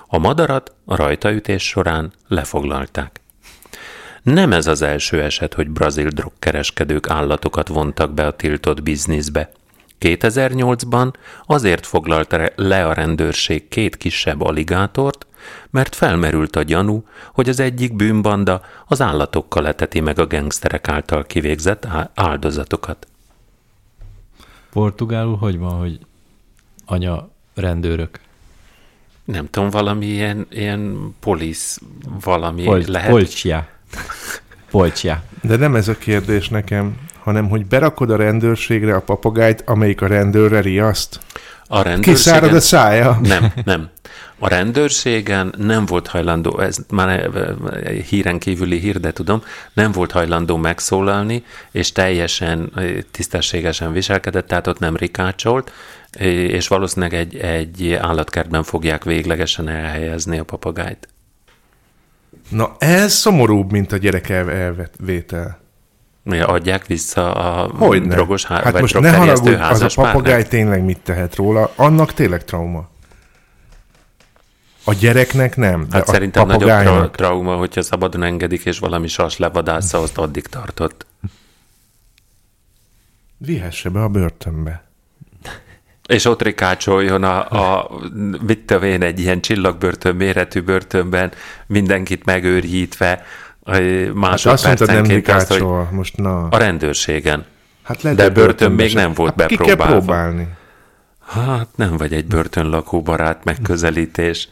A 0.07 0.18
madarat 0.18 0.73
a 0.85 0.97
rajtaütés 0.97 1.62
során 1.62 2.12
lefoglalták. 2.29 3.20
Nem 4.23 4.53
ez 4.53 4.66
az 4.66 4.83
első 4.83 5.23
eset, 5.23 5.55
hogy 5.55 5.70
brazil 5.70 6.09
drogkereskedők 6.09 7.11
állatokat 7.11 7.68
vontak 7.68 8.14
be 8.14 8.27
a 8.27 8.37
tiltott 8.37 8.83
bizniszbe. 8.83 9.53
2008-ban 10.01 11.12
azért 11.47 11.87
foglalta 11.87 12.51
le 12.55 12.87
a 12.87 12.93
rendőrség 12.93 13.68
két 13.68 13.97
kisebb 13.97 14.41
aligátort, 14.41 15.27
mert 15.70 15.95
felmerült 15.95 16.57
a 16.57 16.62
gyanú, 16.62 17.05
hogy 17.32 17.49
az 17.49 17.61
egyik 17.61 17.97
bűnbanda 17.97 18.61
az 18.86 19.01
állatokkal 19.01 19.66
eteti 19.66 20.01
meg 20.01 20.18
a 20.18 20.26
gengszterek 20.26 20.88
által 20.88 21.24
kivégzett 21.24 21.86
áldozatokat. 22.14 23.07
Portugálul 24.72 25.36
hogy 25.36 25.59
van, 25.59 25.78
hogy 25.78 25.99
anya 26.86 27.30
rendőrök? 27.55 28.20
Nem 29.24 29.51
tudom, 29.51 29.70
valami 29.70 30.07
ilyen, 30.07 30.47
ilyen 30.51 31.14
polisz, 31.20 31.80
valami 32.24 32.62
Pol- 32.62 32.88
lehet. 32.88 33.11
Polcia. 33.11 33.68
Polcia. 34.70 35.22
De 35.43 35.57
nem 35.57 35.74
ez 35.74 35.88
a 35.88 35.99
kérdés 35.99 36.49
nekem, 36.49 36.97
hanem 37.22 37.49
hogy 37.49 37.66
berakod 37.66 38.11
a 38.11 38.16
rendőrségre 38.16 38.95
a 38.95 39.01
papagájt, 39.01 39.62
amelyik 39.66 40.01
a 40.01 40.07
rendőrre 40.07 40.61
riaszt. 40.61 41.20
A 41.66 41.82
Kiszárad 41.82 41.84
rendőrségen... 41.84 42.55
a 42.55 42.61
szája. 42.61 43.18
Nem, 43.22 43.53
nem. 43.64 43.90
A 44.45 44.49
rendőrségen 44.49 45.55
nem 45.59 45.86
volt 45.86 46.07
hajlandó, 46.07 46.59
ez 46.59 46.76
már 46.90 47.09
eh, 47.09 47.95
híren 47.95 48.38
kívüli 48.38 48.78
hír, 48.78 49.01
de 49.01 49.12
tudom, 49.12 49.43
nem 49.72 49.93
volt 49.93 50.11
hajlandó 50.11 50.57
megszólalni, 50.57 51.45
és 51.70 51.93
teljesen 51.93 52.72
tisztességesen 53.11 53.93
viselkedett, 53.93 54.47
tehát 54.47 54.66
ott 54.66 54.78
nem 54.78 54.97
rikácsolt, 54.97 55.72
és 56.18 56.68
valószínűleg 56.68 57.14
egy, 57.14 57.36
egy 57.36 57.93
állatkertben 57.93 58.62
fogják 58.62 59.05
véglegesen 59.05 59.68
elhelyezni 59.68 60.38
a 60.38 60.45
papagájt. 60.45 61.09
Na 62.49 62.76
ez 62.78 63.12
szomorúbb, 63.12 63.70
mint 63.70 63.93
a 63.93 63.97
gyerek 63.97 64.28
el- 64.28 64.51
elvétel. 64.51 65.61
Mi 66.22 66.40
adják 66.40 66.86
vissza 66.86 67.32
a 67.34 67.70
Hogy 67.76 68.03
drogos 68.03 68.45
há- 68.45 68.62
Hát 68.62 68.72
vagy 68.72 68.80
most 68.80 69.01
ne 69.01 69.12
haragudj, 69.16 69.55
az 69.55 69.80
a 69.82 69.88
papagáj 69.95 70.43
tényleg 70.43 70.84
mit 70.84 70.99
tehet 70.99 71.34
róla? 71.34 71.72
Annak 71.76 72.12
tényleg 72.12 72.45
trauma. 72.45 72.90
A 74.85 74.93
gyereknek 74.95 75.57
nem, 75.57 75.80
de 75.89 75.97
Hát 75.97 76.09
a 76.09 76.12
szerintem 76.12 76.47
nagyobb 76.47 76.61
tra- 76.68 76.78
papagájnak. 76.78 77.16
trauma, 77.16 77.57
hogyha 77.57 77.83
szabadon 77.83 78.22
engedik, 78.22 78.64
és 78.64 78.78
valami 78.78 79.09
sas 79.09 79.37
levadásza, 79.39 79.99
azt 79.99 80.18
addig 80.18 80.47
tartott. 80.47 81.07
Vihesse 83.39 83.89
be 83.89 84.03
a 84.03 84.09
börtönbe. 84.09 84.85
És 86.09 86.24
ott 86.24 86.43
rikácsoljon 86.43 87.24
a, 87.24 87.51
a 87.78 87.91
mit 88.47 88.59
tudom 88.66 88.83
én, 88.83 89.03
egy 89.03 89.20
ilyen 89.20 89.41
csillagbörtön 89.41 90.16
méretű 90.16 90.61
börtönben, 90.61 91.33
mindenkit 91.66 92.24
megőrjítve, 92.24 93.22
ö, 93.64 93.72
Hát 93.72 93.74
azt 93.74 93.85
mondtad, 93.85 94.07
nem 94.07 94.16
másodpercenként 94.20 95.28
azt, 95.28 95.49
rikácsol. 95.51 95.89
Most 95.93 96.16
na. 96.16 96.49
a 96.49 96.57
rendőrségen. 96.57 97.45
Hát 97.83 98.03
lehet, 98.03 98.18
de 98.18 98.30
börtön 98.30 98.72
még 98.72 98.95
nem 98.95 99.12
volt 99.14 99.41
hát 99.41 99.49
Ki 99.49 99.57
kell 99.57 99.66
bepróbálva. 99.66 99.97
próbálni. 100.05 100.49
Hát 101.26 101.68
nem 101.74 101.97
vagy 101.97 102.12
egy 102.12 102.26
börtönlakó 102.26 103.03
barát 103.03 103.45
megközelítés. 103.45 104.49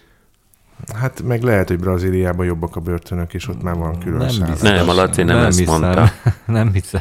Hát 0.94 1.22
meg 1.22 1.42
lehet, 1.42 1.68
hogy 1.68 1.78
Brazíliában 1.78 2.46
jobbak 2.46 2.76
a 2.76 2.80
börtönök, 2.80 3.34
és 3.34 3.48
ott 3.48 3.62
már 3.62 3.74
van 3.74 3.98
külön 3.98 4.18
Nem 4.18 4.26
biztos. 4.26 4.60
Nem, 4.60 4.88
a 4.88 4.92
Laci 4.94 5.22
nem 5.22 5.38
ezt 5.38 5.58
hiszem. 5.58 5.80
mondta. 5.80 6.12
nem 6.46 6.72
hiszem. 6.72 7.00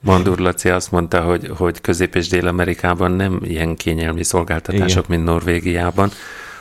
Mandur 0.00 0.38
Laci 0.38 0.68
azt 0.68 0.90
mondta, 0.90 1.20
hogy, 1.20 1.50
hogy 1.56 1.80
Közép- 1.80 2.14
és 2.14 2.28
Dél-Amerikában 2.28 3.10
nem 3.12 3.38
ilyen 3.42 3.76
kényelmi 3.76 4.22
szolgáltatások, 4.24 5.04
Igen. 5.04 5.16
mint 5.18 5.24
Norvégiában, 5.24 6.10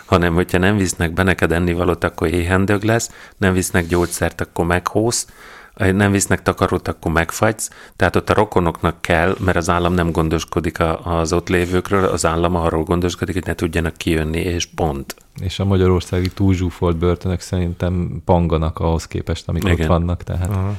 hanem 0.05 0.33
hogyha 0.33 0.57
nem 0.57 0.77
visznek 0.77 1.13
be 1.13 1.23
neked 1.23 1.51
ennivalót, 1.51 2.03
akkor 2.03 2.27
éhendög 2.27 2.83
lesz, 2.83 3.11
nem 3.37 3.53
visznek 3.53 3.87
gyógyszert, 3.87 4.41
akkor 4.41 4.65
meghósz, 4.65 5.27
nem 5.75 6.11
visznek 6.11 6.41
takarót, 6.41 6.87
akkor 6.87 7.11
megfagysz. 7.11 7.69
Tehát 7.95 8.15
ott 8.15 8.29
a 8.29 8.33
rokonoknak 8.33 9.01
kell, 9.01 9.35
mert 9.39 9.57
az 9.57 9.69
állam 9.69 9.93
nem 9.93 10.11
gondoskodik 10.11 10.79
a- 10.79 11.19
az 11.19 11.33
ott 11.33 11.49
lévőkről, 11.49 12.03
az 12.05 12.25
állam 12.25 12.55
arról 12.55 12.83
gondoskodik, 12.83 13.33
hogy 13.33 13.45
ne 13.45 13.55
tudjanak 13.55 13.97
kijönni, 13.97 14.39
és 14.39 14.65
pont. 14.65 15.15
És 15.41 15.59
a 15.59 15.65
magyarországi 15.65 16.27
túlzsúfolt 16.27 16.97
börtönök 16.97 17.39
szerintem 17.39 18.21
panganak 18.25 18.79
ahhoz 18.79 19.07
képest, 19.07 19.47
amik 19.47 19.63
Igen. 19.63 19.79
ott 19.79 19.85
vannak. 19.87 20.23
Tehát 20.23 20.49
Aha. 20.49 20.75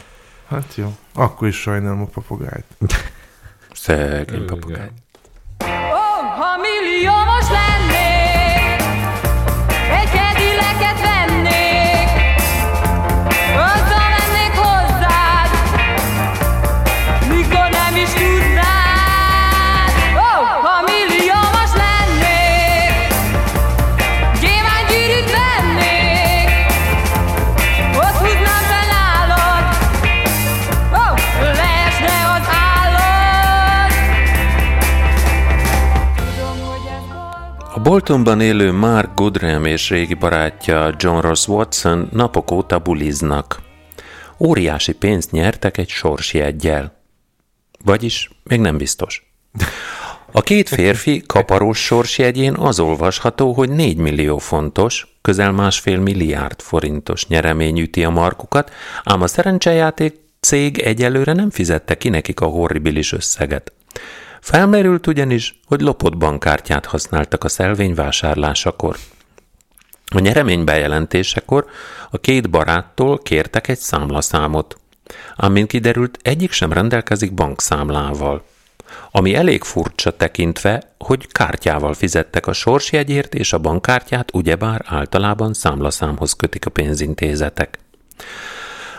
Hát 0.46 0.74
jó. 0.74 0.96
Akkor 1.14 1.48
is 1.48 1.61
sajnálom 1.61 2.00
a 2.00 2.04
papagájt. 2.04 2.64
Szegény 3.72 4.46
papagáj. 4.46 4.90
Boltonban 37.91 38.41
élő 38.41 38.72
Mark 38.72 39.14
Goodrem 39.14 39.64
és 39.64 39.88
régi 39.91 40.14
barátja 40.14 40.95
John 40.99 41.20
Ross 41.20 41.49
Watson 41.49 42.09
napok 42.12 42.51
óta 42.51 42.78
buliznak. 42.78 43.61
Óriási 44.38 44.93
pénzt 44.93 45.30
nyertek 45.30 45.78
egy 45.78 45.88
sorsjeggyel. 45.88 47.03
Vagyis 47.84 48.30
még 48.43 48.61
nem 48.61 48.76
biztos. 48.76 49.32
A 50.32 50.41
két 50.41 50.68
férfi 50.68 51.22
kaparós 51.26 51.78
sorsjegyén 51.78 52.55
az 52.55 52.80
olvasható, 52.80 53.53
hogy 53.53 53.70
4 53.70 53.97
millió 53.97 54.38
fontos, 54.38 55.16
közel 55.22 55.53
másfél 55.53 55.99
milliárd 55.99 56.61
forintos 56.61 57.26
nyeremény 57.26 57.80
üti 57.80 58.05
a 58.05 58.11
markukat, 58.11 58.72
ám 59.05 59.22
a 59.22 59.26
szerencsejáték 59.26 60.14
cég 60.41 60.78
egyelőre 60.78 61.32
nem 61.32 61.51
fizette 61.51 61.97
ki 61.97 62.09
nekik 62.09 62.41
a 62.41 62.47
horribilis 62.47 63.12
összeget. 63.12 63.72
Felmerült 64.41 65.07
ugyanis, 65.07 65.61
hogy 65.66 65.80
lopott 65.80 66.16
bankkártyát 66.16 66.86
használtak 66.86 67.45
a 67.45 67.49
szelvény 67.49 67.95
vásárlásakor. 67.95 68.97
A 70.14 70.18
nyeremény 70.18 70.64
bejelentésekor 70.64 71.66
a 72.11 72.18
két 72.18 72.51
baráttól 72.51 73.18
kértek 73.18 73.68
egy 73.68 73.78
számlaszámot. 73.78 74.80
Ám 75.36 75.53
mint 75.53 75.68
kiderült, 75.68 76.18
egyik 76.22 76.53
sem 76.53 76.72
rendelkezik 76.72 77.34
bankszámlával. 77.34 78.45
Ami 79.11 79.34
elég 79.34 79.62
furcsa 79.62 80.16
tekintve, 80.16 80.95
hogy 80.99 81.26
kártyával 81.32 81.95
fizettek 81.95 82.47
a 82.47 82.53
sorsjegyért, 82.53 83.34
és 83.34 83.53
a 83.53 83.59
bankkártyát 83.59 84.34
ugyebár 84.34 84.84
általában 84.86 85.55
számlaszámhoz 85.55 86.32
kötik 86.32 86.66
a 86.66 86.70
pénzintézetek. 86.70 87.78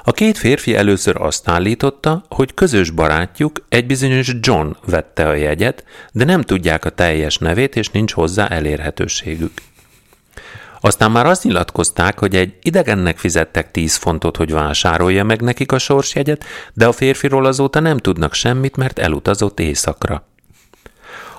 A 0.04 0.12
két 0.12 0.38
férfi 0.38 0.76
először 0.76 1.22
azt 1.22 1.49
állította, 1.49 2.24
hogy 2.30 2.54
közös 2.54 2.89
barátjuk 2.89 3.66
egy 3.70 3.86
bizonyos 3.86 4.36
John 4.39 4.76
vette 4.86 5.28
a 5.28 5.34
jegyet, 5.34 5.84
de 6.12 6.26
nem 6.26 6.41
tudják 6.41 6.86
a 6.86 6.89
teljes 6.89 7.38
nevét, 7.38 7.76
és 7.76 7.89
nincs 7.89 8.14
hozzá 8.14 8.47
elérhetőségük. 8.47 9.52
Aztán 10.84 11.12
már 11.12 11.26
azt 11.26 11.43
nyilatkozták, 11.43 12.20
hogy 12.20 12.36
egy 12.36 12.54
idegennek 12.62 13.18
fizettek 13.18 13.72
10 13.72 13.95
fontot, 13.95 14.38
hogy 14.38 14.52
vásárolja 14.52 15.24
meg 15.24 15.41
nekik 15.41 15.72
a 15.72 15.78
sorsjegyet, 15.78 16.45
de 16.74 16.88
a 16.88 16.91
férfiról 16.91 17.45
azóta 17.45 17.80
nem 17.80 17.97
tudnak 17.97 18.34
semmit, 18.34 18.76
mert 18.76 18.99
elutazott 18.99 19.60
éjszakra. 19.60 20.30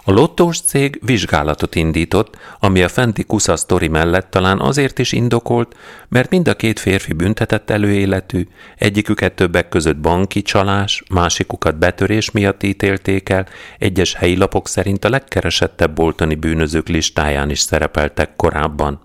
A 0.04 0.10
lottós 0.10 0.60
cég 0.60 1.00
vizsgálatot 1.04 1.74
indított, 1.74 2.36
ami 2.58 2.82
a 2.82 2.88
fenti 2.88 3.24
kusza 3.24 3.56
sztori 3.56 3.88
mellett 3.88 4.30
talán 4.30 4.60
azért 4.60 4.98
is 4.98 5.12
indokolt, 5.12 5.76
mert 6.08 6.30
mind 6.30 6.48
a 6.48 6.54
két 6.54 6.78
férfi 6.78 7.12
büntetett 7.12 7.70
előéletű, 7.70 8.46
egyiküket 8.78 9.32
többek 9.32 9.68
között 9.68 9.96
banki 9.96 10.42
csalás, 10.42 11.02
másikukat 11.10 11.78
betörés 11.78 12.30
miatt 12.30 12.62
ítélték 12.62 13.28
el, 13.28 13.46
egyes 13.78 14.14
helyi 14.14 14.36
lapok 14.36 14.68
szerint 14.68 15.04
a 15.04 15.08
legkeresettebb 15.08 15.94
boltoni 15.94 16.34
bűnözők 16.34 16.88
listáján 16.88 17.50
is 17.50 17.58
szerepeltek 17.58 18.36
korábban. 18.36 19.00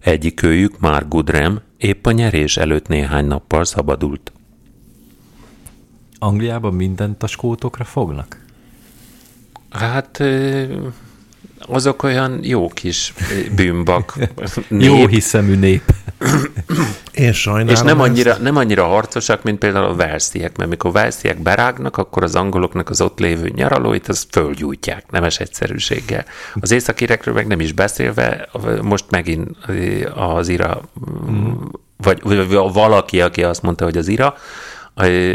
Egyikőjük, 0.00 0.78
Mark 0.78 1.08
Goodrem, 1.08 1.60
épp 1.76 2.06
a 2.06 2.10
nyerés 2.10 2.56
előtt 2.56 2.88
néhány 2.88 3.26
nappal 3.26 3.64
szabadult. 3.64 4.32
Angliában 6.18 6.74
mindent 6.74 7.22
a 7.22 7.26
skótokra 7.26 7.84
fognak? 7.84 8.46
Hát 9.70 10.22
azok 11.66 12.02
olyan 12.02 12.38
jó 12.42 12.68
kis 12.68 13.14
bűnbak. 13.54 14.14
Jó 14.68 15.06
hiszemű 15.06 15.54
nép. 15.54 15.82
Én 17.12 17.32
sajnálom 17.32 17.68
és 17.68 17.80
nem 17.80 18.00
ezt. 18.00 18.08
annyira, 18.08 18.36
nem 18.36 18.56
annyira 18.56 18.84
harcosak, 18.84 19.42
mint 19.42 19.58
például 19.58 19.84
a 19.84 19.94
versziek, 19.94 20.56
mert 20.56 20.70
mikor 20.70 20.92
versziek 20.92 21.42
berágnak, 21.42 21.96
akkor 21.96 22.22
az 22.22 22.34
angoloknak 22.34 22.90
az 22.90 23.00
ott 23.00 23.18
lévő 23.18 23.48
nyaralóit, 23.54 24.08
az 24.08 24.26
fölgyújtják, 24.30 25.10
nemes 25.10 25.38
egyszerűséggel. 25.38 26.24
Az 26.54 26.70
északirekről 26.70 27.34
meg 27.34 27.46
nem 27.46 27.60
is 27.60 27.72
beszélve, 27.72 28.48
most 28.82 29.04
megint 29.10 29.48
az 30.14 30.48
ira, 30.48 30.80
vagy, 31.96 32.20
vagy 32.22 32.52
valaki, 32.72 33.20
aki 33.20 33.44
azt 33.44 33.62
mondta, 33.62 33.84
hogy 33.84 33.96
az 33.96 34.08
ira, 34.08 34.34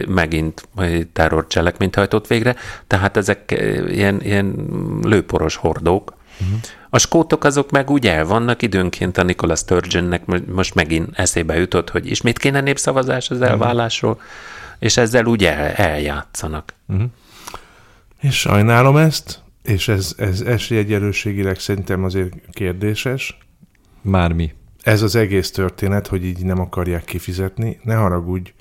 megint 0.08 0.68
terrorcselekményt 1.14 1.96
hajtott 1.96 2.28
végre, 2.28 2.56
tehát 2.88 3.18
ezek 3.18 3.52
ö, 3.52 3.88
ilyen, 3.88 4.22
ilyen 4.22 4.56
lőporos 5.02 5.56
hordók. 5.56 6.14
Uh-huh. 6.42 6.60
A 6.90 6.98
skótok 6.98 7.44
azok 7.44 7.72
meg 7.72 7.90
úgy 7.90 8.08
el 8.08 8.26
vannak, 8.26 8.62
időnként 8.62 9.18
a 9.18 9.24
Nicola 9.24 9.56
Sturgeonnek 9.56 10.26
mo- 10.26 10.54
most 10.54 10.76
megint 10.76 11.10
eszébe 11.14 11.58
jutott, 11.58 11.90
hogy 11.90 12.10
ismét 12.10 12.40
kéne 12.40 12.62
népszavazás 12.62 13.30
az 13.30 13.42
elvállásról, 13.42 14.22
és 14.80 14.98
ezzel 14.98 15.26
úgy 15.26 15.46
el, 15.46 15.72
eljátszanak. 15.72 16.74
És 18.22 18.40
sajnálom 18.40 18.98
ezt, 18.98 19.42
és 19.64 19.88
ez, 19.88 20.14
ez 20.18 20.42
esélyegyelőségileg 20.42 21.60
szerintem 21.60 22.04
azért 22.04 22.34
kérdéses. 22.52 23.38
Már 24.02 24.32
mi. 24.32 24.54
Ez 24.84 25.02
az 25.02 25.16
egész 25.16 25.52
történet, 25.52 26.08
hogy 26.08 26.26
így 26.26 26.46
nem 26.46 26.60
akarják 26.60 27.04
kifizetni, 27.04 27.80
ne 27.84 27.96
haragudj, 27.96 28.54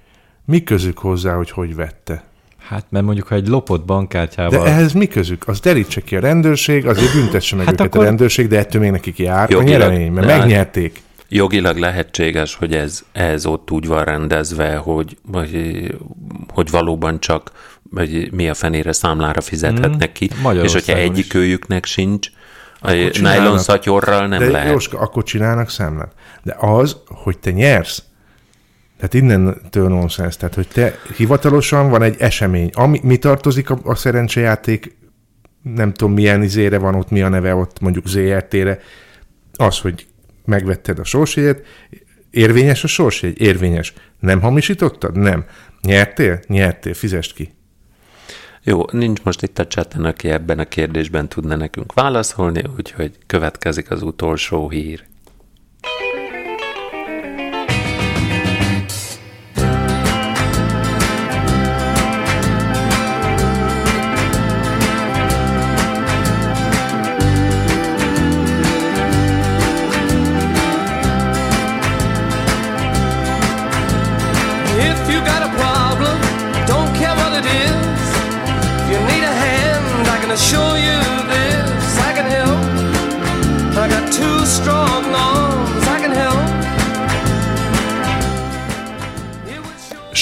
mi 0.44 0.62
közük 0.62 0.98
hozzá, 0.98 1.34
hogy 1.34 1.50
hogy 1.50 1.74
vette? 1.74 2.24
Hát, 2.68 2.84
mert 2.88 3.04
mondjuk, 3.04 3.26
ha 3.26 3.34
egy 3.34 3.48
lopott 3.48 3.78
De 3.78 3.84
bankkártyával... 3.84 4.66
ehhez 4.66 4.92
mi 4.92 5.06
közük? 5.06 5.48
Az 5.48 5.60
derítse 5.60 6.00
ki 6.00 6.16
a 6.16 6.20
rendőrség, 6.20 6.86
azért 6.86 7.12
büntesse 7.12 7.56
meg 7.56 7.64
Hát 7.66 7.74
hát 7.74 7.80
őket 7.80 7.94
akkor- 7.94 8.04
a 8.06 8.08
rendőrség, 8.08 8.48
de 8.48 8.58
ettől 8.58 8.80
még 8.80 8.90
nekik 8.90 9.18
jár 9.18 9.48
a 9.50 9.52
Jogilag- 9.52 9.80
nyeremény, 9.80 10.12
mert 10.12 10.26
de- 10.26 10.36
megnyerték. 10.36 11.02
Jogilag 11.28 11.76
lehetséges, 11.76 12.54
hogy 12.54 12.74
ez, 12.74 13.02
ez 13.12 13.46
ott 13.46 13.70
úgy 13.70 13.86
van 13.86 14.04
rendezve, 14.04 14.76
hogy, 14.76 15.16
hogy, 15.32 15.86
hogy 16.52 16.70
valóban 16.70 17.20
csak 17.20 17.50
hogy 17.94 18.28
mi 18.32 18.48
a 18.48 18.54
fenére 18.54 18.92
számlára 18.92 19.40
fizethetnek 19.40 20.12
ki, 20.12 20.30
és 20.62 20.72
hogyha 20.72 20.98
is. 20.98 21.04
egyikőjüknek 21.04 21.84
sincs, 21.84 22.28
a 22.80 22.90
nylon 23.20 23.58
szatyorral 23.58 24.26
nem 24.26 24.38
de 24.38 24.50
lehet. 24.50 24.70
Jóska, 24.70 24.98
akkor 24.98 25.22
csinálnak 25.22 25.70
számlát. 25.70 26.12
De 26.42 26.56
az, 26.60 26.96
hogy 27.06 27.38
te 27.38 27.50
nyersz, 27.50 28.02
tehát 29.02 29.26
innentől 29.26 29.88
nonsens, 29.88 30.36
tehát 30.36 30.54
hogy 30.54 30.68
te 30.68 30.98
hivatalosan 31.16 31.90
van 31.90 32.02
egy 32.02 32.14
esemény, 32.18 32.70
ami, 32.72 33.00
mi 33.02 33.16
tartozik 33.16 33.70
a, 33.70 33.78
a 33.84 33.94
szerencsejáték, 33.94 34.96
nem 35.62 35.92
tudom 35.92 36.12
milyen 36.12 36.42
izére 36.42 36.78
van 36.78 36.94
ott, 36.94 37.10
mi 37.10 37.22
a 37.22 37.28
neve 37.28 37.54
ott 37.54 37.80
mondjuk 37.80 38.06
ZRT-re, 38.06 38.80
az, 39.52 39.78
hogy 39.78 40.06
megvetted 40.44 40.98
a 40.98 41.04
sorsjegyet, 41.04 41.62
érvényes 42.30 42.84
a 42.84 42.86
sorsjegy? 42.86 43.40
Érvényes. 43.40 43.92
Nem 44.18 44.40
hamisítottad? 44.40 45.16
Nem. 45.16 45.44
Nyertél? 45.80 46.40
Nyertél, 46.46 46.94
fizest 46.94 47.34
ki. 47.34 47.54
Jó, 48.62 48.84
nincs 48.90 49.22
most 49.22 49.42
itt 49.42 49.58
a 49.58 49.66
chaten, 49.66 50.04
aki 50.04 50.28
ebben 50.28 50.58
a 50.58 50.64
kérdésben 50.64 51.28
tudna 51.28 51.56
nekünk 51.56 51.92
válaszolni, 51.92 52.64
úgyhogy 52.76 53.18
következik 53.26 53.90
az 53.90 54.02
utolsó 54.02 54.70
hír. 54.70 55.10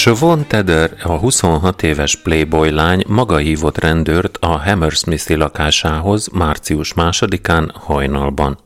Siobhan 0.00 0.46
Tedder, 0.46 0.94
a 1.02 1.12
26 1.12 1.82
éves 1.82 2.16
Playboy 2.16 2.70
lány 2.70 3.04
maga 3.06 3.36
hívott 3.36 3.78
rendőrt 3.78 4.36
a 4.40 4.46
Hammersmithi 4.46 5.34
lakásához 5.34 6.28
március 6.28 6.94
másodikán 6.94 7.72
hajnalban. 7.74 8.58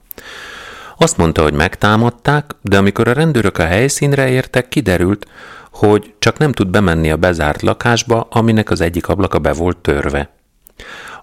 Azt 0.98 1.16
mondta, 1.16 1.42
hogy 1.42 1.52
megtámadták, 1.52 2.50
de 2.60 2.78
amikor 2.78 3.08
a 3.08 3.12
rendőrök 3.12 3.58
a 3.58 3.64
helyszínre 3.64 4.28
értek, 4.28 4.68
kiderült, 4.68 5.26
hogy 5.70 6.14
csak 6.18 6.38
nem 6.38 6.52
tud 6.52 6.68
bemenni 6.68 7.10
a 7.10 7.16
bezárt 7.16 7.62
lakásba, 7.62 8.26
aminek 8.30 8.70
az 8.70 8.80
egyik 8.80 9.08
ablaka 9.08 9.38
be 9.38 9.52
volt 9.52 9.76
törve. 9.76 10.30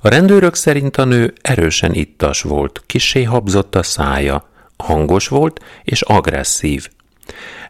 A 0.02 0.08
rendőrök 0.10 0.56
szerint 0.56 0.98
a 0.98 1.06
nő 1.06 1.34
erősen 1.42 1.94
ittas 1.94 2.42
volt, 2.42 2.84
kissé 2.86 3.24
habzott 3.24 3.76
a 3.76 3.84
szája, 3.84 4.50
hangos 4.78 5.28
volt 5.28 5.60
és 5.84 6.02
agresszív. 6.02 6.88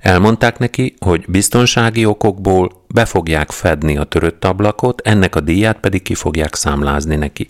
Elmondták 0.02 0.58
neki, 0.58 0.96
hogy 1.00 1.26
biztonsági 1.28 2.06
okokból 2.06 2.84
be 2.88 3.06
fogják 3.06 3.52
fedni 3.52 3.98
a 3.98 4.04
törött 4.04 4.46
ablakot, 4.46 5.02
ennek 5.02 5.36
a 5.36 5.40
díját 5.40 5.80
pedig 5.80 6.02
ki 6.02 6.16
fogják 6.16 6.56
számlázni 6.56 7.16
neki. 7.16 7.50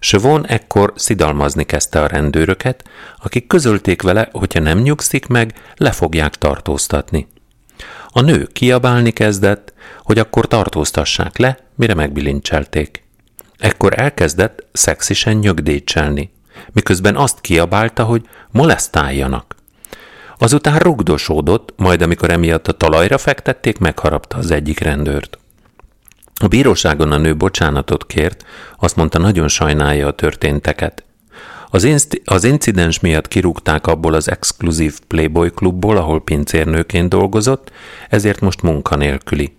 Sövon 0.00 0.46
ekkor 0.46 0.92
szidalmazni 0.96 1.64
kezdte 1.64 2.00
a 2.00 2.06
rendőröket, 2.06 2.84
akik 3.22 3.46
közölték 3.46 4.02
vele, 4.02 4.28
hogyha 4.32 4.60
nem 4.60 4.78
nyugszik 4.78 5.26
meg, 5.26 5.54
le 5.76 5.92
fogják 5.92 6.34
tartóztatni. 6.34 7.26
A 8.08 8.20
nő 8.20 8.48
kiabálni 8.52 9.10
kezdett, 9.10 9.72
hogy 10.02 10.18
akkor 10.18 10.46
tartóztassák 10.46 11.38
le, 11.38 11.58
mire 11.74 11.94
megbilincselték. 11.94 13.04
Ekkor 13.58 13.98
elkezdett 13.98 14.66
szexisen 14.72 15.36
nyögdécselni, 15.36 16.32
miközben 16.72 17.16
azt 17.16 17.40
kiabálta, 17.40 18.04
hogy 18.04 18.28
molesztáljanak. 18.50 19.54
Azután 20.42 20.78
rugdosódott, 20.78 21.72
majd 21.76 22.02
amikor 22.02 22.30
emiatt 22.30 22.68
a 22.68 22.72
talajra 22.72 23.18
fektették, 23.18 23.78
megharapta 23.78 24.36
az 24.36 24.50
egyik 24.50 24.80
rendőrt. 24.80 25.38
A 26.40 26.46
bíróságon 26.46 27.12
a 27.12 27.16
nő 27.16 27.36
bocsánatot 27.36 28.06
kért, 28.06 28.44
azt 28.78 28.96
mondta, 28.96 29.18
nagyon 29.18 29.48
sajnálja 29.48 30.06
a 30.06 30.12
történteket. 30.12 31.04
Az, 31.68 31.84
inst- 31.84 32.22
az 32.24 32.44
incidens 32.44 33.00
miatt 33.00 33.28
kirúgták 33.28 33.86
abból 33.86 34.14
az 34.14 34.30
exkluzív 34.30 34.98
Playboy 35.06 35.50
klubból, 35.50 35.96
ahol 35.96 36.22
pincérnőként 36.22 37.08
dolgozott, 37.08 37.70
ezért 38.08 38.40
most 38.40 38.62
munkanélküli. 38.62 39.56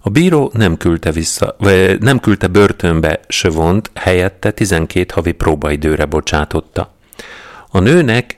A 0.00 0.10
bíró 0.10 0.50
nem 0.54 0.76
küldte, 0.76 1.10
vissza, 1.10 1.56
vagy 1.58 2.00
nem 2.00 2.20
küldte 2.20 2.46
börtönbe 2.46 3.20
Sövont, 3.28 3.90
helyette 3.94 4.50
12 4.50 5.06
havi 5.14 5.32
próbaidőre 5.32 6.04
bocsátotta. 6.04 6.94
A 7.70 7.80
nőnek 7.80 8.36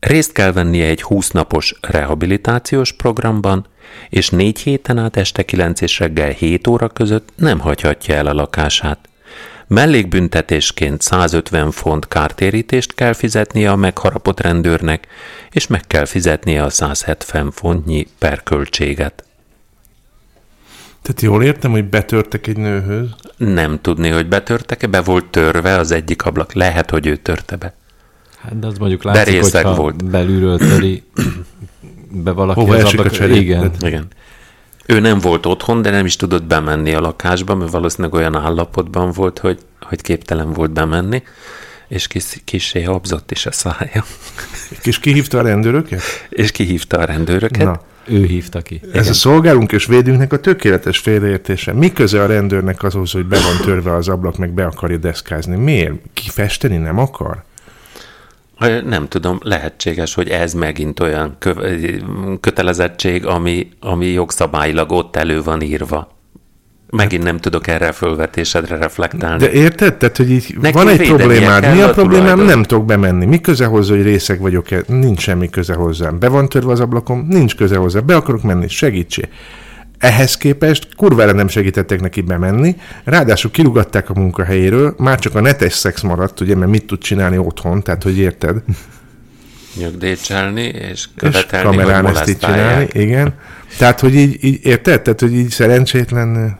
részt 0.00 0.32
kell 0.32 0.52
vennie 0.52 0.86
egy 0.86 1.02
20 1.02 1.30
napos 1.30 1.74
rehabilitációs 1.80 2.92
programban, 2.92 3.66
és 4.08 4.30
négy 4.30 4.58
héten 4.58 4.98
át 4.98 5.16
este 5.16 5.42
9 5.42 5.80
és 5.80 5.98
reggel 5.98 6.30
7 6.30 6.66
óra 6.66 6.88
között 6.88 7.28
nem 7.34 7.58
hagyhatja 7.58 8.14
el 8.14 8.26
a 8.26 8.32
lakását. 8.32 9.08
Mellékbüntetésként 9.66 11.00
150 11.00 11.70
font 11.70 12.08
kártérítést 12.08 12.94
kell 12.94 13.12
fizetnie 13.12 13.70
a 13.70 13.76
megharapott 13.76 14.40
rendőrnek, 14.40 15.06
és 15.50 15.66
meg 15.66 15.80
kell 15.86 16.04
fizetnie 16.04 16.62
a 16.62 16.70
170 16.70 17.50
fontnyi 17.50 18.06
perköltséget. 18.18 19.24
Tehát 21.02 21.22
jól 21.22 21.42
értem, 21.42 21.70
hogy 21.70 21.84
betörtek 21.84 22.46
egy 22.46 22.56
nőhöz, 22.56 23.08
Nem 23.36 23.80
tudni, 23.80 24.08
hogy 24.08 24.28
betörtek-e, 24.28 24.86
be 24.86 25.00
volt 25.00 25.24
törve 25.24 25.76
az 25.76 25.90
egyik 25.90 26.24
ablak. 26.24 26.52
Lehet, 26.52 26.90
hogy 26.90 27.06
ő 27.06 27.16
törte 27.16 27.56
be. 27.56 27.74
Hát 28.42 28.58
de 28.58 28.66
az 28.66 28.78
mondjuk 28.78 29.02
látszik, 29.02 29.34
részeg 29.34 29.64
hogyha 29.64 29.80
volt. 29.80 30.04
belülről 30.04 30.58
töri 30.58 31.02
be 32.10 32.30
valaki 32.30 32.60
Hova 32.60 32.74
az 32.74 32.82
esik 32.84 32.98
a 32.98 33.02
ablak, 33.02 33.14
cserép? 33.16 33.36
igen. 33.36 33.70
Igen. 33.80 34.06
Ő 34.86 35.00
nem 35.00 35.18
volt 35.18 35.46
otthon, 35.46 35.82
de 35.82 35.90
nem 35.90 36.04
is 36.06 36.16
tudott 36.16 36.44
bemenni 36.44 36.94
a 36.94 37.00
lakásba, 37.00 37.54
mert 37.54 37.70
valószínűleg 37.70 38.14
olyan 38.14 38.36
állapotban 38.36 39.12
volt, 39.12 39.38
hogy, 39.38 39.58
hogy 39.80 40.00
képtelen 40.00 40.52
volt 40.52 40.70
bemenni, 40.70 41.22
és 41.88 42.06
kis, 42.06 42.24
kisé 42.44 42.82
habzott 42.82 43.30
is 43.30 43.46
a 43.46 43.52
szája, 43.52 44.04
És 44.82 44.98
kihívta 44.98 45.38
a 45.38 45.42
rendőröket? 45.42 46.02
és 46.28 46.50
kihívta 46.50 46.98
a 46.98 47.04
rendőröket. 47.04 47.64
Na, 47.64 47.80
Ő 48.04 48.24
hívta 48.24 48.62
ki. 48.62 48.80
ez 48.92 49.08
a 49.08 49.12
szolgálunk 49.12 49.72
és 49.72 49.86
védünknek 49.86 50.32
a 50.32 50.40
tökéletes 50.40 50.98
félreértése. 50.98 51.72
Mi 51.72 51.92
köze 51.92 52.22
a 52.22 52.26
rendőrnek 52.26 52.82
azhoz, 52.82 53.12
hogy 53.12 53.26
be 53.26 53.38
van 53.40 53.56
törve 53.64 53.94
az 53.94 54.08
ablak, 54.08 54.36
meg 54.36 54.50
be 54.50 54.64
akarja 54.64 54.96
deszkázni? 54.96 55.56
Miért? 55.56 55.94
Kifesteni 56.12 56.76
nem 56.76 56.98
akar? 56.98 57.42
Nem 58.84 59.08
tudom, 59.08 59.38
lehetséges, 59.42 60.14
hogy 60.14 60.28
ez 60.28 60.54
megint 60.54 61.00
olyan 61.00 61.36
kö- 61.38 62.02
kötelezettség, 62.40 63.26
ami, 63.26 63.68
ami 63.80 64.06
jogszabályilag 64.06 64.92
ott 64.92 65.16
elő 65.16 65.42
van 65.42 65.60
írva. 65.60 66.16
Megint 66.90 67.22
nem 67.22 67.36
tudok 67.38 67.66
erre 67.66 67.88
a 67.88 67.92
fölvetésedre 67.92 68.76
reflektálni. 68.76 69.38
De 69.38 69.50
érted? 69.52 69.94
Tehát, 69.94 70.16
hogy 70.16 70.30
így 70.30 70.56
Neki 70.60 70.74
van 70.76 70.88
egy 70.88 71.06
problémád. 71.08 71.74
Mi 71.74 71.80
a 71.80 71.88
a 71.88 71.92
problémám? 71.92 72.24
tulajdon. 72.24 72.46
Nem 72.46 72.62
tudok 72.62 72.84
bemenni. 72.84 73.24
Mi 73.26 73.40
köze 73.40 73.64
hozzá, 73.66 73.94
hogy 73.94 74.02
részeg 74.02 74.40
vagyok-e? 74.40 74.82
Nincs 74.86 75.20
semmi 75.20 75.48
köze 75.50 75.74
hozzám. 75.74 76.18
Be 76.18 76.28
van 76.28 76.48
törve 76.48 76.72
az 76.72 76.80
ablakom? 76.80 77.26
Nincs 77.28 77.56
köze 77.56 77.76
hozzá. 77.76 78.00
Be 78.00 78.16
akarok 78.16 78.42
menni? 78.42 78.68
Segítsé. 78.68 79.22
Ehhez 79.98 80.36
képest 80.36 80.94
kurvára 80.96 81.32
nem 81.32 81.48
segítettek 81.48 82.00
neki 82.00 82.20
bemenni, 82.20 82.76
ráadásul 83.04 83.50
kirugatták 83.50 84.10
a 84.10 84.14
munkahelyéről, 84.14 84.94
már 84.98 85.18
csak 85.18 85.34
a 85.34 85.40
netes 85.40 85.72
szex 85.72 86.00
maradt, 86.00 86.40
ugye, 86.40 86.54
mert 86.54 86.70
mit 86.70 86.86
tud 86.86 86.98
csinálni 86.98 87.38
otthon, 87.38 87.82
tehát 87.82 88.02
hogy 88.02 88.18
érted? 88.18 88.62
Nyögdécselni 89.76 90.62
és 90.62 90.90
És 90.90 91.08
követelni, 91.14 91.66
hogy 91.66 91.76
kamerán 91.76 92.06
ezt 92.06 92.28
így 92.28 92.38
csinálni, 92.38 92.88
igen. 92.92 93.34
Tehát, 93.78 94.00
hogy 94.00 94.14
így, 94.14 94.44
így 94.44 94.58
érted? 94.62 95.02
Tehát, 95.02 95.20
hogy 95.20 95.34
így 95.34 95.50
szerencsétlen... 95.50 96.58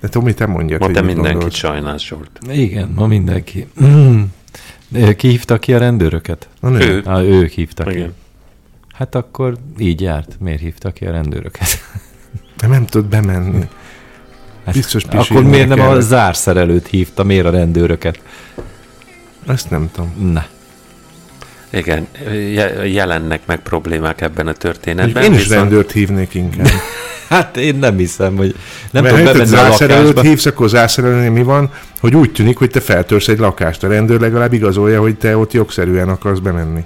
De 0.00 0.08
Tomi, 0.08 0.34
te 0.34 0.46
mondjad, 0.46 0.80
Ma 0.80 0.86
hogy 0.86 0.94
te 1.38 1.50
sajnálsz, 1.50 2.02
Zsolt. 2.02 2.30
Igen, 2.50 2.92
ma 2.94 3.06
mindenki. 3.06 3.66
Ki 5.16 5.28
hívta 5.28 5.58
ki 5.58 5.74
a 5.74 5.78
rendőröket? 5.78 6.48
Na, 6.60 6.68
nő. 6.68 6.78
Ő. 6.78 7.02
Ah, 7.04 7.24
ők 7.24 7.50
hívtak 7.50 7.88
ki. 7.88 7.96
Igen. 7.96 8.14
Hát 8.94 9.14
akkor 9.14 9.56
így 9.78 10.00
járt. 10.00 10.36
Miért 10.40 10.60
hívta 10.60 10.90
ki 10.90 11.06
a 11.06 11.10
rendőröket? 11.10 11.68
De 12.60 12.66
nem 12.66 12.86
tud 12.86 13.04
bemenni. 13.04 13.68
Hát, 14.64 14.74
Biztos 14.74 15.04
akkor 15.04 15.42
miért 15.44 15.68
nem 15.68 15.80
a 15.80 15.84
kellett. 15.86 16.00
zárszerelőt 16.02 16.86
hívta, 16.86 17.22
miért 17.24 17.46
a 17.46 17.50
rendőröket? 17.50 18.18
Ezt 19.48 19.70
nem 19.70 19.90
tudom. 19.92 20.32
Na, 20.32 20.44
Igen, 21.70 22.06
je- 22.52 22.92
jelennek 22.92 23.40
meg 23.46 23.58
problémák 23.60 24.20
ebben 24.20 24.46
a 24.46 24.52
történetben. 24.52 25.22
Én 25.22 25.32
is 25.32 25.38
viszont- 25.38 25.60
rendőrt 25.60 25.92
hívnék 25.92 26.34
inkább. 26.34 26.66
hát 27.28 27.56
én 27.56 27.74
nem 27.76 27.96
hiszem, 27.96 28.36
hogy 28.36 28.54
nem 28.90 29.02
Mert 29.02 29.14
tudom 29.16 29.32
bemenni 29.32 29.54
a 29.54 29.56
zárszerelőt 29.56 30.06
lakásba. 30.06 30.28
hívsz, 30.28 30.46
akkor 30.46 30.68
zárszerelőnél 30.68 31.30
mi 31.30 31.42
van? 31.42 31.70
Hogy 32.00 32.16
úgy 32.16 32.32
tűnik, 32.32 32.58
hogy 32.58 32.70
te 32.70 32.80
feltörsz 32.80 33.28
egy 33.28 33.38
lakást. 33.38 33.82
A 33.82 33.88
rendőr 33.88 34.20
legalább 34.20 34.52
igazolja, 34.52 35.00
hogy 35.00 35.16
te 35.16 35.36
ott 35.36 35.52
jogszerűen 35.52 36.08
akarsz 36.08 36.38
bemenni. 36.38 36.84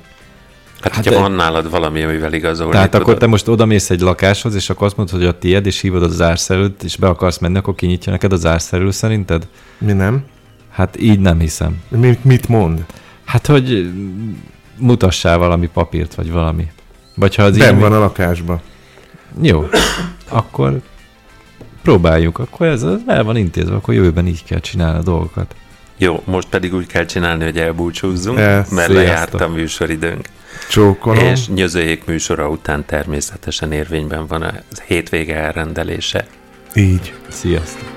Hát, 0.85 0.95
Hát 0.95 1.05
hogyha 1.05 1.11
de- 1.21 1.29
van 1.29 1.33
nálad 1.37 1.71
valami, 1.71 2.03
amivel 2.03 2.33
igazolni 2.33 2.73
Tehát 2.73 2.91
tudod. 2.91 3.07
akkor 3.07 3.19
te 3.19 3.27
most 3.27 3.49
odamész 3.49 3.91
egy 3.91 4.01
lakáshoz, 4.01 4.55
és 4.55 4.71
akkor 4.71 4.87
azt 4.87 4.97
mondod, 4.97 5.15
hogy 5.17 5.27
a 5.27 5.39
tied, 5.39 5.67
és 5.67 5.81
hívod 5.81 6.03
a 6.03 6.09
zárszerelőt, 6.09 6.83
és 6.83 6.97
be 6.97 7.09
akarsz 7.09 7.39
menni, 7.39 7.57
akkor 7.59 7.75
kinyitja 7.75 8.13
neked 8.13 8.33
a 8.33 8.37
zárszerelő 8.37 8.91
szerinted? 8.91 9.49
Mi 9.79 9.93
nem? 9.93 10.25
Hát 10.71 11.01
így 11.01 11.21
nem 11.21 11.39
hiszem. 11.39 11.77
Mi, 11.89 12.19
mit 12.23 12.49
mond? 12.49 12.85
Hát, 13.25 13.47
hogy 13.47 13.91
mutassál 14.79 15.39
valami 15.39 15.69
papírt, 15.73 16.15
vagy 16.15 16.31
valami. 16.31 16.67
Vagy 17.17 17.35
ha 17.35 17.43
az 17.43 17.57
Ben 17.59 17.69
ilyen... 17.69 17.79
van 17.81 17.93
a 17.93 17.99
lakásban. 17.99 18.61
Jó, 19.43 19.69
akkor 20.29 20.81
próbáljuk. 21.83 22.39
Akkor 22.39 22.67
ez 22.67 22.83
ez 22.83 22.99
el 23.07 23.25
van 23.25 23.37
intézve, 23.37 23.75
akkor 23.75 23.95
jövőben 23.95 24.27
így 24.27 24.45
kell 24.45 24.61
csinálni 24.61 24.99
a 24.99 25.03
dolgokat. 25.03 25.55
Jó, 25.99 26.23
most 26.25 26.49
pedig 26.49 26.75
úgy 26.75 26.87
kell 26.87 27.05
csinálni, 27.05 27.45
hogy 27.45 27.59
elbúcsúzzunk, 27.59 28.39
El, 28.39 28.55
mert 28.55 28.67
sziasztok. 28.69 28.95
lejárt 28.97 29.41
a 29.41 29.49
műsoridőnk. 29.49 30.29
Csókolom. 30.69 31.25
És 31.25 31.49
nyözőjék 31.49 32.05
műsora 32.05 32.49
után 32.49 32.85
természetesen 32.85 33.73
érvényben 33.73 34.27
van 34.27 34.43
a 34.43 34.53
hétvége 34.87 35.37
elrendelése. 35.37 36.27
Így. 36.75 37.13
Sziasztok! 37.29 37.94